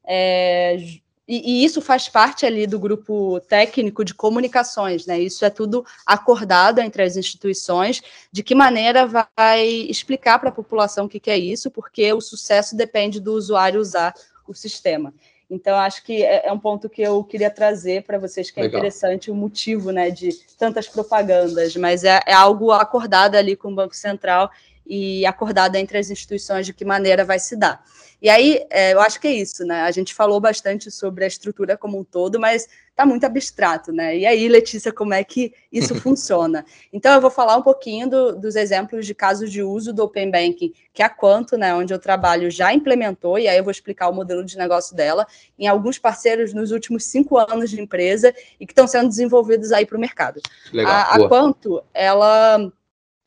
É, 0.03 0.77
e, 1.25 1.61
e, 1.61 1.65
isso 1.65 1.81
faz 1.81 2.09
parte 2.09 2.45
ali 2.45 2.67
do 2.67 2.77
grupo 2.77 3.39
técnico 3.47 4.03
de 4.03 4.13
comunicações, 4.13 5.05
né? 5.05 5.17
Isso 5.17 5.45
é 5.45 5.49
tudo 5.49 5.85
acordado 6.05 6.79
entre 6.79 7.01
as 7.01 7.15
instituições, 7.15 8.01
de 8.29 8.43
que 8.43 8.53
maneira 8.53 9.07
vai 9.07 9.65
explicar 9.65 10.37
para 10.37 10.49
a 10.49 10.53
população 10.53 11.05
o 11.05 11.09
que, 11.09 11.21
que 11.21 11.31
é 11.31 11.37
isso, 11.37 11.71
porque 11.71 12.11
o 12.11 12.19
sucesso 12.19 12.75
depende 12.75 13.21
do 13.21 13.31
usuário 13.33 13.79
usar 13.79 14.13
o 14.45 14.53
sistema. 14.53 15.13
Então, 15.53 15.77
acho 15.77 16.03
que 16.03 16.23
é, 16.23 16.47
é 16.47 16.51
um 16.51 16.57
ponto 16.57 16.89
que 16.89 17.01
eu 17.01 17.23
queria 17.23 17.49
trazer 17.49 18.03
para 18.03 18.17
vocês, 18.17 18.49
que 18.49 18.59
é 18.59 18.63
Legal. 18.63 18.79
interessante 18.79 19.29
o 19.29 19.35
motivo 19.35 19.91
né, 19.91 20.09
de 20.09 20.29
tantas 20.57 20.87
propagandas, 20.87 21.75
mas 21.75 22.03
é, 22.03 22.19
é 22.25 22.33
algo 22.33 22.71
acordado 22.71 23.35
ali 23.35 23.55
com 23.55 23.71
o 23.71 23.75
Banco 23.75 23.95
Central 23.95 24.49
e 24.85 25.25
acordado 25.25 25.75
entre 25.75 25.97
as 25.97 26.09
instituições 26.09 26.65
de 26.65 26.73
que 26.73 26.83
maneira 26.83 27.23
vai 27.23 27.37
se 27.37 27.55
dar. 27.55 27.83
E 28.21 28.29
aí, 28.29 28.65
é, 28.69 28.93
eu 28.93 29.01
acho 29.01 29.19
que 29.19 29.27
é 29.27 29.33
isso, 29.33 29.63
né? 29.65 29.81
A 29.81 29.91
gente 29.91 30.13
falou 30.13 30.39
bastante 30.39 30.89
sobre 30.89 31.23
a 31.23 31.27
estrutura 31.27 31.77
como 31.77 31.99
um 31.99 32.03
todo, 32.03 32.39
mas 32.39 32.67
está 32.93 33.07
muito 33.07 33.25
abstrato, 33.25 33.91
né? 33.91 34.15
E 34.15 34.25
aí, 34.25 34.47
Letícia, 34.47 34.93
como 34.93 35.15
é 35.15 35.23
que 35.23 35.51
isso 35.71 35.95
funciona? 35.99 36.63
Então, 36.91 37.11
eu 37.13 37.19
vou 37.19 37.31
falar 37.31 37.57
um 37.57 37.61
pouquinho 37.61 38.07
do, 38.07 38.35
dos 38.35 38.55
exemplos 38.55 39.05
de 39.05 39.15
casos 39.15 39.51
de 39.51 39.63
uso 39.63 39.91
do 39.91 40.03
Open 40.03 40.29
Banking, 40.29 40.71
que 40.93 41.01
a 41.01 41.09
Quanto, 41.09 41.57
né, 41.57 41.73
onde 41.73 41.91
eu 41.91 41.97
trabalho, 41.97 42.51
já 42.51 42.71
implementou, 42.71 43.39
e 43.39 43.47
aí 43.47 43.57
eu 43.57 43.63
vou 43.63 43.71
explicar 43.71 44.09
o 44.09 44.13
modelo 44.13 44.45
de 44.45 44.57
negócio 44.57 44.95
dela, 44.95 45.25
em 45.57 45.67
alguns 45.67 45.97
parceiros 45.97 46.53
nos 46.53 46.71
últimos 46.71 47.05
cinco 47.05 47.37
anos 47.37 47.71
de 47.71 47.81
empresa 47.81 48.33
e 48.59 48.65
que 48.65 48.71
estão 48.71 48.87
sendo 48.87 49.09
desenvolvidos 49.09 49.71
aí 49.71 49.85
para 49.85 49.97
o 49.97 50.01
mercado. 50.01 50.39
Legal, 50.71 50.93
a, 50.93 51.15
a 51.15 51.27
Quanto, 51.27 51.83
ela, 51.93 52.71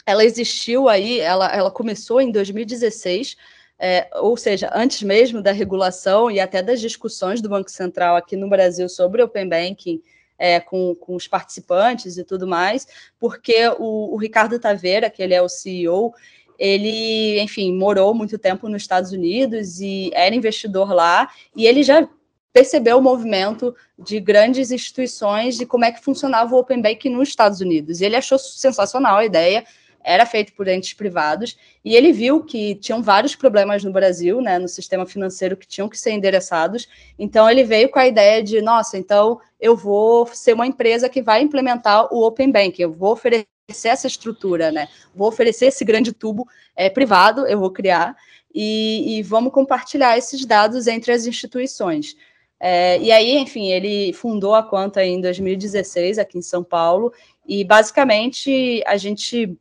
ela 0.06 0.24
existiu 0.24 0.88
aí, 0.88 1.18
ela, 1.18 1.52
ela 1.52 1.70
começou 1.72 2.20
em 2.20 2.30
2016 2.30 3.36
é, 3.78 4.08
ou 4.14 4.36
seja, 4.36 4.70
antes 4.74 5.02
mesmo 5.02 5.42
da 5.42 5.52
regulação 5.52 6.30
e 6.30 6.40
até 6.40 6.62
das 6.62 6.80
discussões 6.80 7.40
do 7.40 7.48
Banco 7.48 7.70
Central 7.70 8.16
aqui 8.16 8.36
no 8.36 8.48
Brasil 8.48 8.88
sobre 8.88 9.22
Open 9.22 9.48
Banking, 9.48 10.00
é, 10.38 10.60
com, 10.60 10.94
com, 10.94 11.14
os 11.14 11.26
participantes 11.26 12.16
e 12.16 12.24
tudo 12.24 12.46
mais, 12.46 12.86
porque 13.18 13.68
o, 13.78 14.14
o, 14.14 14.16
Ricardo 14.16 14.58
Taveira, 14.58 15.10
que 15.10 15.22
ele 15.22 15.34
é 15.34 15.40
o 15.40 15.48
CEO, 15.48 16.14
ele, 16.58 17.40
enfim, 17.40 17.74
morou 17.74 18.14
muito 18.14 18.38
tempo 18.38 18.68
nos 18.68 18.82
Estados 18.82 19.12
Unidos 19.12 19.80
e 19.80 20.10
era 20.14 20.34
investidor 20.34 20.92
lá, 20.92 21.30
e 21.54 21.66
ele 21.66 21.82
já 21.82 22.08
percebeu 22.52 22.96
o 22.96 23.02
movimento 23.02 23.74
de 23.98 24.18
grandes 24.18 24.70
instituições 24.70 25.58
de 25.58 25.66
como 25.66 25.84
é 25.84 25.92
que 25.92 26.02
funcionava 26.02 26.54
o 26.54 26.58
Open 26.58 26.80
Banking 26.80 27.10
nos 27.10 27.28
Estados 27.28 27.60
Unidos. 27.60 28.00
E 28.00 28.06
ele 28.06 28.16
achou 28.16 28.38
sensacional 28.38 29.18
a 29.18 29.26
ideia, 29.26 29.62
era 30.06 30.24
feito 30.24 30.52
por 30.52 30.68
entes 30.68 30.94
privados, 30.94 31.58
e 31.84 31.96
ele 31.96 32.12
viu 32.12 32.44
que 32.44 32.76
tinham 32.76 33.02
vários 33.02 33.34
problemas 33.34 33.82
no 33.82 33.90
Brasil, 33.90 34.40
né, 34.40 34.56
no 34.56 34.68
sistema 34.68 35.04
financeiro 35.04 35.56
que 35.56 35.66
tinham 35.66 35.88
que 35.88 35.98
ser 35.98 36.12
endereçados. 36.12 36.88
Então 37.18 37.50
ele 37.50 37.64
veio 37.64 37.88
com 37.88 37.98
a 37.98 38.06
ideia 38.06 38.40
de, 38.40 38.62
nossa, 38.62 38.96
então 38.96 39.40
eu 39.60 39.76
vou 39.76 40.24
ser 40.28 40.52
uma 40.54 40.66
empresa 40.66 41.08
que 41.08 41.20
vai 41.20 41.42
implementar 41.42 42.06
o 42.14 42.24
Open 42.24 42.52
Banking, 42.52 42.82
eu 42.82 42.92
vou 42.92 43.12
oferecer 43.12 43.48
essa 43.82 44.06
estrutura, 44.06 44.70
né? 44.70 44.86
Vou 45.12 45.26
oferecer 45.26 45.66
esse 45.66 45.84
grande 45.84 46.12
tubo 46.12 46.46
é, 46.76 46.88
privado, 46.88 47.44
eu 47.44 47.58
vou 47.58 47.72
criar, 47.72 48.14
e, 48.54 49.18
e, 49.18 49.22
vamos 49.24 49.52
compartilhar 49.52 50.16
esses 50.16 50.46
dados 50.46 50.86
entre 50.86 51.10
as 51.10 51.26
instituições. 51.26 52.16
É, 52.60 52.98
e 53.00 53.10
aí, 53.10 53.36
enfim, 53.36 53.66
ele 53.66 54.12
fundou 54.12 54.54
a 54.54 54.62
Quanta 54.62 55.04
em 55.04 55.20
2016, 55.20 56.18
aqui 56.18 56.38
em 56.38 56.42
São 56.42 56.62
Paulo, 56.62 57.12
e 57.46 57.64
basicamente 57.64 58.82
a 58.86 58.96
gente 58.96 59.58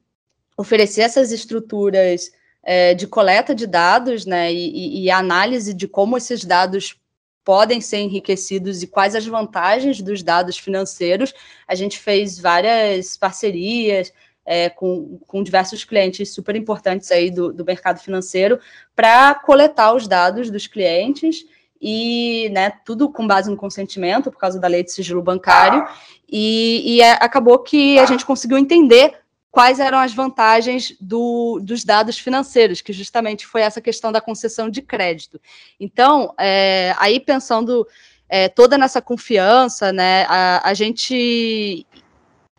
oferecer 0.57 1.01
essas 1.01 1.31
estruturas 1.31 2.31
é, 2.63 2.93
de 2.93 3.07
coleta 3.07 3.53
de 3.53 3.67
dados, 3.67 4.25
né, 4.25 4.51
e, 4.51 5.03
e, 5.03 5.11
análise 5.11 5.73
de 5.73 5.87
como 5.87 6.17
esses 6.17 6.43
dados 6.43 6.99
podem 7.43 7.79
ser 7.79 7.97
enriquecidos 7.97 8.81
e 8.81 8.87
quais 8.87 9.15
as 9.15 9.25
vantagens 9.25 10.01
dos 10.01 10.23
dados 10.23 10.57
financeiros. 10.57 11.31
A 11.67 11.75
gente 11.75 11.99
fez 11.99 12.39
várias 12.39 13.15
parcerias 13.15 14.11
é, 14.43 14.67
com, 14.67 15.19
com 15.27 15.43
diversos 15.43 15.83
clientes 15.83 16.33
super 16.33 16.55
importantes 16.55 17.11
aí 17.11 17.29
do, 17.29 17.53
do 17.53 17.63
mercado 17.63 17.99
financeiro 17.99 18.59
para 18.95 19.35
coletar 19.35 19.93
os 19.93 20.07
dados 20.07 20.49
dos 20.49 20.65
clientes 20.65 21.45
e 21.79 22.49
né, 22.51 22.71
tudo 22.83 23.09
com 23.09 23.27
base 23.27 23.49
no 23.49 23.57
consentimento, 23.57 24.31
por 24.31 24.39
causa 24.39 24.59
da 24.59 24.67
lei 24.67 24.83
de 24.83 24.91
sigilo 24.91 25.21
bancário, 25.21 25.85
e, 26.27 26.95
e 26.95 27.01
é, 27.01 27.11
acabou 27.13 27.59
que 27.59 27.99
a 27.99 28.05
gente 28.05 28.25
conseguiu 28.25 28.57
entender 28.57 29.15
quais 29.55 29.79
eram 29.79 29.99
as 29.99 30.13
vantagens 30.13 30.97
do, 30.99 31.61
dos 31.63 31.85
dados 31.85 32.19
financeiros, 32.19 32.81
que 32.81 32.91
justamente 32.91 33.47
foi 33.47 33.61
essa 33.61 33.79
questão 33.79 34.11
da 34.11 34.19
concessão 34.19 34.69
de 34.69 34.81
crédito. 34.81 35.39
Então, 35.79 36.33
é, 36.37 36.93
aí 36.97 37.21
pensando 37.21 37.87
é, 38.27 38.49
toda 38.49 38.77
nessa 38.77 39.01
confiança, 39.01 39.93
né, 39.93 40.25
a, 40.27 40.69
a 40.69 40.73
gente 40.73 41.87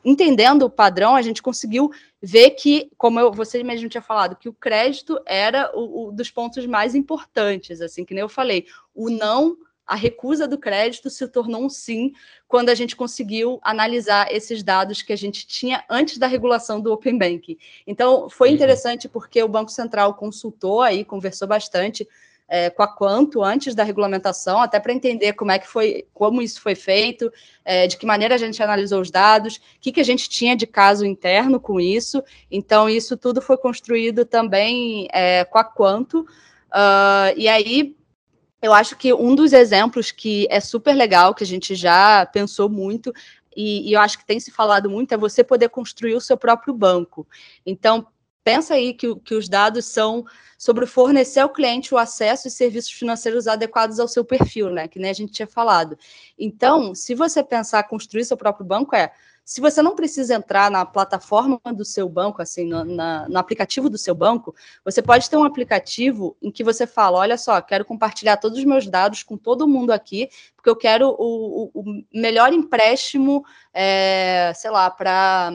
entendendo 0.03 0.62
o 0.62 0.70
padrão, 0.70 1.14
a 1.14 1.20
gente 1.20 1.42
conseguiu 1.42 1.90
ver 2.22 2.53
que, 2.53 2.90
como 2.97 3.20
eu, 3.20 3.30
você 3.30 3.62
mesmo 3.62 3.90
tinha 3.90 4.01
falado, 4.01 4.34
que 4.34 4.49
o 4.49 4.55
crédito 4.55 5.20
era 5.26 5.70
o, 5.74 6.09
o 6.09 6.12
dos 6.12 6.30
pontos 6.30 6.64
mais 6.64 6.94
importantes, 6.94 7.82
assim, 7.82 8.07
que 8.07 8.14
nem 8.14 8.22
eu 8.22 8.28
falei, 8.28 8.64
o 8.94 9.11
não 9.11 9.55
a 9.87 9.95
recusa 9.95 10.49
do 10.49 10.59
crédito 10.59 11.09
se 11.09 11.28
tornou 11.28 11.64
um 11.64 11.68
sim 11.68 12.12
quando 12.49 12.70
a 12.70 12.74
gente 12.74 12.97
conseguiu 12.97 13.61
analisar 13.62 14.32
esses 14.32 14.62
dados 14.62 15.03
que 15.03 15.12
a 15.12 15.16
gente 15.16 15.47
tinha 15.47 15.84
antes 15.89 16.18
da 16.18 16.26
regulação 16.26 16.80
do 16.80 16.93
Open 16.93 17.16
Banking. 17.16 17.57
Então, 17.87 18.28
foi 18.28 18.51
interessante 18.51 19.09
porque 19.09 19.43
o 19.43 19.49
Banco 19.49 19.70
Central 19.70 20.14
consultou 20.14 20.82
aí, 20.82 21.05
conversou 21.05 21.47
bastante 21.47 22.09
é, 22.49 22.70
com 22.70 22.82
a 22.82 22.89
Quanto 22.89 23.43
antes 23.43 23.74
da 23.74 23.82
regulamentação, 23.82 24.61
até 24.61 24.78
para 24.78 24.93
entender 24.93 25.32
como 25.32 25.51
é 25.51 25.59
que 25.59 25.66
foi, 25.66 26.07
como 26.14 26.41
isso 26.41 26.61
foi 26.61 26.74
feito, 26.74 27.32
é, 27.64 27.87
de 27.87 27.97
que 27.97 28.07
maneira 28.07 28.34
a 28.34 28.39
gente 28.39 28.62
analisou 28.62 29.01
os 29.01 29.11
dados, 29.11 29.57
o 29.57 29.61
que, 29.80 29.93
que 29.93 30.01
a 30.01 30.05
gente 30.05 30.28
tinha 30.28 30.57
de 30.57 30.66
caso 30.66 31.05
interno 31.05 31.59
com 31.61 31.80
isso. 31.80 32.22
Então, 32.51 32.89
isso 32.89 33.16
tudo 33.16 33.41
foi 33.43 33.57
construído 33.57 34.24
também 34.24 35.09
é, 35.12 35.45
com 35.45 35.59
a 35.59 35.64
Quanto. 35.64 36.20
Uh, 36.20 37.32
e 37.37 37.49
aí, 37.49 37.97
eu 38.67 38.73
acho 38.73 38.97
que 38.97 39.14
um 39.14 39.35
dos 39.35 39.53
exemplos 39.53 40.11
que 40.11 40.47
é 40.51 40.59
super 40.59 40.93
legal, 40.93 41.33
que 41.35 41.45
a 41.45 41.47
gente 41.47 41.77
já 41.77 42.27
pensou 42.27 42.69
muito, 42.69 43.12
e, 43.57 43.89
e, 43.89 43.93
eu 43.93 44.01
acho 44.01 44.19
que 44.19 44.27
tem 44.27 44.41
se 44.41 44.51
falado 44.51 44.91
muito, 44.91 45.12
é 45.12 45.17
você 45.17 45.45
poder 45.45 45.69
construir 45.69 46.14
o 46.14 46.21
seu 46.21 46.37
próprio 46.37 46.75
banco. 46.75 47.27
Então, 47.64 48.09
pensa 48.43 48.75
aí 48.75 48.93
que, 48.93 49.14
que 49.21 49.35
os 49.35 49.49
dados 49.49 49.87
são 49.87 50.25
sobre 50.59 50.85
fornecer 50.85 51.41
ao 51.41 51.49
cliente 51.49 51.95
o 51.95 51.99
acesso 51.99 52.49
e 52.49 52.51
serviços 52.51 52.91
financeiros 52.91 53.47
adequados 53.47 54.01
ao 54.01 54.09
seu 54.09 54.25
perfil, 54.25 54.69
né? 54.69 54.89
Que 54.89 54.99
nem 54.99 55.11
a 55.11 55.14
gente 55.14 55.33
tinha 55.33 55.47
falado. 55.47 55.97
Então, 56.37 56.93
se 56.93 57.14
você 57.14 57.45
pensar 57.45 57.85
construir 57.85 58.25
seu 58.25 58.37
próprio 58.37 58.67
banco, 58.67 58.97
é 58.97 59.12
se 59.47 59.61
você 59.61 59.80
não 59.80 59.94
precisa 59.94 60.34
entrar 60.34 60.68
na 60.72 60.84
plataforma 60.84 61.61
do 61.72 61.84
seu 61.84 62.09
banco, 62.09 62.42
assim, 62.42 62.66
no, 62.66 62.84
na, 62.84 63.28
no, 63.28 63.38
aplicativo 63.38 63.88
do 63.88 63.97
seu 63.97 64.12
banco, 64.12 64.53
você 64.84 65.01
pode 65.01 65.30
ter 65.30 65.36
um 65.36 65.44
aplicativo 65.44 66.36
em 66.42 66.51
que 66.51 66.64
você 66.64 66.84
fala: 66.84 67.18
olha 67.18 67.38
só, 67.38 67.61
quero 67.61 67.84
compartilhar 67.84 68.38
todos 68.38 68.59
os 68.59 68.64
meus 68.64 68.88
dados 68.88 69.22
com 69.22 69.36
todo 69.36 69.68
mundo 69.68 69.92
aqui, 69.92 70.28
porque 70.57 70.68
eu 70.68 70.74
quero 70.74 71.11
o, 71.11 71.70
o, 71.72 71.80
o 71.80 72.05
melhor 72.12 72.53
empréstimo, 72.53 73.44
é, 73.72 74.53
sei 74.57 74.70
lá, 74.72 74.90
para 74.90 75.53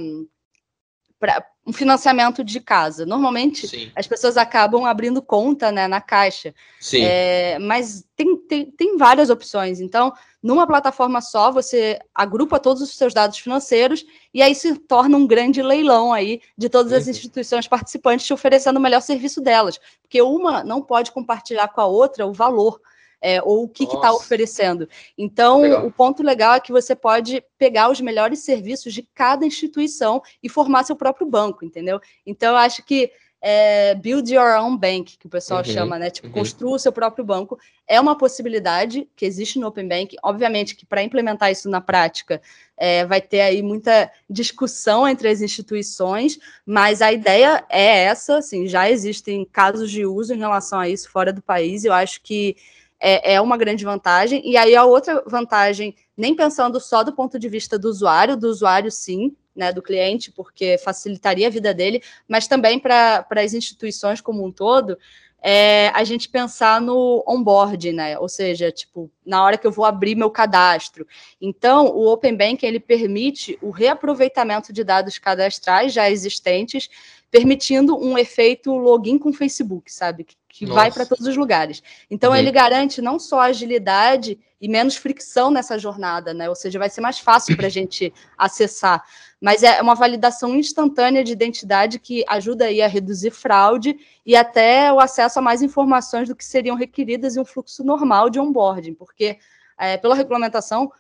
um 1.65 1.71
financiamento 1.71 2.43
de 2.43 2.59
casa. 2.59 3.05
Normalmente 3.05 3.67
Sim. 3.67 3.91
as 3.95 4.07
pessoas 4.07 4.35
acabam 4.35 4.85
abrindo 4.85 5.21
conta 5.21 5.71
né, 5.71 5.87
na 5.87 6.01
caixa. 6.01 6.53
Sim. 6.79 7.03
É, 7.03 7.59
mas 7.59 8.03
tem, 8.15 8.35
tem, 8.35 8.71
tem 8.71 8.97
várias 8.97 9.29
opções. 9.29 9.79
Então, 9.79 10.11
numa 10.41 10.65
plataforma 10.65 11.21
só, 11.21 11.51
você 11.51 11.99
agrupa 12.15 12.59
todos 12.59 12.81
os 12.81 12.95
seus 12.95 13.13
dados 13.13 13.37
financeiros 13.37 14.03
e 14.33 14.41
aí 14.41 14.55
se 14.55 14.75
torna 14.75 15.15
um 15.15 15.27
grande 15.27 15.61
leilão 15.61 16.11
aí 16.11 16.41
de 16.57 16.67
todas 16.67 16.91
as 16.91 17.05
uhum. 17.05 17.11
instituições 17.11 17.67
participantes 17.67 18.25
te 18.25 18.33
oferecendo 18.33 18.77
o 18.77 18.81
melhor 18.81 19.01
serviço 19.01 19.39
delas. 19.39 19.79
Porque 20.01 20.21
uma 20.21 20.63
não 20.63 20.81
pode 20.81 21.11
compartilhar 21.11 21.67
com 21.67 21.81
a 21.81 21.85
outra 21.85 22.25
o 22.25 22.33
valor 22.33 22.81
é, 23.21 23.41
ou 23.41 23.63
o 23.63 23.69
que 23.69 23.83
está 23.83 24.11
oferecendo. 24.11 24.89
Então, 25.17 25.61
legal. 25.61 25.85
o 25.85 25.91
ponto 25.91 26.23
legal 26.23 26.55
é 26.55 26.59
que 26.59 26.71
você 26.71 26.95
pode 26.95 27.43
pegar 27.57 27.89
os 27.89 28.01
melhores 28.01 28.39
serviços 28.39 28.93
de 28.93 29.03
cada 29.13 29.45
instituição 29.45 30.21
e 30.41 30.49
formar 30.49 30.83
seu 30.83 30.95
próprio 30.95 31.27
banco, 31.27 31.63
entendeu? 31.63 32.01
Então, 32.25 32.51
eu 32.51 32.57
acho 32.57 32.83
que 32.83 33.11
é, 33.43 33.95
build 33.95 34.31
your 34.31 34.55
own 34.61 34.77
bank, 34.77 35.17
que 35.17 35.25
o 35.25 35.29
pessoal 35.29 35.61
uhum, 35.61 35.73
chama, 35.73 35.97
né? 35.97 36.11
Tipo, 36.11 36.27
uhum. 36.27 36.33
construa 36.33 36.75
o 36.75 36.79
seu 36.79 36.91
próprio 36.91 37.25
banco. 37.25 37.59
É 37.87 37.99
uma 37.99 38.15
possibilidade 38.15 39.09
que 39.15 39.25
existe 39.25 39.57
no 39.57 39.67
Open 39.67 39.87
Bank. 39.87 40.15
Obviamente 40.23 40.75
que 40.75 40.85
para 40.85 41.01
implementar 41.01 41.51
isso 41.51 41.67
na 41.67 41.81
prática 41.81 42.39
é, 42.77 43.03
vai 43.03 43.19
ter 43.19 43.41
aí 43.41 43.63
muita 43.63 44.11
discussão 44.29 45.07
entre 45.07 45.27
as 45.27 45.41
instituições, 45.41 46.37
mas 46.63 47.01
a 47.01 47.11
ideia 47.11 47.65
é 47.67 48.03
essa, 48.03 48.37
assim, 48.37 48.67
já 48.67 48.89
existem 48.89 49.43
casos 49.43 49.89
de 49.89 50.05
uso 50.05 50.33
em 50.35 50.37
relação 50.37 50.79
a 50.79 50.87
isso 50.87 51.09
fora 51.09 51.33
do 51.33 51.41
país. 51.41 51.83
Eu 51.83 51.93
acho 51.93 52.21
que 52.21 52.55
é, 53.01 53.33
é 53.33 53.41
uma 53.41 53.57
grande 53.57 53.83
vantagem. 53.83 54.41
E 54.45 54.55
aí 54.55 54.75
a 54.75 54.85
outra 54.85 55.23
vantagem, 55.25 55.95
nem 56.15 56.35
pensando 56.35 56.79
só 56.79 57.03
do 57.03 57.13
ponto 57.13 57.39
de 57.39 57.49
vista 57.49 57.79
do 57.79 57.89
usuário, 57.89 58.37
do 58.37 58.47
usuário 58.47 58.91
sim, 58.91 59.35
né, 59.55 59.73
do 59.73 59.81
cliente, 59.81 60.31
porque 60.31 60.77
facilitaria 60.77 61.47
a 61.47 61.51
vida 61.51 61.73
dele, 61.73 62.01
mas 62.27 62.47
também 62.47 62.79
para 62.79 63.25
as 63.31 63.53
instituições 63.53 64.21
como 64.21 64.45
um 64.45 64.51
todo, 64.51 64.97
é 65.41 65.89
a 65.89 66.03
gente 66.03 66.29
pensar 66.29 66.79
no 66.79 67.23
onboard, 67.27 67.91
né? 67.91 68.17
Ou 68.19 68.29
seja, 68.29 68.71
tipo, 68.71 69.09
na 69.25 69.43
hora 69.43 69.57
que 69.57 69.65
eu 69.65 69.71
vou 69.71 69.85
abrir 69.85 70.13
meu 70.15 70.29
cadastro. 70.29 71.05
Então, 71.41 71.87
o 71.87 72.07
Open 72.07 72.37
Bank 72.37 72.63
ele 72.63 72.79
permite 72.79 73.57
o 73.59 73.71
reaproveitamento 73.71 74.71
de 74.71 74.83
dados 74.83 75.17
cadastrais 75.17 75.91
já 75.91 76.09
existentes, 76.11 76.89
permitindo 77.31 77.97
um 77.97 78.17
efeito 78.19 78.71
login 78.75 79.17
com 79.17 79.33
Facebook, 79.33 79.91
sabe? 79.91 80.25
Que, 80.25 80.35
que 80.51 80.65
vai 80.65 80.91
para 80.91 81.05
todos 81.05 81.25
os 81.25 81.37
lugares. 81.37 81.81
Então, 82.09 82.31
uhum. 82.31 82.37
ele 82.37 82.51
garante 82.51 83.01
não 83.01 83.17
só 83.17 83.39
agilidade 83.39 84.37
e 84.59 84.67
menos 84.67 84.95
fricção 84.95 85.49
nessa 85.49 85.79
jornada, 85.79 86.33
né? 86.33 86.49
Ou 86.49 86.55
seja, 86.55 86.77
vai 86.77 86.89
ser 86.89 87.01
mais 87.01 87.19
fácil 87.19 87.55
para 87.55 87.67
a 87.67 87.69
gente 87.71 88.13
acessar. 88.37 89.03
Mas 89.39 89.63
é 89.63 89.81
uma 89.81 89.95
validação 89.95 90.55
instantânea 90.55 91.23
de 91.23 91.31
identidade 91.31 91.97
que 91.97 92.23
ajuda 92.27 92.65
aí 92.65 92.81
a 92.81 92.87
reduzir 92.87 93.31
fraude 93.31 93.97
e 94.25 94.35
até 94.35 94.91
o 94.91 94.99
acesso 94.99 95.39
a 95.39 95.41
mais 95.41 95.61
informações 95.61 96.27
do 96.27 96.35
que 96.35 96.45
seriam 96.45 96.75
requeridas 96.75 97.35
em 97.35 97.39
um 97.39 97.45
fluxo 97.45 97.83
normal 97.83 98.29
de 98.29 98.39
onboarding, 98.39 98.93
porque 98.93 99.39
é, 99.79 99.97
pela 99.97 100.13
regulamentação 100.13 100.91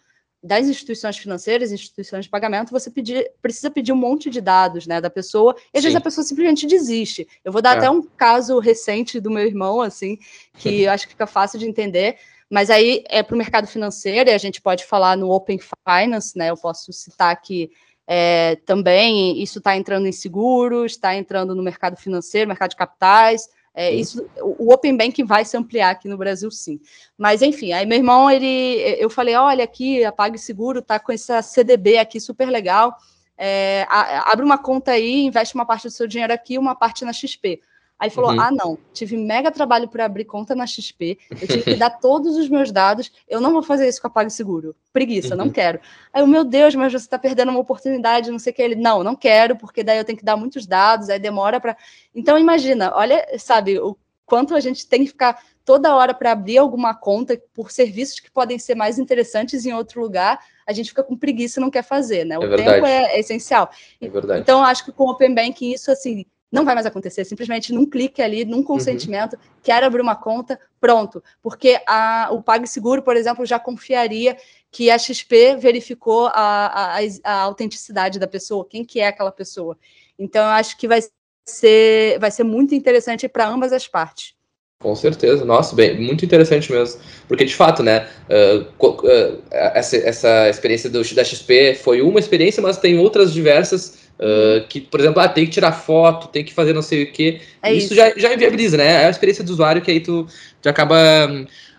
das 0.43 0.67
instituições 0.67 1.17
financeiras, 1.17 1.71
instituições 1.71 2.25
de 2.25 2.31
pagamento, 2.31 2.71
você 2.71 2.89
pedir, 2.89 3.31
precisa 3.41 3.69
pedir 3.69 3.91
um 3.91 3.97
monte 3.97 4.29
de 4.29 4.41
dados 4.41 4.87
né, 4.87 4.99
da 4.99 5.09
pessoa, 5.09 5.55
e 5.73 5.77
às 5.77 5.81
Sim. 5.81 5.89
vezes 5.89 5.95
a 5.95 6.01
pessoa 6.01 6.25
simplesmente 6.25 6.65
desiste. 6.65 7.27
Eu 7.45 7.51
vou 7.51 7.61
dar 7.61 7.75
é. 7.75 7.77
até 7.77 7.89
um 7.91 8.01
caso 8.01 8.57
recente 8.59 9.19
do 9.19 9.29
meu 9.29 9.45
irmão, 9.45 9.81
assim, 9.81 10.17
que 10.57 10.81
eu 10.81 10.91
acho 10.91 11.05
que 11.05 11.13
fica 11.13 11.27
fácil 11.27 11.59
de 11.59 11.67
entender, 11.67 12.17
mas 12.49 12.69
aí 12.69 13.03
é 13.07 13.21
para 13.21 13.35
o 13.35 13.37
mercado 13.37 13.67
financeiro, 13.67 14.29
e 14.29 14.33
a 14.33 14.37
gente 14.37 14.61
pode 14.61 14.83
falar 14.85 15.15
no 15.15 15.29
Open 15.31 15.59
Finance, 15.87 16.37
né? 16.37 16.49
Eu 16.49 16.57
posso 16.57 16.91
citar 16.91 17.31
aqui 17.31 17.71
é, 18.07 18.57
também, 18.65 19.41
isso 19.41 19.59
está 19.59 19.77
entrando 19.77 20.07
em 20.07 20.11
seguros, 20.11 20.93
está 20.93 21.15
entrando 21.15 21.55
no 21.55 21.63
mercado 21.63 21.95
financeiro, 21.95 22.47
mercado 22.47 22.71
de 22.71 22.75
capitais, 22.75 23.47
é, 23.73 23.93
isso, 23.93 24.27
o 24.41 24.73
Open 24.73 24.97
Banking 24.97 25.23
vai 25.23 25.45
se 25.45 25.55
ampliar 25.55 25.91
aqui 25.91 26.07
no 26.07 26.17
Brasil, 26.17 26.51
sim. 26.51 26.79
Mas, 27.17 27.41
enfim, 27.41 27.71
aí 27.71 27.85
meu 27.85 27.97
irmão, 27.97 28.29
ele, 28.29 28.77
eu 28.99 29.09
falei, 29.09 29.35
olha 29.35 29.63
aqui, 29.63 30.03
a 30.03 30.11
PagSeguro 30.11 30.81
tá 30.81 30.99
com 30.99 31.11
essa 31.11 31.41
CDB 31.41 31.97
aqui 31.97 32.19
super 32.19 32.49
legal, 32.49 32.95
é, 33.37 33.85
a, 33.89 34.31
abre 34.31 34.45
uma 34.45 34.57
conta 34.57 34.91
aí, 34.91 35.21
investe 35.23 35.55
uma 35.55 35.65
parte 35.65 35.87
do 35.87 35.91
seu 35.91 36.05
dinheiro 36.05 36.33
aqui, 36.33 36.57
uma 36.57 36.75
parte 36.75 37.05
na 37.05 37.13
XP. 37.13 37.61
Aí 38.01 38.09
falou: 38.09 38.31
uhum. 38.31 38.41
ah, 38.41 38.49
não, 38.49 38.79
tive 38.91 39.15
mega 39.15 39.51
trabalho 39.51 39.87
para 39.87 40.05
abrir 40.05 40.25
conta 40.25 40.55
na 40.55 40.65
XP, 40.65 41.19
eu 41.39 41.47
tive 41.47 41.61
que 41.61 41.75
dar 41.75 41.91
todos 41.91 42.35
os 42.35 42.49
meus 42.49 42.71
dados, 42.71 43.11
eu 43.29 43.39
não 43.39 43.53
vou 43.53 43.61
fazer 43.61 43.87
isso 43.87 44.01
com 44.01 44.07
a 44.07 44.09
PagSeguro. 44.09 44.75
Preguiça, 44.91 45.35
uhum. 45.35 45.37
não 45.37 45.49
quero. 45.51 45.79
Aí 46.11 46.23
eu, 46.23 46.25
meu 46.25 46.43
Deus, 46.43 46.73
mas 46.73 46.91
você 46.91 47.05
está 47.05 47.19
perdendo 47.19 47.51
uma 47.51 47.59
oportunidade, 47.59 48.31
não 48.31 48.39
sei 48.39 48.51
o 48.51 48.55
que. 48.55 48.61
Ele, 48.63 48.73
não, 48.73 49.03
não 49.03 49.15
quero, 49.15 49.55
porque 49.55 49.83
daí 49.83 49.99
eu 49.99 50.03
tenho 50.03 50.17
que 50.17 50.25
dar 50.25 50.35
muitos 50.35 50.65
dados, 50.65 51.09
aí 51.09 51.19
demora 51.19 51.59
para. 51.59 51.77
Então, 52.15 52.39
imagina, 52.39 52.91
olha, 52.95 53.23
sabe, 53.37 53.77
o 53.77 53.95
quanto 54.25 54.55
a 54.55 54.59
gente 54.59 54.87
tem 54.87 55.01
que 55.01 55.11
ficar 55.11 55.39
toda 55.63 55.95
hora 55.95 56.11
para 56.11 56.31
abrir 56.31 56.57
alguma 56.57 56.95
conta 56.95 57.39
por 57.53 57.69
serviços 57.69 58.19
que 58.19 58.31
podem 58.31 58.57
ser 58.57 58.73
mais 58.73 58.97
interessantes 58.97 59.63
em 59.63 59.73
outro 59.73 60.01
lugar, 60.01 60.39
a 60.65 60.73
gente 60.73 60.89
fica 60.89 61.03
com 61.03 61.15
preguiça 61.15 61.59
e 61.59 61.61
não 61.61 61.69
quer 61.69 61.83
fazer, 61.83 62.25
né? 62.25 62.39
O 62.39 62.51
é 62.51 62.55
tempo 62.55 62.83
é, 62.83 63.13
é, 63.13 63.19
essencial. 63.19 63.69
É. 64.01 64.07
Então, 64.39 64.63
acho 64.63 64.85
que 64.85 64.91
com 64.91 65.03
o 65.03 65.11
Open 65.11 65.35
Banking 65.35 65.71
isso 65.71 65.91
assim 65.91 66.25
não 66.51 66.65
vai 66.65 66.75
mais 66.75 66.85
acontecer, 66.85 67.23
simplesmente 67.23 67.71
num 67.71 67.85
clique 67.85 68.21
ali, 68.21 68.43
num 68.43 68.61
consentimento, 68.61 69.33
uhum. 69.33 69.39
quero 69.63 69.85
abrir 69.85 70.01
uma 70.01 70.15
conta, 70.15 70.59
pronto. 70.79 71.23
Porque 71.41 71.79
a, 71.87 72.29
o 72.31 72.43
PagSeguro, 72.43 73.01
por 73.01 73.15
exemplo, 73.15 73.45
já 73.45 73.57
confiaria 73.57 74.35
que 74.69 74.91
a 74.91 74.97
XP 74.97 75.55
verificou 75.57 76.27
a, 76.27 76.97
a, 76.97 76.99
a, 77.23 77.41
autenticidade 77.41 78.19
da 78.19 78.27
pessoa, 78.27 78.67
quem 78.69 78.83
que 78.83 78.99
é 78.99 79.07
aquela 79.07 79.31
pessoa. 79.31 79.77
Então, 80.19 80.43
eu 80.43 80.51
acho 80.51 80.77
que 80.77 80.87
vai 80.87 80.99
ser, 81.45 82.19
vai 82.19 82.31
ser 82.31 82.43
muito 82.43 82.75
interessante 82.75 83.27
para 83.29 83.47
ambas 83.47 83.71
as 83.71 83.87
partes. 83.87 84.33
Com 84.81 84.95
certeza, 84.95 85.45
nossa, 85.45 85.75
bem, 85.75 86.01
muito 86.01 86.25
interessante 86.25 86.71
mesmo. 86.71 86.99
Porque, 87.27 87.45
de 87.45 87.55
fato, 87.55 87.83
né, 87.83 88.09
uh, 88.27 88.85
uh, 88.87 89.43
essa, 89.51 89.95
essa 89.97 90.49
experiência 90.49 90.89
do, 90.89 91.03
da 91.13 91.23
XP 91.23 91.75
foi 91.75 92.01
uma 92.01 92.19
experiência, 92.19 92.63
mas 92.63 92.77
tem 92.77 92.97
outras 92.97 93.31
diversas 93.31 94.01
uh, 94.19 94.67
que, 94.67 94.81
por 94.81 94.99
exemplo, 94.99 95.21
ah, 95.21 95.27
tem 95.27 95.45
que 95.45 95.51
tirar 95.51 95.71
foto, 95.71 96.27
tem 96.27 96.43
que 96.43 96.53
fazer 96.53 96.73
não 96.73 96.81
sei 96.81 97.03
o 97.03 97.11
quê. 97.11 97.41
É 97.61 97.73
isso, 97.73 97.87
isso, 97.87 97.95
Já, 97.95 98.13
já 98.15 98.33
inviabiliza, 98.33 98.77
né? 98.77 99.03
É 99.03 99.05
a 99.05 99.09
experiência 99.09 99.43
do 99.43 99.51
usuário 99.51 99.81
que 99.81 99.91
aí 99.91 99.99
tu, 99.99 100.27
tu 100.61 100.69
acaba 100.69 100.97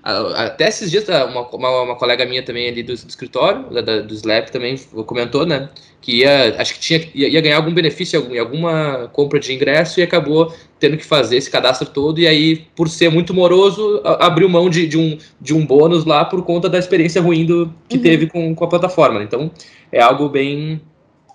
até 0.03 0.69
esses 0.69 0.91
dias, 0.91 1.05
tá, 1.05 1.25
uma, 1.27 1.49
uma, 1.49 1.83
uma, 1.83 1.97
colega 1.97 2.27
minha 2.27 2.43
também 2.43 2.69
ali 2.69 2.83
do, 2.83 2.93
do 2.93 3.09
escritório, 3.09 3.71
da, 3.83 4.01
do 4.01 4.13
Slap 4.15 4.49
também, 4.49 4.77
comentou, 5.07 5.47
né? 5.47 5.69
Que 6.01 6.19
ia, 6.19 6.57
acho 6.59 6.75
que 6.75 6.81
tinha, 6.81 7.09
ia, 7.15 7.29
ia 7.29 7.41
ganhar 7.41 7.57
algum 7.57 7.73
benefício 7.73 8.21
em 8.35 8.39
alguma 8.39 9.09
compra 9.13 9.39
de 9.39 9.53
ingresso 9.53 10.01
e 10.01 10.03
acabou 10.03 10.53
tendo 10.81 10.97
que 10.97 11.05
fazer 11.05 11.37
esse 11.37 11.49
cadastro 11.49 11.89
todo. 11.89 12.19
E 12.19 12.27
aí, 12.27 12.67
por 12.75 12.89
ser 12.89 13.09
muito 13.11 13.33
moroso, 13.33 14.01
abriu 14.05 14.49
mão 14.49 14.69
de, 14.69 14.89
de, 14.89 14.99
um, 14.99 15.17
de 15.41 15.55
um 15.55 15.65
bônus 15.65 16.05
lá 16.05 16.25
por 16.25 16.45
conta 16.45 16.69
da 16.69 16.81
experiência 16.81 17.23
ruim 17.23 17.47
do, 17.47 17.73
que 17.89 17.97
uhum. 17.97 18.03
teve 18.03 18.27
com, 18.27 18.53
com 18.57 18.65
a 18.65 18.69
plataforma. 18.69 19.21
Né? 19.21 19.25
Então, 19.27 19.53
é 19.93 20.03
algo 20.03 20.29
bem, 20.29 20.81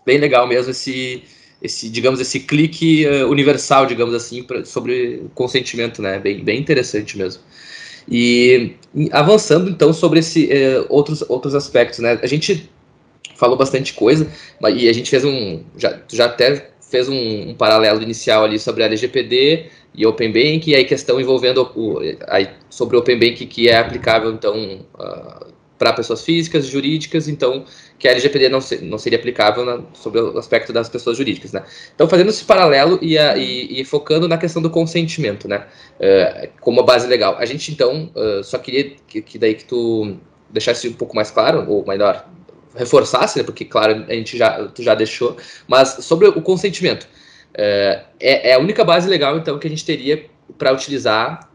bem 0.07 0.17
legal 0.17 0.47
mesmo 0.47 0.71
esse, 0.71 1.21
esse 1.61 1.89
digamos, 1.89 2.21
esse 2.21 2.39
clique 2.39 3.05
uh, 3.05 3.29
universal, 3.29 3.85
digamos 3.85 4.13
assim, 4.13 4.41
pra, 4.41 4.63
sobre 4.63 5.23
consentimento, 5.35 6.01
né? 6.01 6.17
Bem, 6.17 6.41
bem 6.41 6.57
interessante 6.57 7.17
mesmo. 7.17 7.43
E 8.09 8.77
avançando 9.11 9.69
então 9.69 9.91
sobre 9.91 10.19
esse 10.19 10.49
eh, 10.49 10.85
outros, 10.87 11.25
outros 11.27 11.53
aspectos, 11.53 11.99
né? 11.99 12.17
A 12.23 12.25
gente 12.25 12.69
falou 13.35 13.57
bastante 13.57 13.93
coisa, 13.93 14.25
e 14.73 14.87
a 14.87 14.93
gente 14.93 15.09
fez 15.09 15.25
um. 15.25 15.61
Já, 15.77 15.99
já 16.07 16.25
até 16.25 16.69
fez 16.89 17.09
um, 17.09 17.49
um 17.49 17.53
paralelo 17.53 18.01
inicial 18.01 18.45
ali 18.45 18.57
sobre 18.57 18.81
a 18.81 18.85
LGPD 18.85 19.65
e 19.93 20.05
Open 20.05 20.31
Bank, 20.31 20.71
e 20.71 20.73
aí 20.73 20.85
questão 20.85 21.19
envolvendo 21.19 21.69
o, 21.75 21.99
aí, 22.29 22.47
sobre 22.69 22.95
o 22.95 22.99
Open 22.99 23.19
Bank 23.19 23.45
que 23.45 23.67
é 23.67 23.77
aplicável 23.77 24.31
então 24.31 24.85
uh, 24.95 25.47
para 25.77 25.93
pessoas 25.93 26.23
físicas, 26.23 26.65
jurídicas, 26.65 27.27
então 27.27 27.65
que 27.99 28.07
a 28.07 28.11
LGPD 28.11 28.49
não, 28.49 28.61
ser, 28.61 28.81
não 28.81 28.97
seria 28.97 29.17
aplicável 29.17 29.65
na, 29.65 29.81
sobre 29.93 30.21
o 30.21 30.37
aspecto 30.37 30.71
das 30.71 30.87
pessoas 30.87 31.17
jurídicas, 31.17 31.51
né? 31.51 31.63
Então, 31.95 32.07
fazendo 32.07 32.29
esse 32.29 32.43
paralelo 32.43 32.99
e, 33.01 33.17
a, 33.17 33.35
e, 33.37 33.81
e 33.81 33.85
focando 33.85 34.27
na 34.27 34.37
questão 34.37 34.61
do 34.61 34.69
consentimento, 34.69 35.47
né? 35.47 35.65
Uh, 35.99 36.49
como 36.61 36.81
a 36.81 36.83
base 36.83 37.07
legal. 37.07 37.35
A 37.39 37.45
gente, 37.45 37.71
então, 37.71 38.11
uh, 38.15 38.43
só 38.43 38.57
queria 38.59 38.95
que, 39.07 39.21
que, 39.21 39.39
daí 39.39 39.55
que 39.55 39.65
tu 39.65 40.15
deixasse 40.49 40.87
um 40.87 40.93
pouco 40.93 41.15
mais 41.15 41.31
claro, 41.31 41.65
ou 41.67 41.85
melhor, 41.87 42.27
reforçasse, 42.75 43.39
né? 43.39 43.43
Porque, 43.43 43.65
claro, 43.65 44.05
a 44.07 44.13
gente 44.13 44.37
já, 44.37 44.67
tu 44.67 44.83
já 44.83 44.93
deixou, 44.93 45.35
mas 45.67 45.97
sobre 46.01 46.27
o 46.27 46.41
consentimento. 46.41 47.05
Uh, 47.55 48.05
é, 48.19 48.51
é, 48.51 48.53
a 48.53 48.59
única 48.59 48.83
base 48.83 49.09
legal, 49.09 49.37
então, 49.37 49.57
que 49.57 49.65
a 49.65 49.69
gente 49.69 49.83
teria 49.83 50.25
para 50.57 50.71
utilizar, 50.71 51.49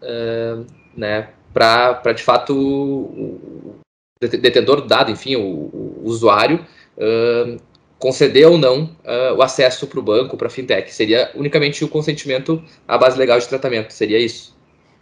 né? 0.97 1.29
Para, 1.55 2.13
de 2.15 2.23
fato, 2.23 2.55
o, 2.57 3.77
detentor 4.21 4.81
do 4.81 4.89
dado, 4.89 5.11
enfim, 5.11 5.37
o 5.37 5.92
usuário, 6.03 6.65
uh, 6.97 7.61
conceder 7.99 8.49
ou 8.49 8.59
não 8.59 8.85
uh, 8.85 9.37
o 9.37 9.43
acesso 9.43 9.87
para 9.87 10.01
o 10.01 10.03
banco, 10.03 10.37
para 10.37 10.49
a 10.49 10.51
fintech. 10.51 10.93
Seria 10.93 11.31
unicamente 11.35 11.85
o 11.85 11.89
consentimento 11.89 12.63
à 12.87 12.99
base 12.99 13.19
legal 13.19 13.39
de 13.39 13.49
tratamento, 13.49 13.93
seria 13.93 14.19
isso? 14.19 14.57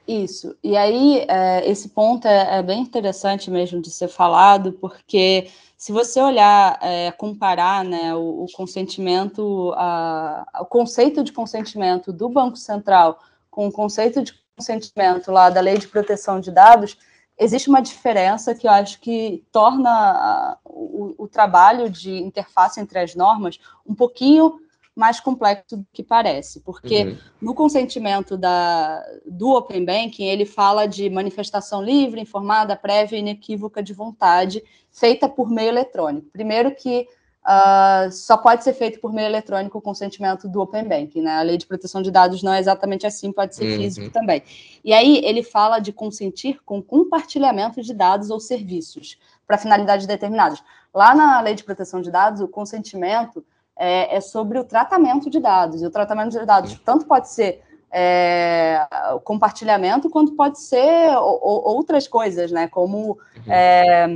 Isso. 0.07 0.57
E 0.63 0.77
aí, 0.77 1.25
é, 1.29 1.71
esse 1.71 1.91
ponto 1.91 2.27
é, 2.27 2.59
é, 2.59 2.63
bem 2.63 2.81
interessante 2.81 3.49
mesmo 3.49 3.81
de 3.81 3.91
ser 3.91 4.09
falado, 4.09 4.73
porque 4.73 5.47
se 5.77 5.93
você 5.93 6.21
olhar, 6.21 6.79
é, 6.83 7.13
comparar 7.13 7.85
né, 7.85 8.13
o, 8.15 8.45
o 8.45 8.47
consentimento, 8.53 9.73
a, 9.77 10.45
o 10.61 10.65
conceito 10.65 11.23
de 11.23 11.33
consentimento 11.33 12.13
do 12.13 12.29
Banco 12.29 12.57
Central 12.57 13.21
com 13.49 13.69
o 13.69 13.73
conceito 13.73 14.23
de 14.23 14.35
consentimento 14.57 15.31
lá 15.31 15.49
da 15.49 15.61
Lei 15.61 15.79
de 15.79 15.87
Proteção 15.87 16.41
de 16.41 16.51
Dados, 16.51 16.97
existe 17.41 17.71
uma 17.71 17.81
diferença 17.81 18.55
que 18.55 18.67
eu 18.67 18.71
acho 18.71 19.01
que 19.01 19.43
torna 19.51 20.59
o, 20.63 21.15
o, 21.17 21.27
trabalho 21.27 21.89
de 21.89 22.13
interface 22.19 22.79
entre 22.79 22.99
as 22.99 23.15
normas 23.15 23.59
um 23.87 23.95
pouquinho 23.95 24.61
mais 24.95 25.19
complexo 25.19 25.79
do 25.79 25.87
que 25.91 26.03
parece, 26.03 26.61
porque 26.61 27.05
uhum. 27.05 27.19
no 27.41 27.55
consentimento 27.55 28.37
da, 28.37 29.03
do 29.25 29.51
Open 29.53 29.85
Banking, 29.85 30.25
ele 30.25 30.45
fala 30.45 30.87
de 30.87 31.09
manifestação 31.09 31.83
livre, 31.83 32.21
informada, 32.21 32.77
prévia 32.77 33.17
e 33.17 33.21
inequívoca 33.21 33.83
de 33.83 33.95
vontade, 33.95 34.63
feita 34.91 35.27
por 35.27 35.49
meio 35.49 35.69
eletrônico. 35.69 36.29
Primeiro 36.31 36.75
que 36.75 37.09
uh, 37.45 38.11
só 38.11 38.37
pode 38.37 38.65
ser 38.65 38.73
feito 38.73 39.01
por 39.01 39.13
meio 39.13 39.27
eletrônico 39.27 39.79
o 39.79 39.83
consentimento 39.83 40.49
do 40.49 40.61
Open 40.61 40.85
Banking, 40.85 41.23
né? 41.23 41.39
A 41.39 41.43
lei 41.43 41.57
de 41.57 41.67
proteção 41.67 42.03
de 42.03 42.11
dados 42.11 42.43
não 42.43 42.53
é 42.53 42.59
exatamente 42.59 43.07
assim, 43.07 43.33
pode 43.33 43.55
ser 43.55 43.65
uhum. 43.65 43.77
físico 43.77 44.11
também. 44.11 44.43
E 44.85 44.93
aí 44.93 45.19
ele 45.25 45.43
fala 45.43 45.79
de 45.79 45.93
consentir 45.93 46.61
com 46.65 46.83
compartilhamento 46.83 47.83
de 47.83 47.95
dados 47.95 48.31
ou 48.31 48.41
serviços 48.41 49.19
para 49.47 49.59
finalidades 49.59 50.07
determinadas. 50.07 50.63
Lá 50.93 51.15
na 51.15 51.41
lei 51.41 51.55
de 51.55 51.65
proteção 51.65 52.01
de 52.01 52.11
dados, 52.11 52.41
o 52.41 52.49
consentimento 52.49 53.45
é, 53.77 54.17
é 54.17 54.21
sobre 54.21 54.59
o 54.59 54.65
tratamento 54.65 55.31
de 55.31 55.41
dados. 55.41 55.83
E 55.83 55.87
o 55.87 55.91
tratamento 55.91 56.31
de 56.39 56.45
dados 56.45 56.79
tanto 56.85 57.07
pode 57.07 57.31
ser 57.31 57.63
é, 57.91 58.87
compartilhamento, 59.25 60.09
quanto 60.09 60.33
pode 60.33 60.61
ser 60.61 61.17
outras 61.17 62.07
coisas, 62.07 62.53
né? 62.53 62.69
Como 62.69 63.19
uhum. 63.37 63.53
é, 63.53 64.07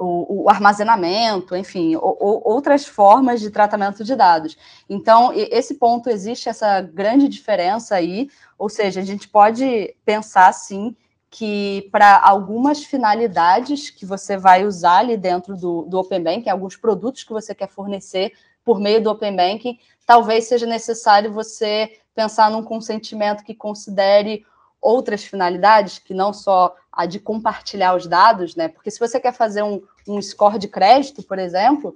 o, 0.00 0.44
o 0.44 0.48
armazenamento, 0.48 1.54
enfim, 1.54 1.94
o, 1.94 2.00
o, 2.00 2.50
outras 2.50 2.86
formas 2.86 3.40
de 3.40 3.50
tratamento 3.50 4.02
de 4.02 4.16
dados. 4.16 4.56
Então, 4.88 5.30
esse 5.34 5.74
ponto 5.74 6.08
existe 6.08 6.48
essa 6.48 6.80
grande 6.80 7.28
diferença 7.28 7.94
aí, 7.94 8.30
ou 8.58 8.70
seja, 8.70 9.00
a 9.00 9.04
gente 9.04 9.28
pode 9.28 9.94
pensar 10.04 10.52
sim 10.54 10.96
que 11.30 11.88
para 11.92 12.18
algumas 12.18 12.82
finalidades 12.82 13.90
que 13.90 14.06
você 14.06 14.36
vai 14.36 14.64
usar 14.64 14.98
ali 14.98 15.16
dentro 15.16 15.54
do, 15.54 15.82
do 15.82 15.98
Open 15.98 16.22
Banking, 16.22 16.48
alguns 16.48 16.76
produtos 16.76 17.22
que 17.22 17.32
você 17.32 17.54
quer 17.54 17.68
fornecer 17.68 18.32
por 18.64 18.80
meio 18.80 19.02
do 19.02 19.10
Open 19.10 19.36
Banking, 19.36 19.78
talvez 20.06 20.44
seja 20.44 20.66
necessário 20.66 21.32
você 21.32 21.98
pensar 22.14 22.50
num 22.50 22.64
consentimento 22.64 23.44
que 23.44 23.54
considere 23.54 24.44
outras 24.80 25.24
finalidades, 25.24 25.98
que 25.98 26.14
não 26.14 26.32
só 26.32 26.74
a 26.92 27.06
de 27.06 27.20
compartilhar 27.20 27.94
os 27.94 28.06
dados, 28.06 28.56
né? 28.56 28.68
Porque 28.68 28.90
se 28.90 28.98
você 28.98 29.20
quer 29.20 29.32
fazer 29.32 29.62
um, 29.62 29.82
um 30.08 30.20
score 30.20 30.58
de 30.58 30.68
crédito, 30.68 31.22
por 31.22 31.38
exemplo, 31.38 31.94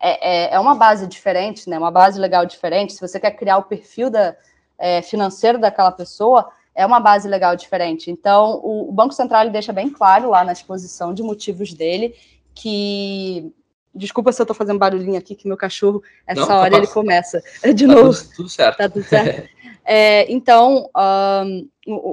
é, 0.00 0.50
é, 0.50 0.54
é, 0.54 0.58
uma 0.58 0.74
base 0.74 1.06
diferente, 1.06 1.68
né? 1.68 1.78
Uma 1.78 1.90
base 1.90 2.18
legal 2.18 2.44
diferente. 2.44 2.92
Se 2.92 3.00
você 3.00 3.18
quer 3.18 3.32
criar 3.32 3.58
o 3.58 3.64
perfil 3.64 4.10
da, 4.10 4.36
é, 4.78 5.00
financeiro 5.02 5.58
daquela 5.58 5.92
pessoa, 5.92 6.50
é 6.74 6.84
uma 6.84 7.00
base 7.00 7.28
legal 7.28 7.54
diferente. 7.56 8.10
Então, 8.10 8.60
o, 8.62 8.88
o 8.88 8.92
Banco 8.92 9.14
Central 9.14 9.48
deixa 9.50 9.72
bem 9.72 9.88
claro 9.88 10.30
lá 10.30 10.44
na 10.44 10.52
exposição 10.52 11.14
de 11.14 11.22
motivos 11.22 11.72
dele 11.72 12.14
que 12.54 13.52
Desculpa 13.94 14.32
se 14.32 14.40
eu 14.40 14.44
estou 14.44 14.56
fazendo 14.56 14.78
barulhinho 14.78 15.16
aqui, 15.16 15.36
que 15.36 15.46
meu 15.46 15.56
cachorro, 15.56 16.02
essa 16.26 16.40
Não, 16.40 16.48
tá 16.48 16.58
hora, 16.58 16.76
ele 16.76 16.86
começa. 16.88 17.40
De 17.74 17.86
tá 17.86 17.94
novo. 17.94 18.18
Tudo, 18.18 18.34
tudo 18.34 18.48
certo. 18.48 18.78
Tá 18.78 18.88
tudo 18.88 19.04
certo. 19.04 19.48
É, 19.84 20.30
então, 20.32 20.88
um, 21.46 21.68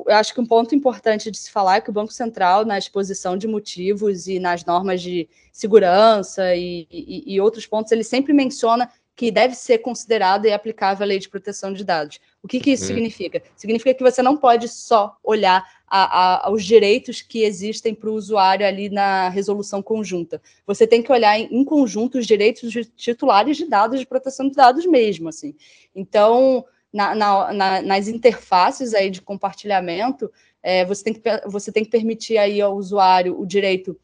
eu 0.08 0.16
acho 0.16 0.34
que 0.34 0.42
um 0.42 0.46
ponto 0.46 0.76
importante 0.76 1.32
de 1.32 1.38
se 1.38 1.50
falar 1.50 1.78
é 1.78 1.82
que 1.82 1.90
o 1.90 1.94
Banco 1.94 2.12
Central, 2.12 2.66
na 2.66 2.78
exposição 2.78 3.38
de 3.38 3.48
motivos 3.48 4.28
e 4.28 4.40
nas 4.40 4.66
normas 4.66 5.02
de 5.02 5.30
segurança 5.54 6.54
e, 6.56 6.86
e, 6.92 7.34
e 7.34 7.42
outros 7.42 7.66
pontos, 7.66 7.92
ele 7.92 8.04
sempre 8.04 8.34
menciona 8.34 8.90
que 9.16 9.30
deve 9.30 9.54
ser 9.56 9.78
considerado 9.80 10.46
e 10.46 10.52
aplicável 10.52 11.04
a 11.04 11.08
lei 11.08 11.20
de 11.20 11.30
proteção 11.30 11.72
de 11.72 11.84
dados. 11.84 12.20
O 12.42 12.48
que, 12.48 12.60
que 12.60 12.72
isso 12.72 12.86
hum. 12.86 12.88
significa? 12.88 13.42
Significa 13.56 13.94
que 13.94 14.04
você 14.04 14.22
não 14.22 14.36
pode 14.36 14.68
só 14.68 15.16
olhar 15.24 15.64
a, 15.88 16.04
a, 16.04 16.48
aos 16.48 16.66
direitos 16.66 17.22
que 17.22 17.44
existem 17.44 17.94
para 17.94 18.10
o 18.10 18.14
usuário 18.16 18.66
ali 18.66 18.90
na 18.90 19.30
resolução 19.30 19.82
conjunta. 19.82 20.42
Você 20.66 20.88
tem 20.88 21.04
que 21.04 21.12
olhar 21.12 21.38
em, 21.38 21.48
em 21.52 21.64
conjunto 21.64 22.18
os 22.18 22.26
direitos 22.26 22.72
de 22.72 22.86
titulares 22.86 23.58
de 23.58 23.66
dados 23.66 24.00
de 24.00 24.06
proteção 24.06 24.50
de 24.50 24.56
dados 24.56 24.86
mesmo, 24.86 25.30
assim. 25.30 25.54
Então, 25.94 26.66
na, 26.92 27.16
na, 27.16 27.54
na, 27.54 27.82
nas 27.82 28.08
interfaces 28.08 28.94
aí 28.94 29.10
de 29.10 29.22
compartilhamento, 29.22 30.32
é, 30.62 30.86
você, 30.86 31.04
tem 31.04 31.14
que, 31.14 31.22
você 31.48 31.72
tem 31.72 31.84
que 31.84 31.90
permitir 31.90 32.38
aí 32.38 32.62
ao 32.62 32.76
usuário 32.76 33.40
o 33.40 33.46
direito 33.46 34.00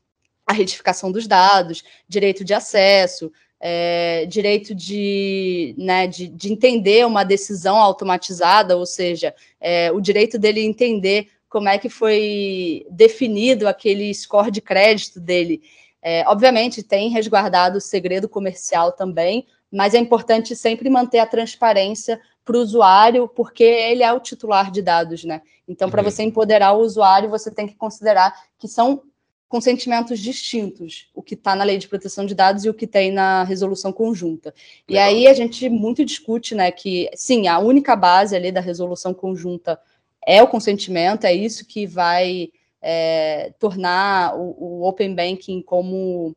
à 0.45 0.53
retificação 0.53 1.11
dos 1.11 1.27
dados, 1.27 1.83
direito 2.07 2.43
de 2.43 2.53
acesso, 2.53 3.31
é, 3.59 4.25
direito 4.27 4.73
de, 4.73 5.75
né, 5.77 6.07
de, 6.07 6.27
de, 6.27 6.51
entender 6.51 7.05
uma 7.05 7.23
decisão 7.23 7.75
automatizada, 7.77 8.77
ou 8.77 8.85
seja, 8.85 9.33
é, 9.59 9.91
o 9.91 9.99
direito 9.99 10.37
dele 10.37 10.61
entender 10.61 11.27
como 11.49 11.67
é 11.67 11.77
que 11.77 11.89
foi 11.89 12.85
definido 12.89 13.67
aquele 13.67 14.13
score 14.13 14.51
de 14.51 14.61
crédito 14.61 15.19
dele. 15.19 15.61
É, 16.01 16.23
obviamente, 16.27 16.83
tem 16.83 17.09
resguardado 17.09 17.77
o 17.77 17.81
segredo 17.81 18.29
comercial 18.29 18.91
também, 18.91 19.45
mas 19.71 19.93
é 19.93 19.97
importante 19.97 20.55
sempre 20.55 20.89
manter 20.89 21.19
a 21.19 21.25
transparência 21.25 22.19
para 22.47 22.57
o 22.57 22.61
usuário, 22.61 23.27
porque 23.27 23.63
ele 23.63 24.03
é 24.03 24.13
o 24.13 24.21
titular 24.21 24.71
de 24.71 24.81
dados, 24.81 25.25
né? 25.25 25.41
Então, 25.67 25.89
para 25.91 26.01
uhum. 26.01 26.09
você 26.09 26.23
empoderar 26.23 26.71
o 26.71 26.79
usuário, 26.79 27.29
você 27.29 27.51
tem 27.51 27.67
que 27.67 27.75
considerar 27.75 28.33
que 28.57 28.69
são 28.69 29.03
consentimentos 29.49 30.19
distintos, 30.19 31.09
o 31.13 31.21
que 31.21 31.33
está 31.33 31.55
na 31.55 31.63
lei 31.65 31.77
de 31.77 31.87
proteção 31.87 32.25
de 32.25 32.33
dados 32.33 32.63
e 32.63 32.69
o 32.69 32.73
que 32.73 32.87
tem 32.87 33.11
na 33.11 33.43
resolução 33.43 33.91
conjunta. 33.91 34.53
Legal. 34.87 34.87
E 34.89 34.97
aí 34.97 35.27
a 35.27 35.33
gente 35.33 35.69
muito 35.69 36.05
discute, 36.05 36.55
né, 36.55 36.71
que 36.71 37.09
sim, 37.15 37.47
a 37.47 37.59
única 37.59 37.95
base 37.95 38.35
ali 38.35 38.51
da 38.51 38.61
resolução 38.61 39.13
conjunta 39.13 39.79
é 40.25 40.41
o 40.41 40.47
consentimento, 40.47 41.25
é 41.25 41.33
isso 41.33 41.65
que 41.65 41.85
vai 41.85 42.49
é, 42.81 43.53
tornar 43.59 44.35
o, 44.37 44.55
o, 44.57 44.87
Open 44.87 45.15
Banking 45.15 45.61
como 45.61 46.35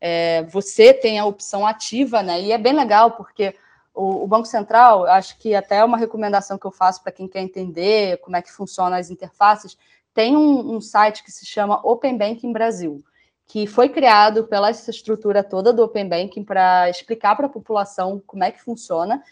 é, 0.00 0.44
você 0.44 0.92
tem 0.92 1.18
a 1.18 1.26
opção 1.26 1.66
ativa, 1.66 2.22
né? 2.22 2.40
E 2.40 2.52
é 2.52 2.58
bem 2.58 2.72
legal, 2.72 3.12
porque 3.12 3.54
o, 3.94 4.24
o 4.24 4.26
Banco 4.26 4.46
Central, 4.46 5.04
acho 5.06 5.38
que 5.38 5.54
até 5.54 5.76
é 5.76 5.84
uma 5.84 5.98
recomendação 5.98 6.58
que 6.58 6.66
eu 6.66 6.70
faço 6.70 7.02
para 7.02 7.12
quem 7.12 7.28
quer 7.28 7.40
entender 7.40 8.18
como 8.18 8.36
é 8.36 8.42
que 8.42 8.52
funcionam 8.52 8.96
as 8.96 9.10
interfaces, 9.10 9.76
tem 10.14 10.36
um, 10.36 10.76
um 10.76 10.80
site 10.80 11.22
que 11.22 11.30
se 11.30 11.46
chama 11.46 11.80
Open 11.82 12.16
Banking 12.16 12.52
Brasil, 12.52 13.02
que 13.46 13.66
foi 13.66 13.88
criado 13.88 14.44
pela 14.44 14.70
essa 14.70 14.90
estrutura 14.90 15.42
toda 15.42 15.72
do 15.72 15.82
Open 15.82 16.08
Banking 16.08 16.44
para 16.44 16.88
explicar 16.88 17.36
para 17.36 17.46
a 17.46 17.50
população 17.50 18.22
como 18.26 18.44
é 18.44 18.50
que 18.50 18.62
funciona. 18.62 19.22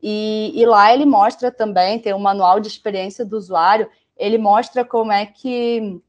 E, 0.00 0.52
e, 0.54 0.64
lá 0.64 0.92
ele 0.94 1.04
mostra 1.04 1.50
também, 1.50 1.98
tem 1.98 2.14
um 2.14 2.20
manual 2.20 2.60
de 2.60 2.68
experiência 2.68 3.24
do 3.24 3.36
usuário, 3.36 3.90
ele 4.16 4.38
mostra 4.38 4.84
como 4.84 5.10
é 5.10 5.26
que 5.26 6.00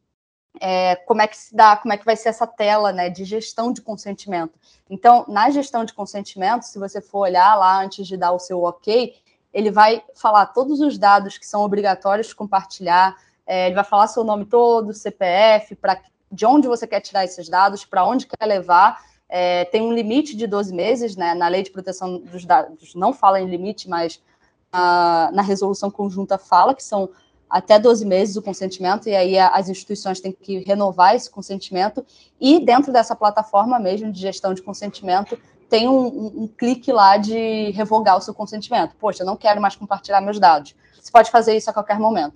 é, 0.60 0.96
como 0.96 1.22
é 1.22 1.28
que 1.28 1.38
se 1.38 1.56
dá, 1.56 1.78
como 1.78 1.94
é 1.94 1.98
que 1.98 2.06
vai 2.06 2.16
ser 2.16 2.30
essa 2.30 2.48
tela 2.48 2.92
né, 2.92 3.10
de 3.10 3.24
gestão 3.24 3.72
de 3.72 3.82
consentimento. 3.82 4.54
Então, 4.90 5.26
na 5.28 5.50
gestão 5.50 5.86
de 5.86 5.94
consentimento, 5.94 6.64
se 6.64 6.80
você 6.80 7.02
for 7.02 7.20
olhar 7.20 7.56
lá 7.56 7.82
antes 7.82 8.08
de 8.08 8.18
dar 8.18 8.32
o 8.32 8.40
seu 8.40 8.64
ok, 8.64 9.16
ele 9.54 9.72
vai 9.72 10.04
falar 10.16 10.48
todos 10.48 10.80
os 10.80 10.98
dados 10.98 11.38
que 11.38 11.46
são 11.46 11.62
obrigatórios 11.62 12.34
compartilhar, 12.34 13.16
é, 13.46 13.68
ele 13.68 13.76
vai 13.76 13.84
falar 13.84 14.08
seu 14.08 14.24
nome 14.24 14.46
todo, 14.46 14.94
CPF, 14.94 15.76
para 15.76 16.00
de 16.32 16.46
onde 16.46 16.68
você 16.68 16.86
quer 16.86 17.02
tirar 17.02 17.26
esses 17.26 17.50
dados, 17.50 17.84
para 17.84 18.06
onde 18.06 18.28
quer 18.28 18.46
levar. 18.46 19.04
É, 19.28 19.66
tem 19.66 19.82
um 19.82 19.92
limite 19.92 20.36
de 20.36 20.46
12 20.46 20.74
meses, 20.74 21.16
né? 21.16 21.34
Na 21.34 21.48
lei 21.48 21.64
de 21.64 21.72
proteção 21.72 22.20
dos 22.20 22.46
dados 22.46 22.94
não 22.94 23.12
fala 23.12 23.42
em 23.42 23.50
limite, 23.50 23.90
mas 23.90 24.22
a, 24.72 25.32
na 25.34 25.42
resolução 25.42 25.90
conjunta 25.90 26.38
fala 26.38 26.76
que 26.76 26.84
são 26.84 27.10
até 27.50 27.80
12 27.80 28.06
meses 28.06 28.36
o 28.36 28.42
consentimento, 28.42 29.10
e 29.10 29.16
aí 29.16 29.40
as 29.40 29.70
instituições 29.70 30.20
têm 30.20 30.32
que 30.32 30.60
renovar 30.60 31.16
esse 31.16 31.30
consentimento, 31.30 32.06
e 32.40 32.64
dentro 32.64 32.94
dessa 32.94 33.16
plataforma 33.16 33.80
mesmo 33.80 34.12
de 34.12 34.20
gestão 34.20 34.54
de 34.54 34.62
consentimento, 34.62 35.38
tem 35.70 35.88
um, 35.88 36.08
um, 36.08 36.44
um, 36.44 36.48
clique 36.48 36.92
lá 36.92 37.18
de 37.18 37.72
revogar 37.72 38.18
o 38.18 38.22
seu 38.22 38.34
consentimento. 38.34 38.96
Poxa, 39.00 39.22
eu 39.24 39.26
não 39.28 39.36
quero 39.36 39.62
mais 39.62 39.76
compartilhar 39.76 40.20
meus 40.20 40.40
dados. 40.40 40.76
Você 41.00 41.12
pode 41.12 41.30
fazer 41.30 41.56
isso 41.56 41.70
a 41.70 41.74
qualquer 41.74 42.00
momento. 42.00 42.36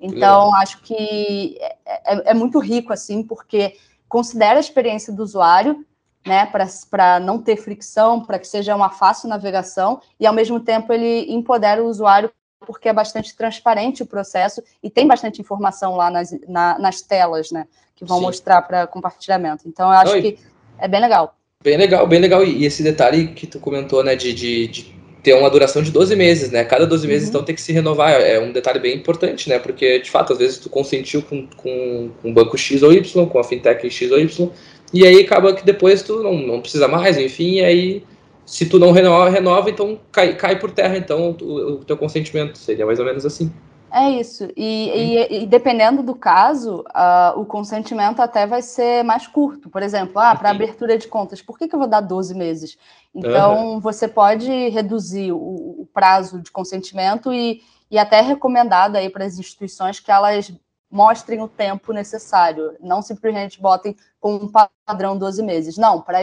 Então, 0.00 0.54
acho 0.54 0.80
que 0.80 1.58
é, 1.60 1.76
é, 1.86 2.30
é, 2.30 2.34
muito 2.34 2.58
rico, 2.58 2.92
assim, 2.92 3.22
porque 3.22 3.76
considera 4.08 4.58
a 4.58 4.60
experiência 4.60 5.12
do 5.12 5.22
usuário, 5.22 5.84
né, 6.26 6.50
para 6.90 7.20
não 7.20 7.38
ter 7.38 7.56
fricção, 7.56 8.24
para 8.24 8.38
que 8.38 8.46
seja 8.48 8.74
uma 8.74 8.90
fácil 8.90 9.28
navegação, 9.28 10.00
e 10.18 10.26
ao 10.26 10.32
mesmo 10.32 10.58
tempo 10.58 10.92
ele 10.92 11.30
empodera 11.32 11.82
o 11.82 11.86
usuário 11.86 12.30
porque 12.66 12.88
é 12.88 12.92
bastante 12.92 13.34
transparente 13.36 14.02
o 14.02 14.06
processo 14.06 14.62
e 14.82 14.90
tem 14.90 15.06
bastante 15.06 15.40
informação 15.40 15.96
lá 15.96 16.10
nas, 16.10 16.30
na, 16.46 16.78
nas 16.78 17.00
telas, 17.00 17.50
né, 17.50 17.66
que 17.96 18.04
vão 18.04 18.18
Sim. 18.18 18.24
mostrar 18.24 18.62
para 18.62 18.86
compartilhamento. 18.86 19.64
Então, 19.66 19.86
eu 19.86 19.98
acho 19.98 20.12
Oi. 20.12 20.22
que 20.22 20.38
é 20.78 20.86
bem 20.86 21.00
legal. 21.00 21.36
Bem 21.62 21.76
legal, 21.76 22.06
bem 22.06 22.20
legal. 22.20 22.44
E 22.44 22.64
esse 22.64 22.82
detalhe 22.82 23.28
que 23.28 23.46
tu 23.46 23.58
comentou, 23.58 24.02
né, 24.02 24.16
de, 24.16 24.32
de, 24.32 24.66
de 24.66 24.94
ter 25.22 25.34
uma 25.34 25.50
duração 25.50 25.82
de 25.82 25.90
12 25.90 26.16
meses, 26.16 26.50
né? 26.50 26.64
Cada 26.64 26.86
12 26.86 27.06
meses, 27.06 27.24
uhum. 27.24 27.28
então, 27.30 27.44
tem 27.44 27.54
que 27.54 27.60
se 27.60 27.72
renovar. 27.72 28.12
É 28.12 28.40
um 28.40 28.52
detalhe 28.52 28.78
bem 28.78 28.96
importante, 28.96 29.48
né? 29.48 29.58
Porque, 29.58 29.98
de 29.98 30.10
fato, 30.10 30.32
às 30.32 30.38
vezes 30.38 30.58
tu 30.58 30.70
consentiu 30.70 31.22
com, 31.22 31.46
com, 31.56 32.10
com 32.22 32.32
banco 32.32 32.56
X 32.56 32.82
ou 32.82 32.92
Y, 32.92 33.26
com 33.26 33.38
a 33.38 33.44
fintech 33.44 33.90
X 33.90 34.10
ou 34.10 34.18
Y, 34.18 34.50
e 34.92 35.06
aí 35.06 35.20
acaba 35.20 35.52
que 35.52 35.64
depois 35.64 36.02
tu 36.02 36.22
não, 36.22 36.34
não 36.34 36.60
precisa 36.60 36.88
mais, 36.88 37.18
enfim, 37.18 37.56
e 37.56 37.64
aí 37.64 38.04
se 38.50 38.66
tu 38.66 38.80
não 38.80 38.90
renova, 38.90 39.30
renova 39.30 39.70
então 39.70 39.96
cai, 40.10 40.34
cai 40.34 40.58
por 40.58 40.72
terra, 40.72 40.96
então, 40.96 41.36
o, 41.40 41.74
o 41.74 41.84
teu 41.84 41.96
consentimento. 41.96 42.58
Seria 42.58 42.84
mais 42.84 42.98
ou 42.98 43.04
menos 43.04 43.24
assim. 43.24 43.52
É 43.92 44.10
isso. 44.10 44.48
E, 44.56 44.90
e, 44.90 45.42
e 45.42 45.46
dependendo 45.46 46.02
do 46.02 46.16
caso, 46.16 46.84
uh, 46.88 47.40
o 47.40 47.44
consentimento 47.44 48.20
até 48.20 48.48
vai 48.48 48.60
ser 48.60 49.04
mais 49.04 49.28
curto. 49.28 49.70
Por 49.70 49.84
exemplo, 49.84 50.18
ah, 50.18 50.34
para 50.34 50.50
abertura 50.50 50.98
de 50.98 51.06
contas, 51.06 51.40
por 51.40 51.56
que, 51.56 51.68
que 51.68 51.74
eu 51.74 51.78
vou 51.78 51.88
dar 51.88 52.00
12 52.00 52.34
meses? 52.34 52.76
Então, 53.14 53.74
uhum. 53.74 53.80
você 53.80 54.08
pode 54.08 54.50
reduzir 54.68 55.30
o, 55.30 55.36
o, 55.82 55.88
prazo 55.92 56.40
de 56.40 56.50
consentimento 56.50 57.32
e, 57.32 57.62
e 57.88 57.98
até 57.98 58.20
recomendado 58.20 58.96
aí 58.96 59.08
para 59.08 59.24
as 59.24 59.38
instituições 59.38 60.00
que 60.00 60.10
elas 60.10 60.52
mostrem 60.90 61.40
o 61.40 61.48
tempo 61.48 61.92
necessário, 61.92 62.76
não 62.80 63.00
simplesmente 63.00 63.60
botem 63.60 63.94
com 64.18 64.34
um 64.34 64.50
padrão 64.84 65.16
12 65.16 65.42
meses. 65.42 65.78
Não, 65.78 66.00
para 66.00 66.18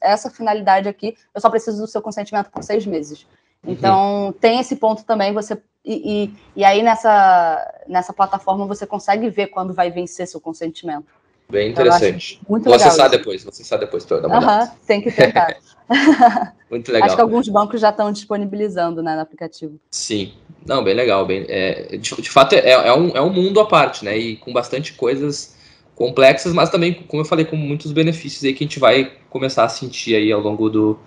essa 0.00 0.30
finalidade 0.30 0.88
aqui, 0.88 1.16
eu 1.34 1.40
só 1.40 1.48
preciso 1.48 1.80
do 1.80 1.86
seu 1.86 2.02
consentimento 2.02 2.50
por 2.50 2.62
seis 2.62 2.84
meses. 2.84 3.26
Uhum. 3.64 3.72
Então, 3.72 4.26
uhum. 4.26 4.32
tem 4.32 4.60
esse 4.60 4.76
ponto 4.76 5.04
também, 5.04 5.32
você 5.32 5.60
e, 5.82 6.24
e, 6.24 6.34
e, 6.56 6.62
aí 6.62 6.82
nessa, 6.82 7.82
nessa 7.88 8.12
plataforma 8.12 8.66
você 8.66 8.86
consegue 8.86 9.30
ver 9.30 9.46
quando 9.46 9.72
vai 9.72 9.90
vencer 9.90 10.28
seu 10.28 10.38
consentimento. 10.38 11.06
Bem 11.48 11.70
então, 11.70 11.84
interessante. 11.84 12.34
Então, 12.34 12.50
muito 12.50 12.64
vou 12.64 12.72
legal 12.74 12.88
acessar 12.88 13.06
isso. 13.06 13.18
depois, 13.18 13.42
vou 13.42 13.50
acessar 13.50 13.78
depois 13.78 14.04
uma 14.04 14.38
olhada. 14.38 14.72
tem 14.86 15.00
que 15.00 15.10
tentar. 15.10 15.56
muito 16.70 16.92
legal. 16.92 17.06
Acho 17.06 17.16
que 17.16 17.22
alguns 17.22 17.48
bancos 17.48 17.80
já 17.80 17.90
estão 17.90 18.12
disponibilizando 18.12 19.02
né, 19.02 19.14
no 19.14 19.20
aplicativo. 19.20 19.78
Sim, 19.90 20.32
não, 20.64 20.84
bem 20.84 20.94
legal. 20.94 21.26
Bem, 21.26 21.44
é, 21.48 21.96
de, 21.96 22.22
de, 22.22 22.30
fato, 22.30 22.54
é, 22.54 22.70
é, 22.70 22.92
um, 22.94 23.08
é 23.10 23.20
um 23.20 23.32
mundo 23.32 23.60
à 23.60 23.66
parte, 23.66 24.04
né? 24.04 24.16
E 24.16 24.36
com 24.36 24.52
bastante 24.52 24.92
coisas 24.92 25.56
complexas, 25.94 26.54
mas 26.54 26.70
também, 26.70 26.94
como 26.94 27.22
eu 27.22 27.26
falei, 27.26 27.44
com 27.44 27.56
muitos 27.56 27.92
benefícios 27.92 28.44
aí 28.44 28.54
que 28.54 28.64
a 28.64 28.66
gente 28.66 28.78
vai 28.78 29.12
começar 29.28 29.64
a 29.64 29.68
sentir 29.68 30.14
aí 30.14 30.32
ao 30.32 30.40
longo 30.40 30.70
do, 30.70 30.98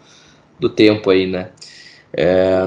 do 0.59 0.69
tempo 0.69 1.09
aí, 1.09 1.25
né? 1.25 1.49
É, 2.15 2.63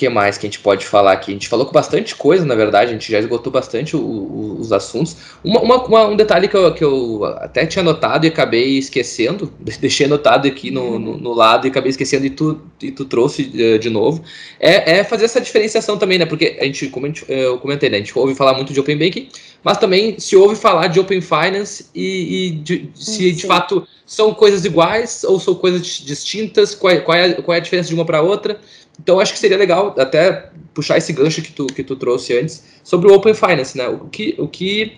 que 0.00 0.08
mais 0.08 0.38
que 0.38 0.46
a 0.46 0.48
gente 0.48 0.60
pode 0.60 0.86
falar 0.86 1.12
aqui? 1.12 1.30
A 1.30 1.34
gente 1.34 1.46
falou 1.46 1.66
com 1.66 1.72
bastante 1.72 2.16
coisa, 2.16 2.42
na 2.46 2.54
verdade, 2.54 2.90
a 2.90 2.92
gente 2.94 3.12
já 3.12 3.18
esgotou 3.18 3.52
bastante 3.52 3.94
o, 3.94 4.00
o, 4.00 4.56
os 4.58 4.72
assuntos. 4.72 5.14
Uma, 5.44 5.60
uma, 5.60 5.84
uma, 5.84 6.06
um 6.06 6.16
detalhe 6.16 6.48
que 6.48 6.56
eu, 6.56 6.72
que 6.72 6.82
eu 6.82 7.22
até 7.38 7.66
tinha 7.66 7.82
notado 7.82 8.24
e 8.24 8.28
acabei 8.28 8.78
esquecendo, 8.78 9.52
deixei 9.78 10.06
anotado 10.06 10.48
aqui 10.48 10.70
no, 10.70 10.98
no, 10.98 11.18
no, 11.18 11.34
lado 11.34 11.66
e 11.66 11.70
acabei 11.70 11.90
esquecendo 11.90 12.24
e 12.24 12.30
tu, 12.30 12.62
e 12.80 12.90
tu 12.90 13.04
trouxe 13.04 13.42
uh, 13.42 13.78
de 13.78 13.90
novo, 13.90 14.24
é, 14.58 15.00
é, 15.00 15.04
fazer 15.04 15.26
essa 15.26 15.38
diferenciação 15.38 15.98
também, 15.98 16.18
né? 16.18 16.24
Porque 16.24 16.56
a 16.58 16.64
gente, 16.64 16.88
como 16.88 17.04
a 17.04 17.08
gente, 17.10 17.22
eu 17.28 17.58
comentei, 17.58 17.90
né? 17.90 17.98
A 17.98 18.00
gente 18.00 18.18
ouve 18.18 18.34
falar 18.34 18.54
muito 18.54 18.72
de 18.72 18.80
Open 18.80 18.96
Banking, 18.96 19.28
mas 19.62 19.76
também 19.76 20.18
se 20.18 20.34
ouve 20.34 20.56
falar 20.56 20.86
de 20.86 20.98
Open 20.98 21.20
Finance 21.20 21.84
e, 21.94 22.46
e 22.46 22.50
de, 22.52 22.90
se 22.94 23.16
Sim. 23.16 23.32
de 23.34 23.46
fato 23.46 23.86
são 24.06 24.32
coisas 24.32 24.64
iguais 24.64 25.24
ou 25.24 25.38
são 25.38 25.54
coisas 25.54 25.82
distintas, 25.82 26.74
qual, 26.74 26.98
qual, 27.02 27.18
é, 27.18 27.34
qual 27.34 27.54
é 27.54 27.58
a 27.58 27.62
diferença 27.62 27.90
de 27.90 27.94
uma 27.94 28.06
para 28.06 28.22
outra. 28.22 28.58
Então, 29.02 29.18
acho 29.18 29.32
que 29.32 29.38
seria 29.38 29.56
legal 29.56 29.94
até 29.98 30.50
puxar 30.74 30.98
esse 30.98 31.12
gancho 31.12 31.40
que 31.40 31.52
tu, 31.52 31.66
que 31.66 31.82
tu 31.82 31.96
trouxe 31.96 32.38
antes 32.38 32.62
sobre 32.84 33.10
o 33.10 33.14
Open 33.14 33.34
Finance, 33.34 33.76
né? 33.76 33.88
O 33.88 34.08
que, 34.08 34.34
o 34.38 34.46
que 34.46 34.92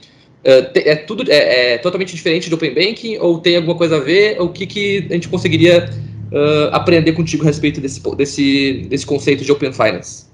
uh, 0.44 0.70
é 0.74 0.96
tudo 0.96 1.30
é, 1.30 1.74
é, 1.74 1.78
totalmente 1.78 2.14
diferente 2.14 2.50
do 2.50 2.56
Open 2.56 2.74
Banking 2.74 3.18
ou 3.18 3.38
tem 3.38 3.56
alguma 3.56 3.76
coisa 3.76 3.96
a 3.96 4.00
ver? 4.00 4.40
O 4.40 4.48
que, 4.48 4.66
que 4.66 5.06
a 5.08 5.14
gente 5.14 5.28
conseguiria 5.28 5.88
uh, 6.32 6.74
aprender 6.74 7.12
contigo 7.12 7.44
a 7.44 7.46
respeito 7.46 7.80
desse, 7.80 8.00
desse, 8.16 8.86
desse 8.88 9.06
conceito 9.06 9.44
de 9.44 9.52
Open 9.52 9.72
Finance? 9.72 10.31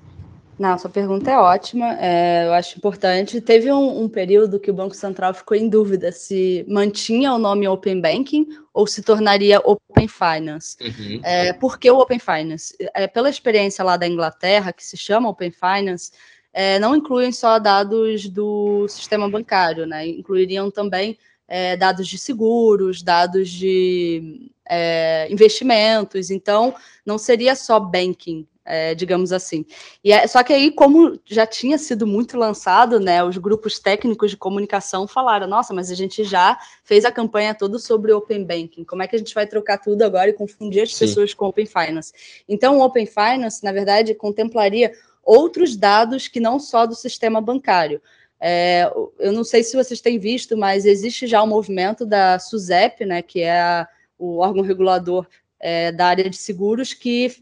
Não, 0.59 0.77
sua 0.77 0.91
pergunta 0.91 1.31
é 1.31 1.39
ótima, 1.39 1.97
é, 2.01 2.47
eu 2.47 2.53
acho 2.53 2.77
importante. 2.77 3.41
Teve 3.41 3.71
um, 3.71 4.03
um, 4.03 4.09
período 4.09 4.59
que 4.59 4.71
o 4.71 4.75
Banco 4.75 4.95
Central 4.95 5.33
ficou 5.33 5.57
em 5.57 5.69
dúvida 5.69 6.11
se 6.11 6.65
mantinha 6.69 7.33
o 7.33 7.39
nome 7.39 7.69
Open 7.69 8.01
Banking 8.01 8.49
ou 8.75 8.85
se 8.85 9.01
tornaria 9.01 9.61
Open 9.65 10.09
Finance. 10.09 10.77
Uhum. 10.81 11.21
É, 11.23 11.53
por 11.53 11.79
que 11.79 11.89
o 11.89 11.99
Open 11.99 12.19
Finance? 12.19 12.75
É, 12.93 13.07
pela 13.07 13.31
experiência 13.31 13.85
lá 13.85 13.97
da 13.97 14.09
Inglaterra, 14.09 14.73
que 14.73 14.85
se 14.85 14.97
chama 14.97 15.29
Open 15.29 15.53
Finance, 15.53 16.11
é, 16.53 16.79
não 16.81 16.97
incluem 16.97 17.31
só 17.31 17.61
dados 17.61 18.29
do 18.29 18.89
sistema 18.89 19.31
bancário, 19.31 19.87
né? 19.87 20.09
incluiriam 20.09 20.73
também 20.73 21.17
é, 21.47 21.77
dados 21.77 22.09
de 22.09 22.19
seguros, 22.19 23.01
dados 23.01 23.49
de 23.49 24.51
é, 24.69 25.29
investimentos. 25.31 26.31
Então, 26.31 26.75
não 27.07 27.17
seria 27.17 27.55
só 27.55 27.79
banking, 27.79 28.45
é, 28.69 28.95
digamos 28.95 29.33
assim. 29.33 29.65
E 30.05 30.13
é, 30.13 30.27
só 30.27 30.43
que 30.43 30.53
aí, 30.53 30.71
como 30.71 31.19
já 31.25 31.47
tinha 31.47 31.79
sido 31.79 32.07
muito 32.07 32.37
lançado, 32.37 33.01
né, 33.01 33.25
os 33.25 33.39
grupos 33.39 33.79
técnicos 33.79 34.31
de 34.31 34.37
comunicação 34.37 35.09
falaram: 35.09 35.47
nossa, 35.47 35.73
mas 35.73 35.91
a 35.91 35.95
gente 35.95 36.23
já 36.23 36.59
fez 36.85 37.07
a 37.07 37.11
campanha 37.11 37.55
toda 37.55 37.79
sobre 37.79 38.13
Open 38.13 38.45
Banking. 38.45 38.85
Como 38.85 39.03
é 39.03 39.09
que 39.09 39.17
a 39.17 39.19
gente 39.19 39.35
vai 39.35 39.47
trocar 39.47 39.79
tudo 39.79 40.03
agora 40.03 40.29
e 40.29 40.35
confundir 40.35 40.83
as 40.83 40.95
Sim. 40.95 41.07
pessoas 41.07 41.33
com 41.33 41.47
Open 41.47 41.67
Finance? 41.67 42.13
Então, 42.47 42.79
o 42.79 42.83
Open 42.83 43.07
Finance, 43.07 43.65
na 43.65 43.73
verdade, 43.73 44.15
contemplaria 44.15 44.93
outros 45.25 45.75
dados 45.75 46.29
que 46.29 46.39
não 46.39 46.61
só 46.61 46.85
do 46.85 46.95
sistema 46.95 47.41
bancário. 47.41 48.03
É, 48.41 48.89
eu 49.19 49.33
não 49.33 49.43
sei 49.43 49.65
se 49.65 49.77
vocês 49.77 50.01
têm 50.01 50.19
visto, 50.19 50.57
mas 50.57 50.85
existe 50.85 51.27
já 51.27 51.43
um 51.43 51.47
movimento 51.47 52.07
da 52.07 52.39
SUSEP, 52.39 53.05
né, 53.05 53.21
que 53.21 53.41
é 53.41 53.61
a, 53.61 53.89
o 54.17 54.39
órgão 54.39 54.63
regulador 54.63 55.27
é, 55.59 55.91
da 55.91 56.07
área 56.07 56.31
de 56.31 56.37
seguros, 56.37 56.93
que 56.93 57.33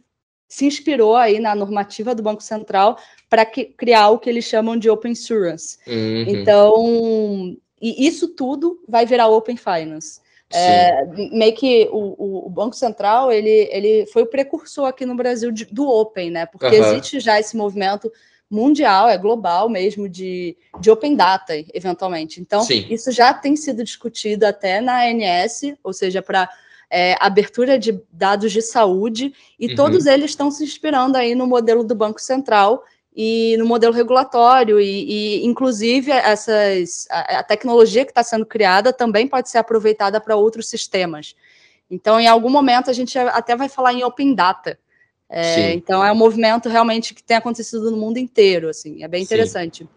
se 0.49 0.67
inspirou 0.67 1.17
aí 1.17 1.41
na 1.41 1.55
normativa 1.55 2.15
do 2.15 2.23
Banco 2.23 2.43
Central 2.43 2.99
para 3.29 3.45
criar 3.45 4.11
o 4.11 4.19
que 4.19 4.31
eles 4.31 4.45
chamam 4.45 4.77
de 4.77 4.89
Open 4.89 5.13
Insurance. 5.13 5.79
Uhum. 5.87 6.25
Então, 6.29 7.57
e 7.81 8.07
isso 8.07 8.29
tudo 8.29 8.81
vai 8.89 9.05
virar 9.05 9.29
Open 9.29 9.57
Finance. 9.57 10.21
É, 10.53 11.05
meio 11.33 11.53
que 11.55 11.89
o, 11.91 12.47
o, 12.47 12.49
Banco 12.49 12.77
Central 12.77 13.33
ele, 13.33 13.69
ele 13.73 14.07
foi 14.07 14.23
o 14.23 14.27
precursor 14.27 14.87
aqui 14.87 15.05
no 15.05 15.17
Brasil 15.17 15.51
de, 15.51 15.65
do 15.65 15.89
Open, 15.89 16.31
né? 16.31 16.47
Porque 16.47 16.67
uhum. 16.67 16.85
existe 16.85 17.19
já 17.19 17.41
esse 17.41 17.57
movimento 17.57 18.13
mundial, 18.49 19.09
é 19.09 19.19
global 19.19 19.69
mesmo, 19.69 20.09
de, 20.09 20.57
de 20.81 20.89
Open 20.89 21.17
Data, 21.17 21.53
eventualmente. 21.75 22.41
Então, 22.41 22.63
Sim. 22.63 22.87
isso 22.89 23.11
já 23.11 23.35
tem 23.35 23.57
sido 23.57 23.83
discutido 23.83 24.47
até 24.47 24.81
na 24.81 25.03
ANS, 25.03 25.75
ou 25.83 25.93
seja, 25.93 26.23
para 26.23 26.49
é, 26.91 27.17
abertura 27.21 27.79
de 27.79 28.01
dados 28.13 28.53
de 28.53 28.63
saúde, 28.63 29.33
e 29.59 29.69
uhum. 29.69 29.75
todos 29.75 30.07
eles 30.07 30.31
estão 30.31 30.51
se 30.51 30.65
inspirando 30.65 31.17
aí 31.17 31.35
no 31.35 31.47
modelo 31.47 31.83
do 31.83 31.95
Banco 31.95 32.21
Central 32.21 32.83
e 33.15 33.57
no 33.59 33.65
modelo 33.65 33.95
regulatório, 33.95 34.79
e, 34.79 35.41
e 35.41 35.47
inclusive 35.47 36.11
essas, 36.11 37.07
a, 37.11 37.39
a 37.39 37.43
tecnologia 37.43 38.05
que 38.05 38.11
está 38.11 38.23
sendo 38.23 38.45
criada 38.45 38.93
também 38.93 39.27
pode 39.27 39.49
ser 39.49 39.59
aproveitada 39.59 40.21
para 40.21 40.37
outros 40.37 40.69
sistemas. 40.69 41.35
Então, 41.91 42.21
em 42.21 42.27
algum 42.27 42.51
momento, 42.51 42.91
a 42.91 42.93
gente 42.93 43.19
até 43.19 43.57
vai 43.57 43.69
falar 43.69 43.95
em 43.95 44.05
Open 44.05 44.35
Data. 44.35 44.79
É, 45.29 45.73
então, 45.73 46.05
é 46.05 46.13
um 46.13 46.17
movimento 46.17 46.69
realmente 46.69 47.15
que 47.15 47.23
tem 47.23 47.37
acontecido 47.37 47.91
no 47.91 47.97
mundo 47.97 48.19
inteiro, 48.19 48.69
assim, 48.69 49.03
é 49.03 49.09
bem 49.09 49.23
interessante. 49.23 49.79
Sim. 49.85 49.89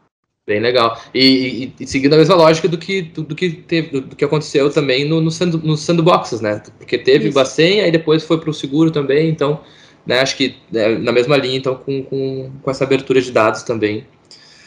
Bem 0.49 0.59
legal. 0.59 0.99
E, 1.13 1.73
e, 1.77 1.83
e, 1.83 1.85
seguindo 1.85 2.15
a 2.15 2.17
mesma 2.17 2.33
lógica 2.33 2.67
do 2.67 2.75
que, 2.75 3.03
do, 3.03 3.21
do 3.21 3.35
que, 3.35 3.51
teve, 3.51 4.01
do, 4.01 4.15
que 4.15 4.25
aconteceu 4.25 4.67
também 4.71 5.05
no, 5.07 5.21
no, 5.21 5.29
sand, 5.29 5.51
no 5.51 5.77
sandboxes, 5.77 6.41
né? 6.41 6.59
Porque 6.79 6.97
teve 6.97 7.25
Isso. 7.27 7.35
Bacen, 7.35 7.81
aí 7.81 7.91
depois 7.91 8.23
foi 8.23 8.39
para 8.39 8.49
o 8.49 8.53
seguro 8.53 8.89
também, 8.89 9.29
então, 9.29 9.61
né, 10.07 10.21
acho 10.21 10.35
que 10.35 10.55
é, 10.73 10.97
na 10.97 11.11
mesma 11.11 11.37
linha, 11.37 11.55
então, 11.55 11.75
com, 11.75 12.01
com, 12.01 12.51
com 12.63 12.71
essa 12.71 12.83
abertura 12.83 13.21
de 13.21 13.31
dados 13.31 13.61
também. 13.61 14.07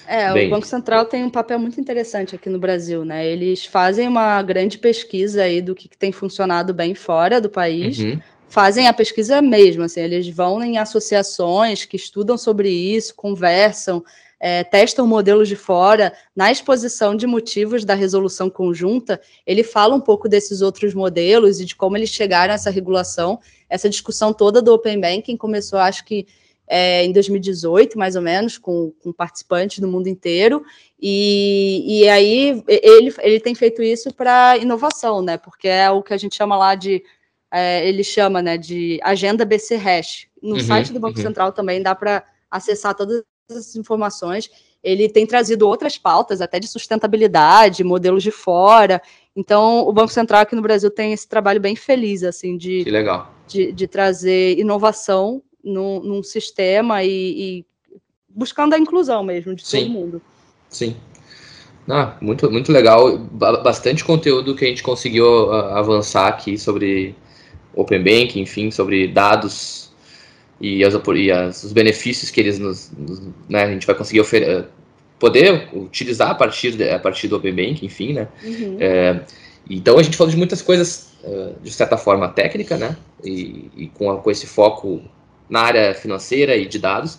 É, 0.07 0.33
Bem. 0.33 0.47
o 0.47 0.51
Banco 0.51 0.68
Central 0.68 1.05
tem 1.05 1.24
um 1.24 1.30
papel 1.30 1.59
muito 1.59 1.80
interessante 1.80 2.37
aqui 2.37 2.49
no 2.49 2.61
Brasil, 2.61 3.05
né? 3.05 3.26
Eles 3.26 3.66
fazem 3.66 4.07
uma 4.07 4.41
grande 4.41 4.78
pesquisa 4.78 5.43
aí 5.43 5.61
do 5.61 5.74
que, 5.74 5.89
que 5.89 5.99
tem 5.99 6.12
funcionado 6.12 6.72
bem 6.72 6.95
fora 6.95 7.41
do 7.41 7.51
país, 7.51 7.99
uhum. 7.99 8.20
fazem 8.49 8.87
a 8.87 8.93
pesquisa 8.93 9.43
mesmo, 9.43 9.83
assim, 9.83 10.01
eles 10.01 10.28
vão 10.28 10.62
em 10.62 10.78
associações 10.78 11.85
que 11.85 11.97
estudam 11.97 12.39
sobre 12.39 12.68
isso, 12.70 13.16
conversam, 13.16 14.05
é, 14.45 14.64
testam 14.64 15.07
modelos 15.07 15.47
de 15.47 15.55
fora, 15.55 16.12
na 16.34 16.51
exposição 16.51 17.14
de 17.14 17.28
motivos 17.28 17.84
da 17.84 17.95
resolução 17.95 18.51
conjunta, 18.51 19.20
ele 19.47 19.62
fala 19.62 19.95
um 19.95 20.01
pouco 20.01 20.28
desses 20.28 20.61
outros 20.61 20.93
modelos 20.95 21.61
e 21.61 21.64
de 21.64 21.76
como 21.76 21.97
eles 21.97 22.11
chegaram 22.11 22.51
a 22.51 22.57
essa 22.57 22.68
regulação. 22.68 23.38
Essa 23.70 23.88
discussão 23.88 24.32
toda 24.32 24.61
do 24.61 24.74
Open 24.74 25.01
Banking 25.01 25.36
começou, 25.36 25.78
acho 25.78 26.05
que 26.05 26.26
é, 26.66 27.05
em 27.05 27.12
2018, 27.12 27.97
mais 27.97 28.16
ou 28.16 28.22
menos, 28.22 28.59
com, 28.59 28.93
com 29.01 29.12
participantes 29.12 29.78
do 29.78 29.86
mundo 29.86 30.09
inteiro, 30.09 30.64
e, 31.01 32.01
e 32.01 32.09
aí 32.09 32.64
ele, 32.66 33.14
ele 33.20 33.38
tem 33.38 33.55
feito 33.55 33.80
isso 33.80 34.12
para 34.12 34.57
inovação, 34.57 35.22
né? 35.22 35.38
Porque 35.38 35.68
é 35.68 35.88
o 35.88 36.03
que 36.03 36.14
a 36.14 36.16
gente 36.16 36.34
chama 36.34 36.57
lá 36.57 36.74
de 36.74 37.01
é, 37.49 37.86
ele 37.86 38.03
chama 38.03 38.43
né, 38.43 38.59
de 38.59 38.99
agenda 39.05 39.45
BC 39.45 39.76
Hash. 39.76 40.26
No 40.43 40.57
uhum, 40.57 40.61
site 40.61 40.93
do 40.93 40.99
Banco 40.99 41.18
uhum. 41.18 41.24
Central 41.24 41.53
também 41.53 41.80
dá 41.80 41.95
para 41.95 42.24
acessar 42.51 42.95
todas 42.95 43.22
essas 43.51 43.76
informações. 43.76 44.51
Ele 44.82 45.09
tem 45.09 45.26
trazido 45.26 45.68
outras 45.68 45.97
pautas, 45.97 46.40
até 46.40 46.59
de 46.59 46.66
sustentabilidade, 46.66 47.84
modelos 47.84 48.22
de 48.22 48.30
fora. 48.30 49.01
Então, 49.34 49.86
o 49.86 49.93
Banco 49.93 50.12
Central 50.12 50.40
aqui 50.40 50.57
no 50.57 50.62
Brasil 50.62 50.90
tem 50.90 51.12
esse 51.12 51.28
trabalho 51.28 51.61
bem 51.61 51.76
feliz, 51.76 52.22
assim, 52.22 52.57
de, 52.57 52.84
de, 53.47 53.72
de, 53.72 53.86
trazer 53.86 54.59
inovação 54.59 55.43
num, 55.62 56.01
num 56.01 56.22
sistema 56.22 57.05
e, 57.05 57.11
e, 57.11 57.66
buscando 58.28 58.74
a 58.74 58.78
inclusão 58.78 59.22
mesmo 59.22 59.55
de 59.55 59.64
Sim. 59.64 59.84
todo 59.84 59.90
mundo. 59.90 60.22
Sim. 60.68 60.97
Ah, 61.88 62.16
muito, 62.20 62.51
muito 62.51 62.72
legal. 62.72 63.18
Bastante 63.18 64.05
conteúdo 64.05 64.55
que 64.55 64.64
a 64.64 64.68
gente 64.68 64.82
conseguiu 64.82 65.26
uh, 65.49 65.53
avançar 65.74 66.28
aqui 66.28 66.59
sobre 66.59 67.14
Open 67.74 68.03
Banking, 68.03 68.40
enfim, 68.40 68.70
sobre 68.70 69.09
dados 69.09 69.91
e, 70.63 70.85
as, 70.85 70.95
e 70.95 71.31
as, 71.33 71.65
os 71.65 71.73
benefícios 71.73 72.31
que 72.31 72.41
eles 72.41 72.59
nos, 72.59 72.93
nos 72.97 73.21
né, 73.49 73.65
a 73.65 73.71
gente 73.71 73.85
vai 73.85 73.97
conseguir 73.97 74.21
oferecer, 74.21 74.67
poder 75.19 75.69
utilizar 75.73 76.31
a 76.31 76.35
partir, 76.35 76.73
de, 76.73 76.89
a 76.89 76.99
partir 76.99 77.29
do 77.29 77.37
Open 77.37 77.55
Bank, 77.55 77.85
enfim, 77.85 78.13
né? 78.13 78.29
Uhum. 78.43 78.77
É, 78.81 79.21
então 79.69 79.99
a 79.99 80.03
gente 80.03 80.17
falou 80.17 80.31
de 80.31 80.37
muitas 80.37 80.63
coisas 80.63 81.13
uh, 81.23 81.55
de 81.63 81.71
certa 81.71 81.97
forma 81.97 82.29
técnica, 82.29 82.77
né? 82.77 82.97
E, 83.25 83.71
e 83.77 83.87
com, 83.89 84.17
com, 84.17 84.31
esse 84.31 84.47
foco 84.47 85.01
na 85.49 85.61
área 85.61 85.95
financeira 85.95 86.57
e 86.57 86.67
de 86.67 86.79
dados. 86.79 87.19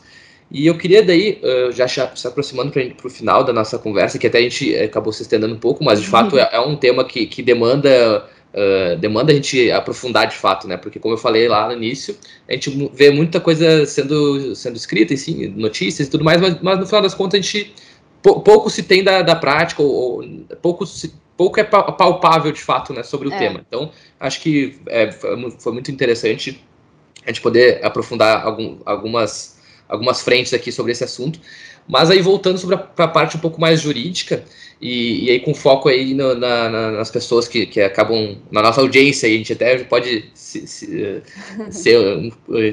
E 0.52 0.68
eu 0.68 0.78
queria 0.78 1.04
daí, 1.04 1.42
uh, 1.42 1.72
já 1.72 1.88
se 1.88 2.28
aproximando 2.28 2.72
para 2.72 3.08
o 3.08 3.10
final 3.10 3.44
da 3.44 3.54
nossa 3.54 3.78
conversa, 3.80 4.20
que 4.20 4.28
até 4.28 4.40
a 4.40 4.42
gente 4.42 4.76
acabou 4.76 5.12
se 5.12 5.22
estendendo 5.22 5.54
um 5.54 5.60
pouco, 5.60 5.84
mas 5.84 6.02
de 6.02 6.08
fato 6.08 6.34
uhum. 6.36 6.42
é, 6.42 6.50
é, 6.54 6.60
um 6.60 6.76
tema 6.76 7.06
que, 7.06 7.26
que 7.26 7.42
demanda 7.42 8.26
uh, 8.54 8.98
demanda 8.98 9.32
a 9.32 9.36
gente 9.36 9.72
aprofundar 9.72 10.28
de 10.28 10.36
fato, 10.36 10.68
né? 10.68 10.78
Porque 10.78 11.00
como 11.00 11.14
eu 11.14 11.18
falei 11.18 11.48
lá 11.48 11.68
no 11.68 11.74
início, 11.74 12.18
a 12.48 12.54
gente 12.54 12.92
vê 12.94 13.12
muita 13.12 13.40
coisa 13.40 13.86
sendo, 13.86 14.56
sendo 14.56 14.76
escrita, 14.76 15.14
assim, 15.14 15.48
notícias 15.48 16.08
e 16.08 16.12
tudo 16.12 16.24
mais, 16.24 16.40
mas, 16.40 16.62
mas 16.62 16.80
no 16.80 16.86
final 16.86 17.02
das 17.02 17.14
contas 17.14 17.40
a 17.40 17.42
gente 17.42 17.74
pouco 18.22 18.70
se 18.70 18.84
tem 18.84 19.04
da, 19.04 19.22
da 19.22 19.36
prática 19.36 19.82
ou, 19.82 19.92
ou 19.92 20.24
pouco 20.62 20.86
se, 20.86 21.14
pouco 21.36 21.60
é 21.60 21.64
palpável 21.64 22.52
de 22.52 22.62
fato, 22.62 22.94
né, 22.94 23.04
sobre 23.04 23.28
o 23.28 23.34
é. 23.34 23.38
tema. 23.38 23.64
Então 23.68 23.92
acho 24.20 24.40
que 24.42 24.80
é, 24.88 25.12
foi 25.12 25.74
muito 25.74 25.92
interessante 25.92 26.64
a 27.26 27.30
gente 27.30 27.42
poder 27.42 27.84
aprofundar 27.84 28.46
algum, 28.46 28.78
algumas 28.86 29.60
algumas 29.88 30.22
frentes 30.22 30.54
aqui 30.54 30.72
sobre 30.72 30.92
esse 30.92 31.04
assunto. 31.04 31.40
Mas 31.88 32.10
aí 32.10 32.22
voltando 32.22 32.58
sobre 32.58 32.76
a, 32.76 33.08
parte 33.08 33.36
um 33.36 33.40
pouco 33.40 33.60
mais 33.60 33.82
jurídica, 33.82 34.44
e, 34.82 35.26
e 35.26 35.32
aí 35.32 35.40
com 35.40 35.54
foco 35.54 35.90
aí 35.90 36.14
no, 36.14 36.34
na, 36.36 36.70
na, 36.70 36.92
nas 36.92 37.12
pessoas 37.12 37.48
que, 37.48 37.66
que 37.66 37.82
acabam, 37.82 38.38
na 38.52 38.62
nossa 38.62 38.82
audiência, 38.82 39.28
a 39.28 39.32
gente 39.32 39.54
até 39.54 39.78
pode 39.84 40.30
se, 40.34 40.66
se, 40.66 41.22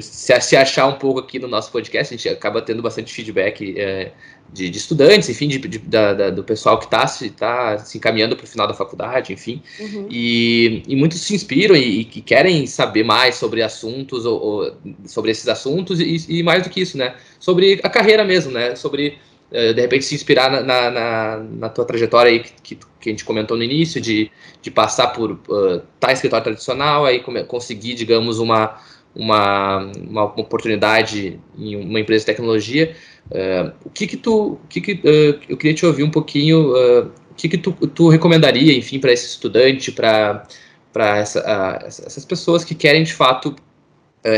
se, 0.01 0.41
se, 0.41 0.55
achar 0.55 0.87
um 0.87 0.97
pouco 0.97 1.19
aqui 1.19 1.39
no 1.39 1.47
nosso 1.47 1.71
podcast, 1.71 2.13
a 2.13 2.17
gente 2.17 2.29
acaba 2.29 2.61
tendo 2.61 2.81
bastante 2.81 3.13
feedback 3.13 3.75
é, 3.77 4.11
de, 4.53 4.69
de, 4.69 4.77
estudantes, 4.77 5.29
enfim, 5.29 5.47
de, 5.47 5.59
de 5.59 5.79
da, 5.79 6.13
da, 6.13 6.29
do 6.29 6.43
pessoal 6.43 6.77
que 6.77 6.85
está 6.85 7.07
se, 7.07 7.29
tá 7.29 7.77
se 7.79 7.97
encaminhando 7.97 8.35
para 8.35 8.43
o 8.43 8.47
final 8.47 8.67
da 8.67 8.73
faculdade, 8.73 9.33
enfim, 9.33 9.61
uhum. 9.79 10.07
e, 10.09 10.83
e 10.87 10.95
muitos 10.95 11.21
se 11.21 11.33
inspiram 11.33 11.75
e, 11.75 12.01
e, 12.01 12.05
que 12.05 12.21
querem 12.21 12.65
saber 12.67 13.03
mais 13.03 13.35
sobre 13.35 13.61
assuntos, 13.61 14.25
ou, 14.25 14.41
ou 14.41 14.77
sobre 15.05 15.31
esses 15.31 15.47
assuntos, 15.47 15.99
e, 15.99 16.25
e 16.27 16.43
mais 16.43 16.63
do 16.63 16.69
que 16.69 16.81
isso, 16.81 16.97
né, 16.97 17.15
sobre 17.39 17.79
a 17.83 17.89
carreira 17.89 18.23
mesmo, 18.23 18.51
né, 18.51 18.75
sobre 18.75 19.17
eh, 19.51 19.73
de 19.73 19.81
repente 19.81 20.05
se 20.05 20.15
inspirar 20.15 20.49
na, 20.49 20.89
na, 20.89 21.37
na 21.37 21.69
tua 21.69 21.83
trajetória 21.83 22.31
aí 22.31 22.39
que, 22.39 22.75
que, 22.75 23.09
a 23.09 23.09
gente 23.09 23.25
comentou 23.25 23.57
no 23.57 23.63
início, 23.63 23.99
de, 23.99 24.31
de 24.61 24.71
passar 24.71 25.07
por 25.07 25.31
uh, 25.31 25.81
tá 25.99 26.13
escritório 26.13 26.43
tradicional, 26.45 27.05
aí 27.05 27.21
conseguir, 27.47 27.93
digamos, 27.95 28.39
uma, 28.39 28.79
uma, 29.13 29.91
uma 30.07 30.23
oportunidade 30.23 31.37
em 31.57 31.75
uma 31.75 31.99
empresa 31.99 32.21
de 32.21 32.27
tecnologia. 32.27 32.95
Uh, 33.29 33.71
o 33.85 33.89
que 33.89 34.07
que 34.07 34.17
tu, 34.17 34.53
o 34.53 34.67
que 34.67 34.81
que, 34.81 34.93
uh, 34.93 35.39
eu 35.47 35.57
queria 35.57 35.73
te 35.73 35.85
ouvir 35.85 36.03
um 36.03 36.11
pouquinho, 36.11 36.73
o 36.73 37.35
que 37.35 37.47
que 37.47 37.57
tu, 37.57 37.71
tu 37.71 38.09
recomendaria, 38.09 38.77
enfim, 38.77 38.99
para 38.99 39.11
esse 39.11 39.27
estudante, 39.27 39.91
para 39.91 40.45
para 40.91 41.19
essa, 41.19 41.39
essas 41.85 42.25
pessoas 42.25 42.65
que 42.65 42.75
querem 42.75 43.03
de 43.03 43.13
fato 43.13 43.55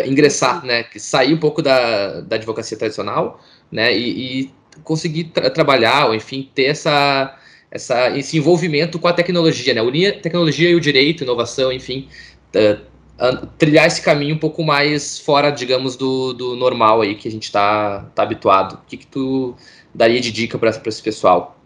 ingressar, 0.06 0.64
né, 0.64 0.86
sair 0.98 1.34
um 1.34 1.40
pouco 1.40 1.64
da, 1.64 2.22
da 2.22 2.36
advocacia 2.36 2.78
tradicional, 2.78 3.42
né, 3.72 3.92
e, 3.98 4.44
e 4.44 4.54
conseguir 4.84 5.26
tra 5.26 5.50
trabalhar, 5.50 6.08
ou 6.08 6.16
enfim, 6.16 6.50
ter 6.54 6.66
essa, 6.66 7.38
essa, 7.70 8.18
esse 8.18 8.38
envolvimento 8.38 9.00
com 9.00 9.08
a 9.08 9.14
tecnologia, 9.14 9.74
né? 9.74 9.82
Unir 9.82 10.08
a 10.08 10.20
tecnologia 10.20 10.70
e 10.70 10.76
o 10.76 10.80
direito, 10.80 11.24
inovação, 11.24 11.72
enfim, 11.72 12.08
uh, 12.56 12.80
trilhar 13.58 13.86
esse 13.86 14.02
caminho 14.02 14.36
um 14.36 14.40
pouco 14.40 14.64
mais 14.64 15.20
fora, 15.20 15.52
digamos, 15.52 15.96
do, 15.96 16.34
do 16.34 16.56
normal 16.56 17.02
aí 17.02 17.16
que 17.16 17.28
a 17.28 17.32
gente 17.32 17.44
está 17.44 18.06
tá 18.16 18.24
habituado. 18.24 18.74
O 18.74 18.86
que, 18.88 18.98
que 18.98 19.08
tu 19.08 19.56
daria 19.94 20.20
de 20.20 20.32
dica 20.32 20.58
para 20.58 20.70
esse 20.70 21.02
pessoal? 21.02 21.58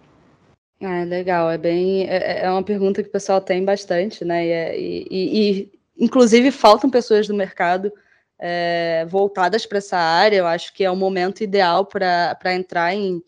Ah, 0.82 1.04
legal, 1.04 1.50
é 1.50 1.58
bem. 1.58 2.08
É, 2.08 2.46
é, 2.46 2.52
uma 2.52 2.64
pergunta 2.64 3.02
que 3.02 3.10
o 3.10 3.12
pessoal 3.12 3.42
tem 3.42 3.64
bastante, 3.66 4.24
né? 4.24 4.46
E, 4.46 4.52
é, 4.52 4.80
e, 4.80 5.08
e 5.10 5.72
inclusive 5.98 6.52
faltam 6.52 6.90
pessoas 6.90 7.28
do 7.28 7.34
mercado 7.34 7.92
é, 8.38 9.06
voltadas 9.10 9.66
para 9.66 9.80
essa 9.80 9.98
área. 9.98 10.38
Eu 10.38 10.48
acho 10.48 10.74
que 10.74 10.84
é 10.84 10.92
o 10.92 10.96
momento 10.96 11.42
ideal 11.44 11.86
para 11.86 12.54
entrar 12.54 12.94
em 12.94 13.24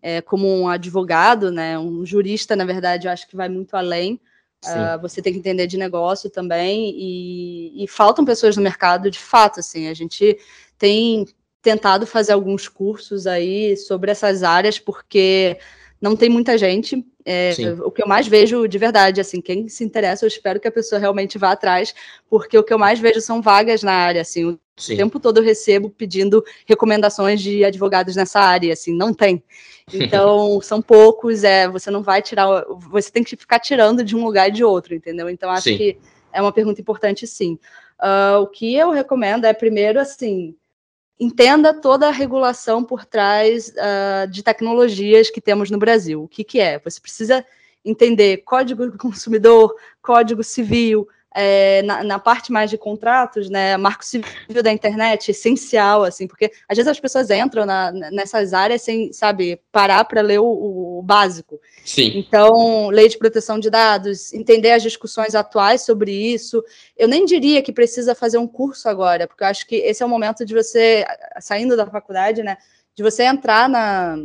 é, 0.00 0.20
como 0.20 0.48
um 0.48 0.68
advogado, 0.68 1.50
né? 1.50 1.78
Um 1.78 2.06
jurista, 2.06 2.56
na 2.56 2.64
verdade, 2.64 3.06
eu 3.06 3.12
acho 3.12 3.28
que 3.28 3.36
vai 3.36 3.48
muito 3.48 3.74
além. 3.74 4.18
Uh, 4.70 5.00
você 5.00 5.20
tem 5.20 5.32
que 5.32 5.38
entender 5.38 5.66
de 5.66 5.76
negócio 5.76 6.30
também 6.30 6.90
e, 6.96 7.84
e, 7.84 7.88
faltam 7.88 8.24
pessoas 8.24 8.56
no 8.56 8.62
mercado 8.62 9.10
de 9.10 9.18
fato 9.18 9.60
assim 9.60 9.88
a 9.88 9.94
gente 9.94 10.38
tem 10.78 11.26
tentado 11.60 12.06
fazer 12.06 12.32
alguns 12.32 12.68
cursos 12.68 13.26
aí 13.26 13.76
sobre 13.76 14.10
essas 14.10 14.42
áreas 14.42 14.78
porque 14.78 15.58
não 16.00 16.16
tem 16.16 16.28
muita 16.28 16.58
gente 16.58 17.04
é, 17.26 17.52
o 17.82 17.90
que 17.90 18.02
eu 18.02 18.06
mais 18.06 18.28
vejo 18.28 18.68
de 18.68 18.76
verdade, 18.76 19.20
assim, 19.20 19.40
quem 19.40 19.66
se 19.66 19.82
interessa, 19.82 20.24
eu 20.24 20.28
espero 20.28 20.60
que 20.60 20.68
a 20.68 20.72
pessoa 20.72 20.98
realmente 20.98 21.38
vá 21.38 21.52
atrás, 21.52 21.94
porque 22.28 22.58
o 22.58 22.62
que 22.62 22.72
eu 22.72 22.78
mais 22.78 23.00
vejo 23.00 23.20
são 23.20 23.40
vagas 23.40 23.82
na 23.82 23.92
área, 23.92 24.20
assim, 24.20 24.44
o 24.44 24.60
Sim. 24.76 24.96
tempo 24.96 25.18
todo 25.18 25.38
eu 25.38 25.42
recebo 25.42 25.88
pedindo 25.88 26.44
recomendações 26.66 27.40
de 27.40 27.64
advogados 27.64 28.14
nessa 28.14 28.40
área, 28.40 28.74
assim, 28.74 28.94
não 28.94 29.14
tem. 29.14 29.42
Então, 29.90 30.60
são 30.60 30.82
poucos, 30.82 31.44
é, 31.44 31.66
você 31.66 31.90
não 31.90 32.02
vai 32.02 32.20
tirar, 32.20 32.64
você 32.90 33.10
tem 33.10 33.24
que 33.24 33.36
ficar 33.36 33.58
tirando 33.58 34.04
de 34.04 34.14
um 34.14 34.22
lugar 34.22 34.48
e 34.50 34.52
de 34.52 34.62
outro, 34.62 34.94
entendeu? 34.94 35.30
Então, 35.30 35.50
acho 35.50 35.70
sim. 35.70 35.78
que 35.78 35.96
é 36.30 36.42
uma 36.42 36.52
pergunta 36.52 36.78
importante, 36.78 37.26
sim. 37.26 37.58
Uh, 37.98 38.40
o 38.42 38.46
que 38.48 38.74
eu 38.74 38.90
recomendo 38.90 39.46
é, 39.46 39.54
primeiro, 39.54 39.98
assim, 39.98 40.54
entenda 41.18 41.72
toda 41.72 42.08
a 42.08 42.12
regulação 42.12 42.82
por 42.82 43.04
trás 43.04 43.68
uh, 43.70 44.28
de 44.28 44.42
tecnologias 44.42 45.30
que 45.30 45.40
temos 45.40 45.70
no 45.70 45.78
Brasil. 45.78 46.22
O 46.22 46.28
que, 46.28 46.42
que 46.42 46.60
é? 46.60 46.78
Você 46.80 47.00
precisa 47.00 47.44
entender 47.84 48.38
código 48.38 48.90
do 48.90 48.98
consumidor, 48.98 49.74
código 50.02 50.42
civil, 50.42 51.08
é, 51.34 51.82
na, 51.82 52.04
na, 52.04 52.18
parte 52.18 52.52
mais 52.52 52.70
de 52.70 52.78
contratos, 52.78 53.50
né, 53.50 53.76
marco 53.76 54.04
civil 54.04 54.62
da 54.62 54.70
internet, 54.70 55.32
essencial, 55.32 56.04
assim, 56.04 56.28
porque 56.28 56.52
às 56.68 56.76
vezes 56.76 56.88
as 56.88 57.00
pessoas 57.00 57.28
entram 57.28 57.66
na, 57.66 57.90
nessas 57.90 58.54
áreas 58.54 58.82
sem, 58.82 59.12
sabe, 59.12 59.60
parar 59.72 60.04
para 60.04 60.20
ler 60.20 60.38
o, 60.38 60.98
o, 60.98 61.02
básico. 61.02 61.60
Sim. 61.84 62.12
Então, 62.14 62.88
lei 62.88 63.08
de 63.08 63.18
proteção 63.18 63.58
de 63.58 63.68
dados, 63.68 64.32
entender 64.32 64.70
as 64.70 64.82
discussões 64.82 65.34
atuais 65.34 65.82
sobre 65.82 66.12
isso. 66.12 66.62
Eu 66.96 67.08
nem 67.08 67.24
diria 67.24 67.62
que 67.62 67.72
precisa 67.72 68.14
fazer 68.14 68.38
um 68.38 68.46
curso 68.46 68.88
agora, 68.88 69.26
porque 69.26 69.42
eu 69.42 69.48
acho 69.48 69.66
que 69.66 69.76
esse 69.76 70.02
é 70.02 70.06
o 70.06 70.08
momento 70.08 70.46
de 70.46 70.54
você, 70.54 71.04
saindo 71.40 71.76
da 71.76 71.86
faculdade, 71.86 72.44
né, 72.44 72.56
de 72.94 73.02
você 73.02 73.24
entrar 73.24 73.68
na 73.68 74.18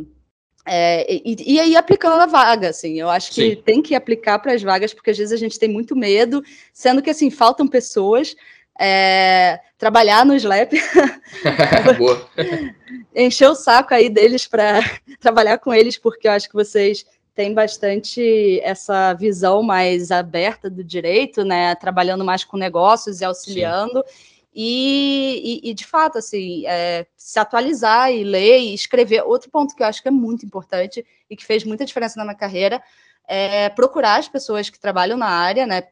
é, 0.72 1.04
e, 1.12 1.54
e, 1.54 1.58
aí 1.58 1.74
aplicando 1.74 2.20
a 2.20 2.26
vaga, 2.26 2.68
assim, 2.68 3.00
eu 3.00 3.10
acho 3.10 3.32
que 3.32 3.56
Sim. 3.56 3.62
tem 3.64 3.82
que 3.82 3.92
aplicar 3.92 4.38
para 4.38 4.52
as 4.52 4.62
vagas, 4.62 4.94
porque 4.94 5.10
às 5.10 5.18
vezes 5.18 5.32
a 5.32 5.36
gente 5.36 5.58
tem 5.58 5.68
muito 5.68 5.96
medo, 5.96 6.44
sendo 6.72 7.02
que 7.02 7.10
assim, 7.10 7.28
faltam 7.28 7.66
pessoas. 7.66 8.36
É, 8.82 9.60
trabalhar 9.76 10.24
no 10.24 10.34
Slap, 10.36 10.72
encher 13.14 13.50
o 13.50 13.54
saco 13.54 13.92
aí 13.92 14.08
deles 14.08 14.46
para 14.46 14.80
trabalhar 15.20 15.58
com 15.58 15.74
eles, 15.74 15.98
porque 15.98 16.28
eu 16.28 16.32
acho 16.32 16.48
que 16.48 16.54
vocês 16.54 17.04
têm 17.34 17.52
bastante 17.52 18.60
essa 18.62 19.12
visão 19.14 19.64
mais 19.64 20.12
aberta 20.12 20.70
do 20.70 20.84
direito, 20.84 21.44
né? 21.44 21.74
Trabalhando 21.74 22.24
mais 22.24 22.44
com 22.44 22.56
negócios 22.56 23.20
e 23.20 23.24
auxiliando. 23.24 24.04
Sim. 24.06 24.39
E, 24.52 25.60
e, 25.64 25.70
e, 25.70 25.74
de 25.74 25.86
fato, 25.86 26.18
assim, 26.18 26.66
é, 26.66 27.06
se 27.16 27.38
atualizar 27.38 28.12
e 28.12 28.24
ler 28.24 28.58
e 28.58 28.74
escrever. 28.74 29.22
Outro 29.22 29.50
ponto 29.50 29.74
que 29.74 29.82
eu 29.82 29.86
acho 29.86 30.02
que 30.02 30.08
é 30.08 30.10
muito 30.10 30.44
importante 30.44 31.06
e 31.28 31.36
que 31.36 31.46
fez 31.46 31.64
muita 31.64 31.84
diferença 31.84 32.18
na 32.18 32.24
minha 32.24 32.36
carreira 32.36 32.82
é 33.28 33.68
procurar 33.68 34.18
as 34.18 34.28
pessoas 34.28 34.68
que 34.68 34.80
trabalham 34.80 35.16
na 35.16 35.28
área, 35.28 35.66
né? 35.66 35.84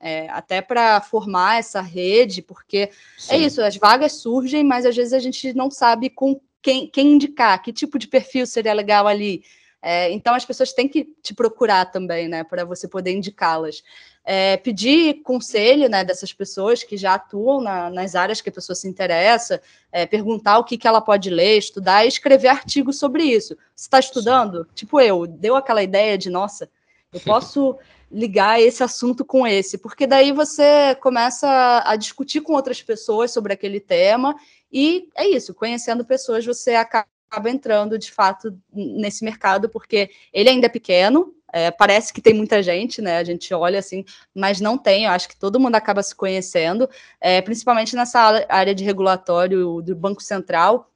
É, 0.00 0.28
até 0.30 0.62
para 0.62 1.00
formar 1.00 1.58
essa 1.58 1.80
rede, 1.80 2.40
porque 2.40 2.78
é 2.78 2.90
Sim. 3.18 3.34
é 3.34 3.36
isso, 3.38 3.60
as 3.60 3.76
vagas 3.76 4.12
surgem, 4.12 4.64
mas 4.64 4.86
às 4.86 4.96
vezes 4.96 5.12
a 5.12 5.18
gente 5.18 5.52
não 5.52 5.70
sabe 5.70 6.08
com 6.08 6.40
quem, 6.62 6.88
quem 6.88 7.12
indicar, 7.12 7.60
que 7.60 7.72
tipo 7.72 7.98
de 7.98 8.06
perfil 8.06 8.46
seria 8.46 8.72
legal 8.72 9.06
ali. 9.06 9.42
É, 9.80 10.10
então 10.10 10.34
as 10.34 10.44
pessoas 10.44 10.72
têm 10.72 10.88
que 10.88 11.04
te 11.22 11.32
procurar 11.32 11.86
também, 11.86 12.28
né, 12.28 12.42
para 12.42 12.64
você 12.64 12.88
poder 12.88 13.12
indicá-las 13.12 13.82
é, 14.30 14.58
pedir 14.58 15.22
conselho 15.22 15.88
né, 15.88 16.04
dessas 16.04 16.34
pessoas 16.34 16.84
que 16.84 16.98
já 16.98 17.14
atuam 17.14 17.62
na, 17.62 17.88
nas 17.88 18.14
áreas 18.14 18.42
que 18.42 18.50
a 18.50 18.52
pessoa 18.52 18.76
se 18.76 18.86
interessa, 18.86 19.58
é, 19.90 20.04
perguntar 20.04 20.58
o 20.58 20.64
que, 20.64 20.76
que 20.76 20.86
ela 20.86 21.00
pode 21.00 21.30
ler, 21.30 21.56
estudar 21.56 22.04
e 22.04 22.08
escrever 22.08 22.48
artigos 22.48 22.98
sobre 22.98 23.22
isso. 23.22 23.56
Você 23.74 23.86
está 23.86 23.98
estudando? 23.98 24.68
Tipo 24.74 25.00
eu, 25.00 25.26
deu 25.26 25.56
aquela 25.56 25.82
ideia 25.82 26.18
de, 26.18 26.28
nossa, 26.28 26.68
eu 27.10 27.20
posso 27.20 27.78
ligar 28.12 28.60
esse 28.60 28.82
assunto 28.82 29.24
com 29.24 29.46
esse, 29.46 29.78
porque 29.78 30.06
daí 30.06 30.30
você 30.30 30.94
começa 30.96 31.82
a 31.86 31.96
discutir 31.96 32.42
com 32.42 32.52
outras 32.52 32.82
pessoas 32.82 33.30
sobre 33.30 33.54
aquele 33.54 33.80
tema, 33.80 34.34
e 34.70 35.08
é 35.14 35.26
isso, 35.26 35.54
conhecendo 35.54 36.04
pessoas, 36.04 36.44
você 36.44 36.74
acaba 36.74 37.08
entrando 37.48 37.98
de 37.98 38.10
fato 38.10 38.56
nesse 38.72 39.24
mercado, 39.24 39.68
porque 39.68 40.10
ele 40.32 40.48
ainda 40.48 40.66
é 40.66 40.70
pequeno, 40.70 41.34
é, 41.52 41.70
parece 41.70 42.12
que 42.12 42.20
tem 42.20 42.34
muita 42.34 42.62
gente, 42.62 43.00
né? 43.00 43.18
A 43.18 43.24
gente 43.24 43.52
olha 43.54 43.78
assim, 43.78 44.04
mas 44.34 44.60
não 44.60 44.76
tem. 44.76 45.04
Eu 45.04 45.10
acho 45.10 45.28
que 45.28 45.36
todo 45.36 45.58
mundo 45.58 45.74
acaba 45.74 46.02
se 46.02 46.14
conhecendo, 46.14 46.88
é, 47.20 47.40
principalmente 47.40 47.96
nessa 47.96 48.44
área 48.48 48.74
de 48.74 48.84
regulatório 48.84 49.80
do 49.80 49.96
Banco 49.96 50.22
Central, 50.22 50.90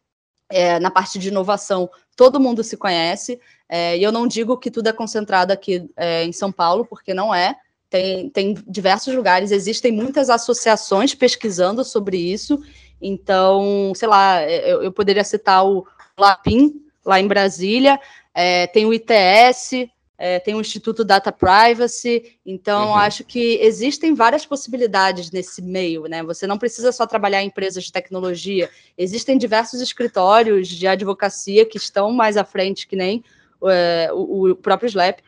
é, 0.50 0.78
na 0.78 0.90
parte 0.90 1.18
de 1.18 1.28
inovação, 1.28 1.88
todo 2.14 2.40
mundo 2.40 2.62
se 2.62 2.76
conhece. 2.76 3.40
É, 3.68 3.96
e 3.96 4.02
eu 4.02 4.12
não 4.12 4.26
digo 4.26 4.58
que 4.58 4.70
tudo 4.70 4.88
é 4.88 4.92
concentrado 4.92 5.52
aqui 5.52 5.88
é, 5.96 6.24
em 6.24 6.32
São 6.32 6.52
Paulo, 6.52 6.84
porque 6.84 7.14
não 7.14 7.34
é. 7.34 7.56
Tem, 7.88 8.30
tem 8.30 8.54
diversos 8.66 9.14
lugares, 9.14 9.50
existem 9.50 9.92
muitas 9.92 10.30
associações 10.30 11.14
pesquisando 11.14 11.84
sobre 11.84 12.16
isso. 12.16 12.62
Então, 13.00 13.92
sei 13.94 14.08
lá, 14.08 14.42
eu, 14.48 14.82
eu 14.82 14.92
poderia 14.92 15.24
citar 15.24 15.66
o 15.66 15.86
Lapin, 16.18 16.82
lá 17.04 17.20
em 17.20 17.26
Brasília, 17.26 17.98
é, 18.34 18.66
tem 18.66 18.86
o 18.86 18.94
ITS, 18.94 19.88
é, 20.16 20.38
tem 20.38 20.54
o 20.54 20.60
Instituto 20.60 21.04
Data 21.04 21.32
Privacy, 21.32 22.38
então 22.46 22.90
uhum. 22.90 22.94
acho 22.94 23.24
que 23.24 23.58
existem 23.60 24.14
várias 24.14 24.46
possibilidades 24.46 25.32
nesse 25.32 25.60
meio, 25.60 26.04
né? 26.04 26.22
Você 26.22 26.46
não 26.46 26.58
precisa 26.58 26.92
só 26.92 27.06
trabalhar 27.06 27.42
em 27.42 27.48
empresas 27.48 27.82
de 27.82 27.90
tecnologia, 27.92 28.70
existem 28.96 29.36
diversos 29.36 29.80
escritórios 29.80 30.68
de 30.68 30.86
advocacia 30.86 31.66
que 31.66 31.76
estão 31.76 32.12
mais 32.12 32.36
à 32.36 32.44
frente, 32.44 32.86
que 32.86 32.94
nem 32.94 33.24
é, 33.64 34.10
o, 34.12 34.50
o, 34.50 34.54
próprio 34.54 34.88
SLAP. 34.88 35.18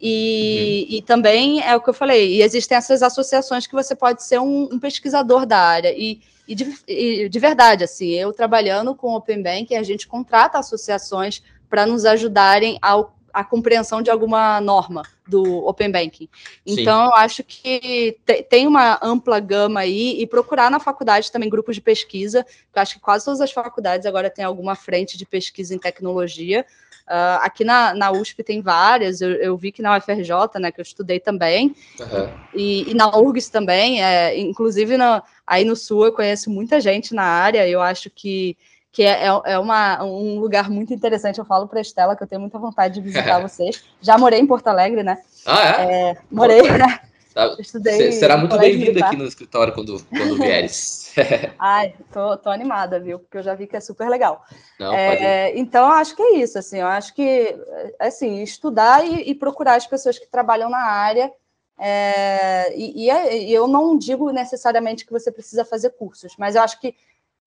E, 0.00 0.86
uhum. 0.88 0.96
e, 0.96 1.02
também 1.02 1.60
é 1.60 1.76
o 1.76 1.80
que 1.80 1.90
eu 1.90 1.94
falei, 1.94 2.36
e 2.36 2.42
existem 2.42 2.78
essas 2.78 3.02
associações 3.02 3.66
que 3.66 3.74
você 3.74 3.94
pode 3.94 4.22
ser 4.22 4.38
um, 4.38 4.68
um 4.72 4.78
pesquisador 4.78 5.44
da 5.44 5.58
área. 5.58 5.92
E, 5.92 6.20
e, 6.48 6.54
de, 6.54 6.78
e 6.88 7.28
de 7.28 7.38
verdade, 7.38 7.84
assim, 7.84 8.08
eu 8.08 8.32
trabalhando 8.32 8.94
com 8.94 9.08
o 9.08 9.16
Open 9.16 9.42
Bank, 9.42 9.74
a 9.76 9.82
gente 9.82 10.08
contrata 10.08 10.58
associações 10.58 11.42
para 11.68 11.84
nos 11.84 12.04
ajudarem 12.04 12.78
ao 12.80 13.16
a 13.32 13.44
compreensão 13.44 14.02
de 14.02 14.10
alguma 14.10 14.60
norma 14.60 15.02
do 15.26 15.64
Open 15.66 15.92
Banking. 15.92 16.28
Então, 16.66 17.02
Sim. 17.02 17.06
eu 17.06 17.14
acho 17.14 17.44
que 17.44 18.18
tem 18.48 18.66
uma 18.66 18.98
ampla 19.02 19.38
gama 19.38 19.80
aí, 19.80 20.20
e 20.20 20.26
procurar 20.26 20.70
na 20.70 20.80
faculdade 20.80 21.30
também 21.30 21.48
grupos 21.48 21.76
de 21.76 21.80
pesquisa, 21.80 22.44
eu 22.74 22.82
acho 22.82 22.94
que 22.94 23.00
quase 23.00 23.24
todas 23.24 23.40
as 23.40 23.52
faculdades 23.52 24.06
agora 24.06 24.30
têm 24.30 24.44
alguma 24.44 24.74
frente 24.74 25.16
de 25.16 25.26
pesquisa 25.26 25.74
em 25.74 25.78
tecnologia. 25.78 26.64
Uh, 27.08 27.40
aqui 27.40 27.64
na, 27.64 27.94
na 27.94 28.12
USP 28.12 28.42
tem 28.42 28.60
várias, 28.60 29.22
eu, 29.22 29.30
eu, 29.30 29.56
vi 29.56 29.72
que 29.72 29.80
na 29.80 29.96
UFRJ, 29.96 30.60
né, 30.60 30.70
que 30.70 30.78
eu 30.78 30.82
estudei 30.82 31.18
também, 31.18 31.74
uhum. 31.98 32.28
e, 32.54 32.90
e, 32.90 32.94
na 32.94 33.16
URGS 33.16 33.48
também, 33.48 34.04
é, 34.04 34.38
inclusive 34.38 34.98
no, 34.98 35.22
aí 35.46 35.64
no 35.64 35.74
Sul 35.74 36.04
eu 36.04 36.12
conheço 36.12 36.50
muita 36.50 36.82
gente 36.82 37.14
na 37.14 37.22
área, 37.22 37.66
eu 37.66 37.80
acho 37.80 38.10
que 38.10 38.58
que 38.90 39.02
é, 39.04 39.26
é, 39.26 39.52
é 39.52 39.58
uma, 39.58 40.02
um 40.02 40.40
lugar 40.40 40.68
muito 40.68 40.92
interessante. 40.92 41.38
Eu 41.38 41.44
falo 41.44 41.68
para 41.68 41.78
a 41.78 41.82
Estela 41.82 42.16
que 42.16 42.22
eu 42.22 42.26
tenho 42.26 42.40
muita 42.40 42.58
vontade 42.58 42.94
de 42.94 43.00
visitar 43.00 43.38
vocês. 43.46 43.84
Já 44.00 44.18
morei 44.18 44.40
em 44.40 44.46
Porto 44.46 44.66
Alegre, 44.66 45.02
né? 45.02 45.18
Ah, 45.46 45.82
é? 45.82 46.10
é 46.10 46.16
morei, 46.30 46.62
né? 46.62 46.98
Tá. 47.38 47.54
Estudei 47.60 48.10
Será 48.10 48.36
muito 48.36 48.58
bem-vindo 48.58 49.04
aqui 49.04 49.16
no 49.16 49.24
escritório 49.24 49.72
quando, 49.72 50.04
quando 50.10 50.34
vieres. 50.42 51.14
Ai, 51.56 51.94
tô, 52.12 52.36
tô 52.36 52.50
animada, 52.50 52.98
viu? 52.98 53.20
Porque 53.20 53.38
eu 53.38 53.42
já 53.44 53.54
vi 53.54 53.68
que 53.68 53.76
é 53.76 53.80
super 53.80 54.08
legal. 54.08 54.44
Não, 54.76 54.92
é, 54.92 55.56
então, 55.56 55.86
eu 55.86 55.92
acho 55.92 56.16
que 56.16 56.22
é 56.22 56.36
isso, 56.38 56.58
assim, 56.58 56.78
eu 56.78 56.88
acho 56.88 57.14
que, 57.14 57.56
assim, 58.00 58.42
estudar 58.42 59.06
e, 59.06 59.30
e 59.30 59.34
procurar 59.36 59.76
as 59.76 59.86
pessoas 59.86 60.18
que 60.18 60.26
trabalham 60.26 60.68
na 60.68 60.82
área, 60.82 61.30
é, 61.78 62.76
e, 62.76 63.04
e, 63.04 63.10
é, 63.10 63.40
eu 63.44 63.68
não 63.68 63.96
digo 63.96 64.32
necessariamente 64.32 65.06
que 65.06 65.12
você 65.12 65.30
precisa 65.30 65.64
fazer 65.64 65.90
cursos, 65.90 66.34
mas 66.36 66.56
eu 66.56 66.62
acho 66.62 66.80
que 66.80 66.92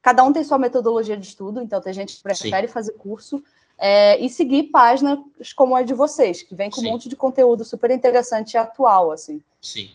Cada 0.02 0.24
um 0.24 0.34
tem 0.34 0.44
sua 0.44 0.58
metodologia 0.58 1.16
de 1.16 1.28
estudo, 1.28 1.62
então 1.62 1.80
tem 1.80 1.94
gente 1.94 2.18
que 2.18 2.24
prefere 2.24 2.68
Sim. 2.68 2.74
fazer 2.74 2.94
curso 2.94 3.44
é, 3.84 4.24
e 4.24 4.30
seguir 4.30 4.66
páginas 4.66 5.18
como 5.56 5.76
a 5.76 5.82
de 5.82 5.96
vocês, 5.96 6.44
que 6.44 6.54
vem 6.54 6.70
com 6.70 6.80
Sim. 6.80 6.88
um 6.88 6.92
monte 6.92 7.10
de 7.10 7.16
conteúdo 7.16 7.66
super 7.66 7.90
interessante 7.90 8.54
e 8.54 8.58
atual, 8.58 9.12
assim. 9.12 9.42
Sim. 9.60 9.90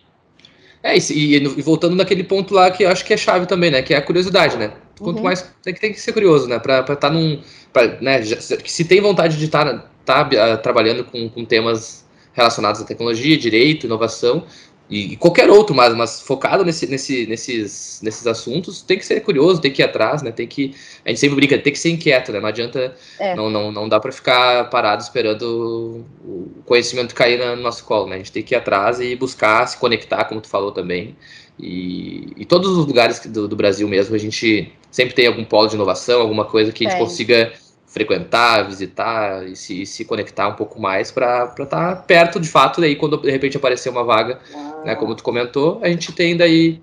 É, 0.82 0.96
isso, 0.96 1.12
e, 1.12 1.36
e, 1.36 1.62
voltando 1.62 1.94
naquele 1.94 2.24
ponto 2.24 2.52
lá 2.52 2.68
que 2.68 2.82
eu 2.82 2.90
acho 2.90 3.04
que 3.04 3.14
é 3.14 3.16
chave 3.16 3.46
também, 3.46 3.70
né? 3.70 3.82
Que 3.82 3.94
é 3.94 3.96
a 3.96 4.02
curiosidade, 4.02 4.56
né? 4.56 4.72
Quanto 4.98 5.18
uhum. 5.18 5.22
mais 5.22 5.42
tem 5.62 5.72
que, 5.72 5.80
tem 5.80 5.92
que 5.92 6.00
ser 6.00 6.12
curioso, 6.12 6.48
né? 6.48 6.58
Para 6.58 6.80
estar 6.80 6.96
tá 6.96 7.10
num. 7.10 7.40
Pra, 7.72 8.00
né, 8.00 8.22
se 8.24 8.84
tem 8.84 9.00
vontade 9.00 9.36
de 9.36 9.44
estar 9.44 9.64
tá, 10.04 10.24
tá, 10.24 10.54
uh, 10.54 10.62
trabalhando 10.62 11.04
com, 11.04 11.28
com 11.28 11.44
temas 11.44 12.04
relacionados 12.32 12.80
à 12.80 12.84
tecnologia, 12.84 13.38
direito, 13.38 13.86
inovação, 13.86 14.44
e, 14.88 15.14
e, 15.14 15.16
qualquer 15.16 15.50
outro, 15.50 15.74
mas, 15.74 15.94
mas 15.94 16.20
focado 16.20 16.64
nesse, 16.64 16.86
nesse, 16.86 17.26
nesses, 17.26 18.00
nesses 18.02 18.26
assuntos, 18.26 18.82
tem 18.82 18.96
que 18.96 19.04
ser 19.04 19.20
curioso, 19.20 19.60
tem 19.60 19.72
que 19.72 19.82
ir 19.82 19.84
atrás, 19.84 20.22
né? 20.22 20.30
Tem 20.30 20.46
que. 20.46 20.74
A 21.04 21.08
gente 21.08 21.18
sempre 21.18 21.36
brinca, 21.36 21.58
tem 21.58 21.72
que 21.72 21.78
ser 21.78 21.90
inquieto, 21.90 22.30
né? 22.30 22.38
Não 22.38 22.48
adianta. 22.48 22.94
É. 23.18 23.34
Não, 23.34 23.50
não, 23.50 23.72
não 23.72 23.88
dá 23.88 23.98
para 23.98 24.12
ficar 24.12 24.70
parado 24.70 25.02
esperando 25.02 26.04
o 26.24 26.62
conhecimento 26.64 27.14
cair 27.14 27.38
no 27.38 27.62
nosso 27.62 27.84
colo, 27.84 28.06
né? 28.06 28.14
A 28.14 28.18
gente 28.18 28.30
tem 28.30 28.44
que 28.44 28.54
ir 28.54 28.58
atrás 28.58 29.00
e 29.00 29.16
buscar 29.16 29.66
se 29.66 29.76
conectar, 29.76 30.24
como 30.26 30.40
tu 30.40 30.48
falou 30.48 30.70
também. 30.70 31.16
E, 31.58 32.32
e 32.36 32.44
todos 32.44 32.70
os 32.70 32.86
lugares 32.86 33.20
do, 33.26 33.48
do 33.48 33.56
Brasil 33.56 33.88
mesmo, 33.88 34.14
a 34.14 34.18
gente 34.18 34.72
sempre 34.90 35.14
tem 35.14 35.26
algum 35.26 35.44
polo 35.44 35.66
de 35.68 35.74
inovação, 35.74 36.20
alguma 36.20 36.44
coisa 36.44 36.70
que 36.70 36.86
a 36.86 36.90
gente 36.90 36.98
é. 36.98 37.02
consiga 37.02 37.52
frequentar, 37.96 38.68
visitar 38.68 39.48
e 39.48 39.56
se, 39.56 39.86
se 39.86 40.04
conectar 40.04 40.46
um 40.48 40.54
pouco 40.54 40.78
mais 40.78 41.10
para 41.10 41.44
estar 41.58 41.66
tá 41.66 41.96
perto 41.96 42.38
de 42.38 42.46
fato, 42.46 42.78
daí 42.78 42.94
quando 42.94 43.16
de 43.16 43.30
repente 43.30 43.56
aparecer 43.56 43.88
uma 43.88 44.04
vaga, 44.04 44.38
ah. 44.54 44.82
né, 44.84 44.94
como 44.94 45.14
tu 45.14 45.24
comentou, 45.24 45.80
a 45.82 45.88
gente 45.88 46.12
tem 46.12 46.36
daí, 46.36 46.82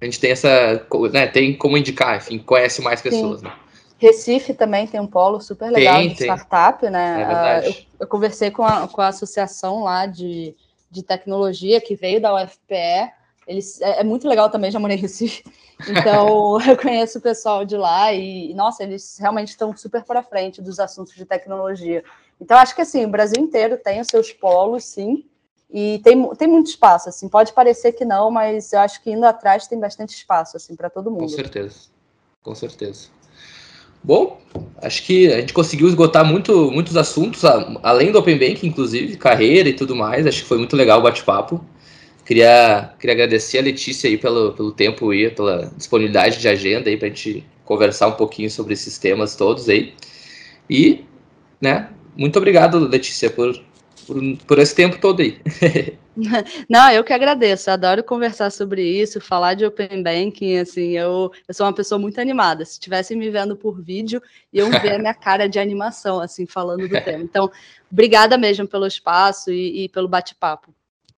a 0.00 0.06
gente 0.06 0.18
tem 0.18 0.30
essa, 0.30 0.82
né, 1.12 1.26
tem 1.26 1.54
como 1.54 1.76
indicar, 1.76 2.16
enfim, 2.16 2.38
conhece 2.38 2.80
mais 2.80 3.02
pessoas, 3.02 3.40
Sim. 3.40 3.48
né. 3.48 3.52
Recife 3.98 4.54
também 4.54 4.86
tem 4.86 4.98
um 4.98 5.06
polo 5.06 5.42
super 5.42 5.70
legal 5.70 5.98
tem, 5.98 6.08
de 6.08 6.14
tem. 6.14 6.26
startup, 6.26 6.88
né? 6.88 7.20
É 7.20 7.26
verdade. 7.26 7.66
Eu, 7.66 7.74
eu, 8.00 8.06
conversei 8.06 8.50
com 8.50 8.62
a, 8.62 8.88
com 8.88 9.02
a 9.02 9.08
associação 9.08 9.82
lá 9.82 10.06
de, 10.06 10.54
de 10.90 11.02
tecnologia 11.02 11.82
que 11.82 11.94
veio 11.94 12.18
da 12.18 12.34
UFPE, 12.34 13.12
eles, 13.50 13.80
é, 13.80 14.00
é, 14.00 14.04
muito 14.04 14.28
legal 14.28 14.48
também, 14.48 14.70
já 14.70 14.78
morei 14.78 14.96
em 14.96 15.00
Recife, 15.00 15.42
então 15.88 16.60
eu 16.62 16.76
conheço 16.76 17.18
o 17.18 17.20
pessoal 17.20 17.64
de 17.64 17.76
lá 17.76 18.12
e, 18.12 18.54
nossa, 18.54 18.84
eles 18.84 19.18
realmente 19.18 19.48
estão 19.48 19.76
super 19.76 20.04
para 20.04 20.22
frente 20.22 20.62
dos 20.62 20.78
assuntos 20.78 21.14
de 21.14 21.24
tecnologia. 21.24 22.04
Então, 22.40 22.56
acho 22.56 22.76
que 22.76 22.80
assim, 22.80 23.04
o 23.04 23.08
Brasil 23.08 23.42
inteiro 23.42 23.76
tem 23.76 24.00
os 24.00 24.06
seus 24.06 24.32
polos, 24.32 24.84
sim, 24.84 25.24
e 25.68 26.00
tem, 26.04 26.32
tem 26.36 26.46
muito 26.46 26.68
espaço, 26.68 27.08
assim, 27.08 27.28
pode 27.28 27.52
parecer 27.52 27.90
que 27.92 28.04
não, 28.04 28.30
mas 28.30 28.72
eu 28.72 28.78
acho 28.78 29.02
que 29.02 29.10
indo 29.10 29.26
atrás 29.26 29.66
tem 29.66 29.80
bastante 29.80 30.14
espaço, 30.14 30.56
assim, 30.56 30.76
para 30.76 30.88
todo 30.88 31.10
mundo. 31.10 31.22
Com 31.22 31.28
certeza, 31.28 31.76
com 32.42 32.54
certeza. 32.54 33.08
Bom, 34.02 34.40
acho 34.80 35.02
que 35.02 35.30
a 35.32 35.40
gente 35.40 35.52
conseguiu 35.52 35.88
esgotar 35.88 36.24
muito, 36.24 36.70
muitos 36.70 36.96
assuntos, 36.96 37.44
além 37.82 38.12
do 38.12 38.18
Open 38.18 38.38
Bank, 38.38 38.64
inclusive, 38.64 39.16
carreira 39.16 39.68
e 39.68 39.74
tudo 39.74 39.96
mais, 39.96 40.24
acho 40.24 40.42
que 40.42 40.48
foi 40.48 40.56
muito 40.56 40.76
legal 40.76 41.00
o 41.00 41.02
bate-papo. 41.02 41.62
Queria, 42.30 42.94
queria 42.96 43.14
agradecer 43.14 43.58
a 43.58 43.62
Letícia 43.62 44.08
aí 44.08 44.16
pelo, 44.16 44.52
pelo 44.52 44.70
tempo 44.70 45.12
e 45.12 45.28
pela 45.30 45.66
disponibilidade 45.76 46.38
de 46.38 46.46
agenda 46.46 46.88
aí 46.88 46.96
para 46.96 47.08
a 47.08 47.10
gente 47.10 47.44
conversar 47.64 48.06
um 48.06 48.12
pouquinho 48.12 48.48
sobre 48.48 48.72
esses 48.72 48.98
temas 48.98 49.34
todos 49.34 49.68
aí. 49.68 49.96
E, 50.70 51.04
né, 51.60 51.90
muito 52.16 52.36
obrigado, 52.36 52.78
Letícia, 52.78 53.28
por, 53.30 53.60
por, 54.06 54.16
por 54.46 54.60
esse 54.60 54.72
tempo 54.76 55.00
todo 55.00 55.22
aí. 55.22 55.40
Não, 56.70 56.92
eu 56.92 57.02
que 57.02 57.12
agradeço, 57.12 57.68
adoro 57.68 58.04
conversar 58.04 58.52
sobre 58.52 58.80
isso, 58.80 59.20
falar 59.20 59.54
de 59.54 59.66
Open 59.66 60.00
Banking, 60.00 60.58
assim, 60.58 60.96
eu, 60.96 61.32
eu 61.48 61.52
sou 61.52 61.66
uma 61.66 61.72
pessoa 61.72 61.98
muito 61.98 62.20
animada, 62.20 62.64
se 62.64 62.74
estivessem 62.74 63.16
me 63.16 63.28
vendo 63.28 63.56
por 63.56 63.82
vídeo, 63.82 64.22
iam 64.52 64.70
ver 64.70 64.94
a 64.94 64.98
minha 65.00 65.14
cara 65.18 65.48
de 65.48 65.58
animação, 65.58 66.20
assim, 66.20 66.46
falando 66.46 66.86
do 66.86 67.00
tema. 67.02 67.24
Então, 67.24 67.50
obrigada 67.90 68.38
mesmo 68.38 68.68
pelo 68.68 68.86
espaço 68.86 69.50
e, 69.50 69.86
e 69.86 69.88
pelo 69.88 70.06
bate-papo. 70.06 70.72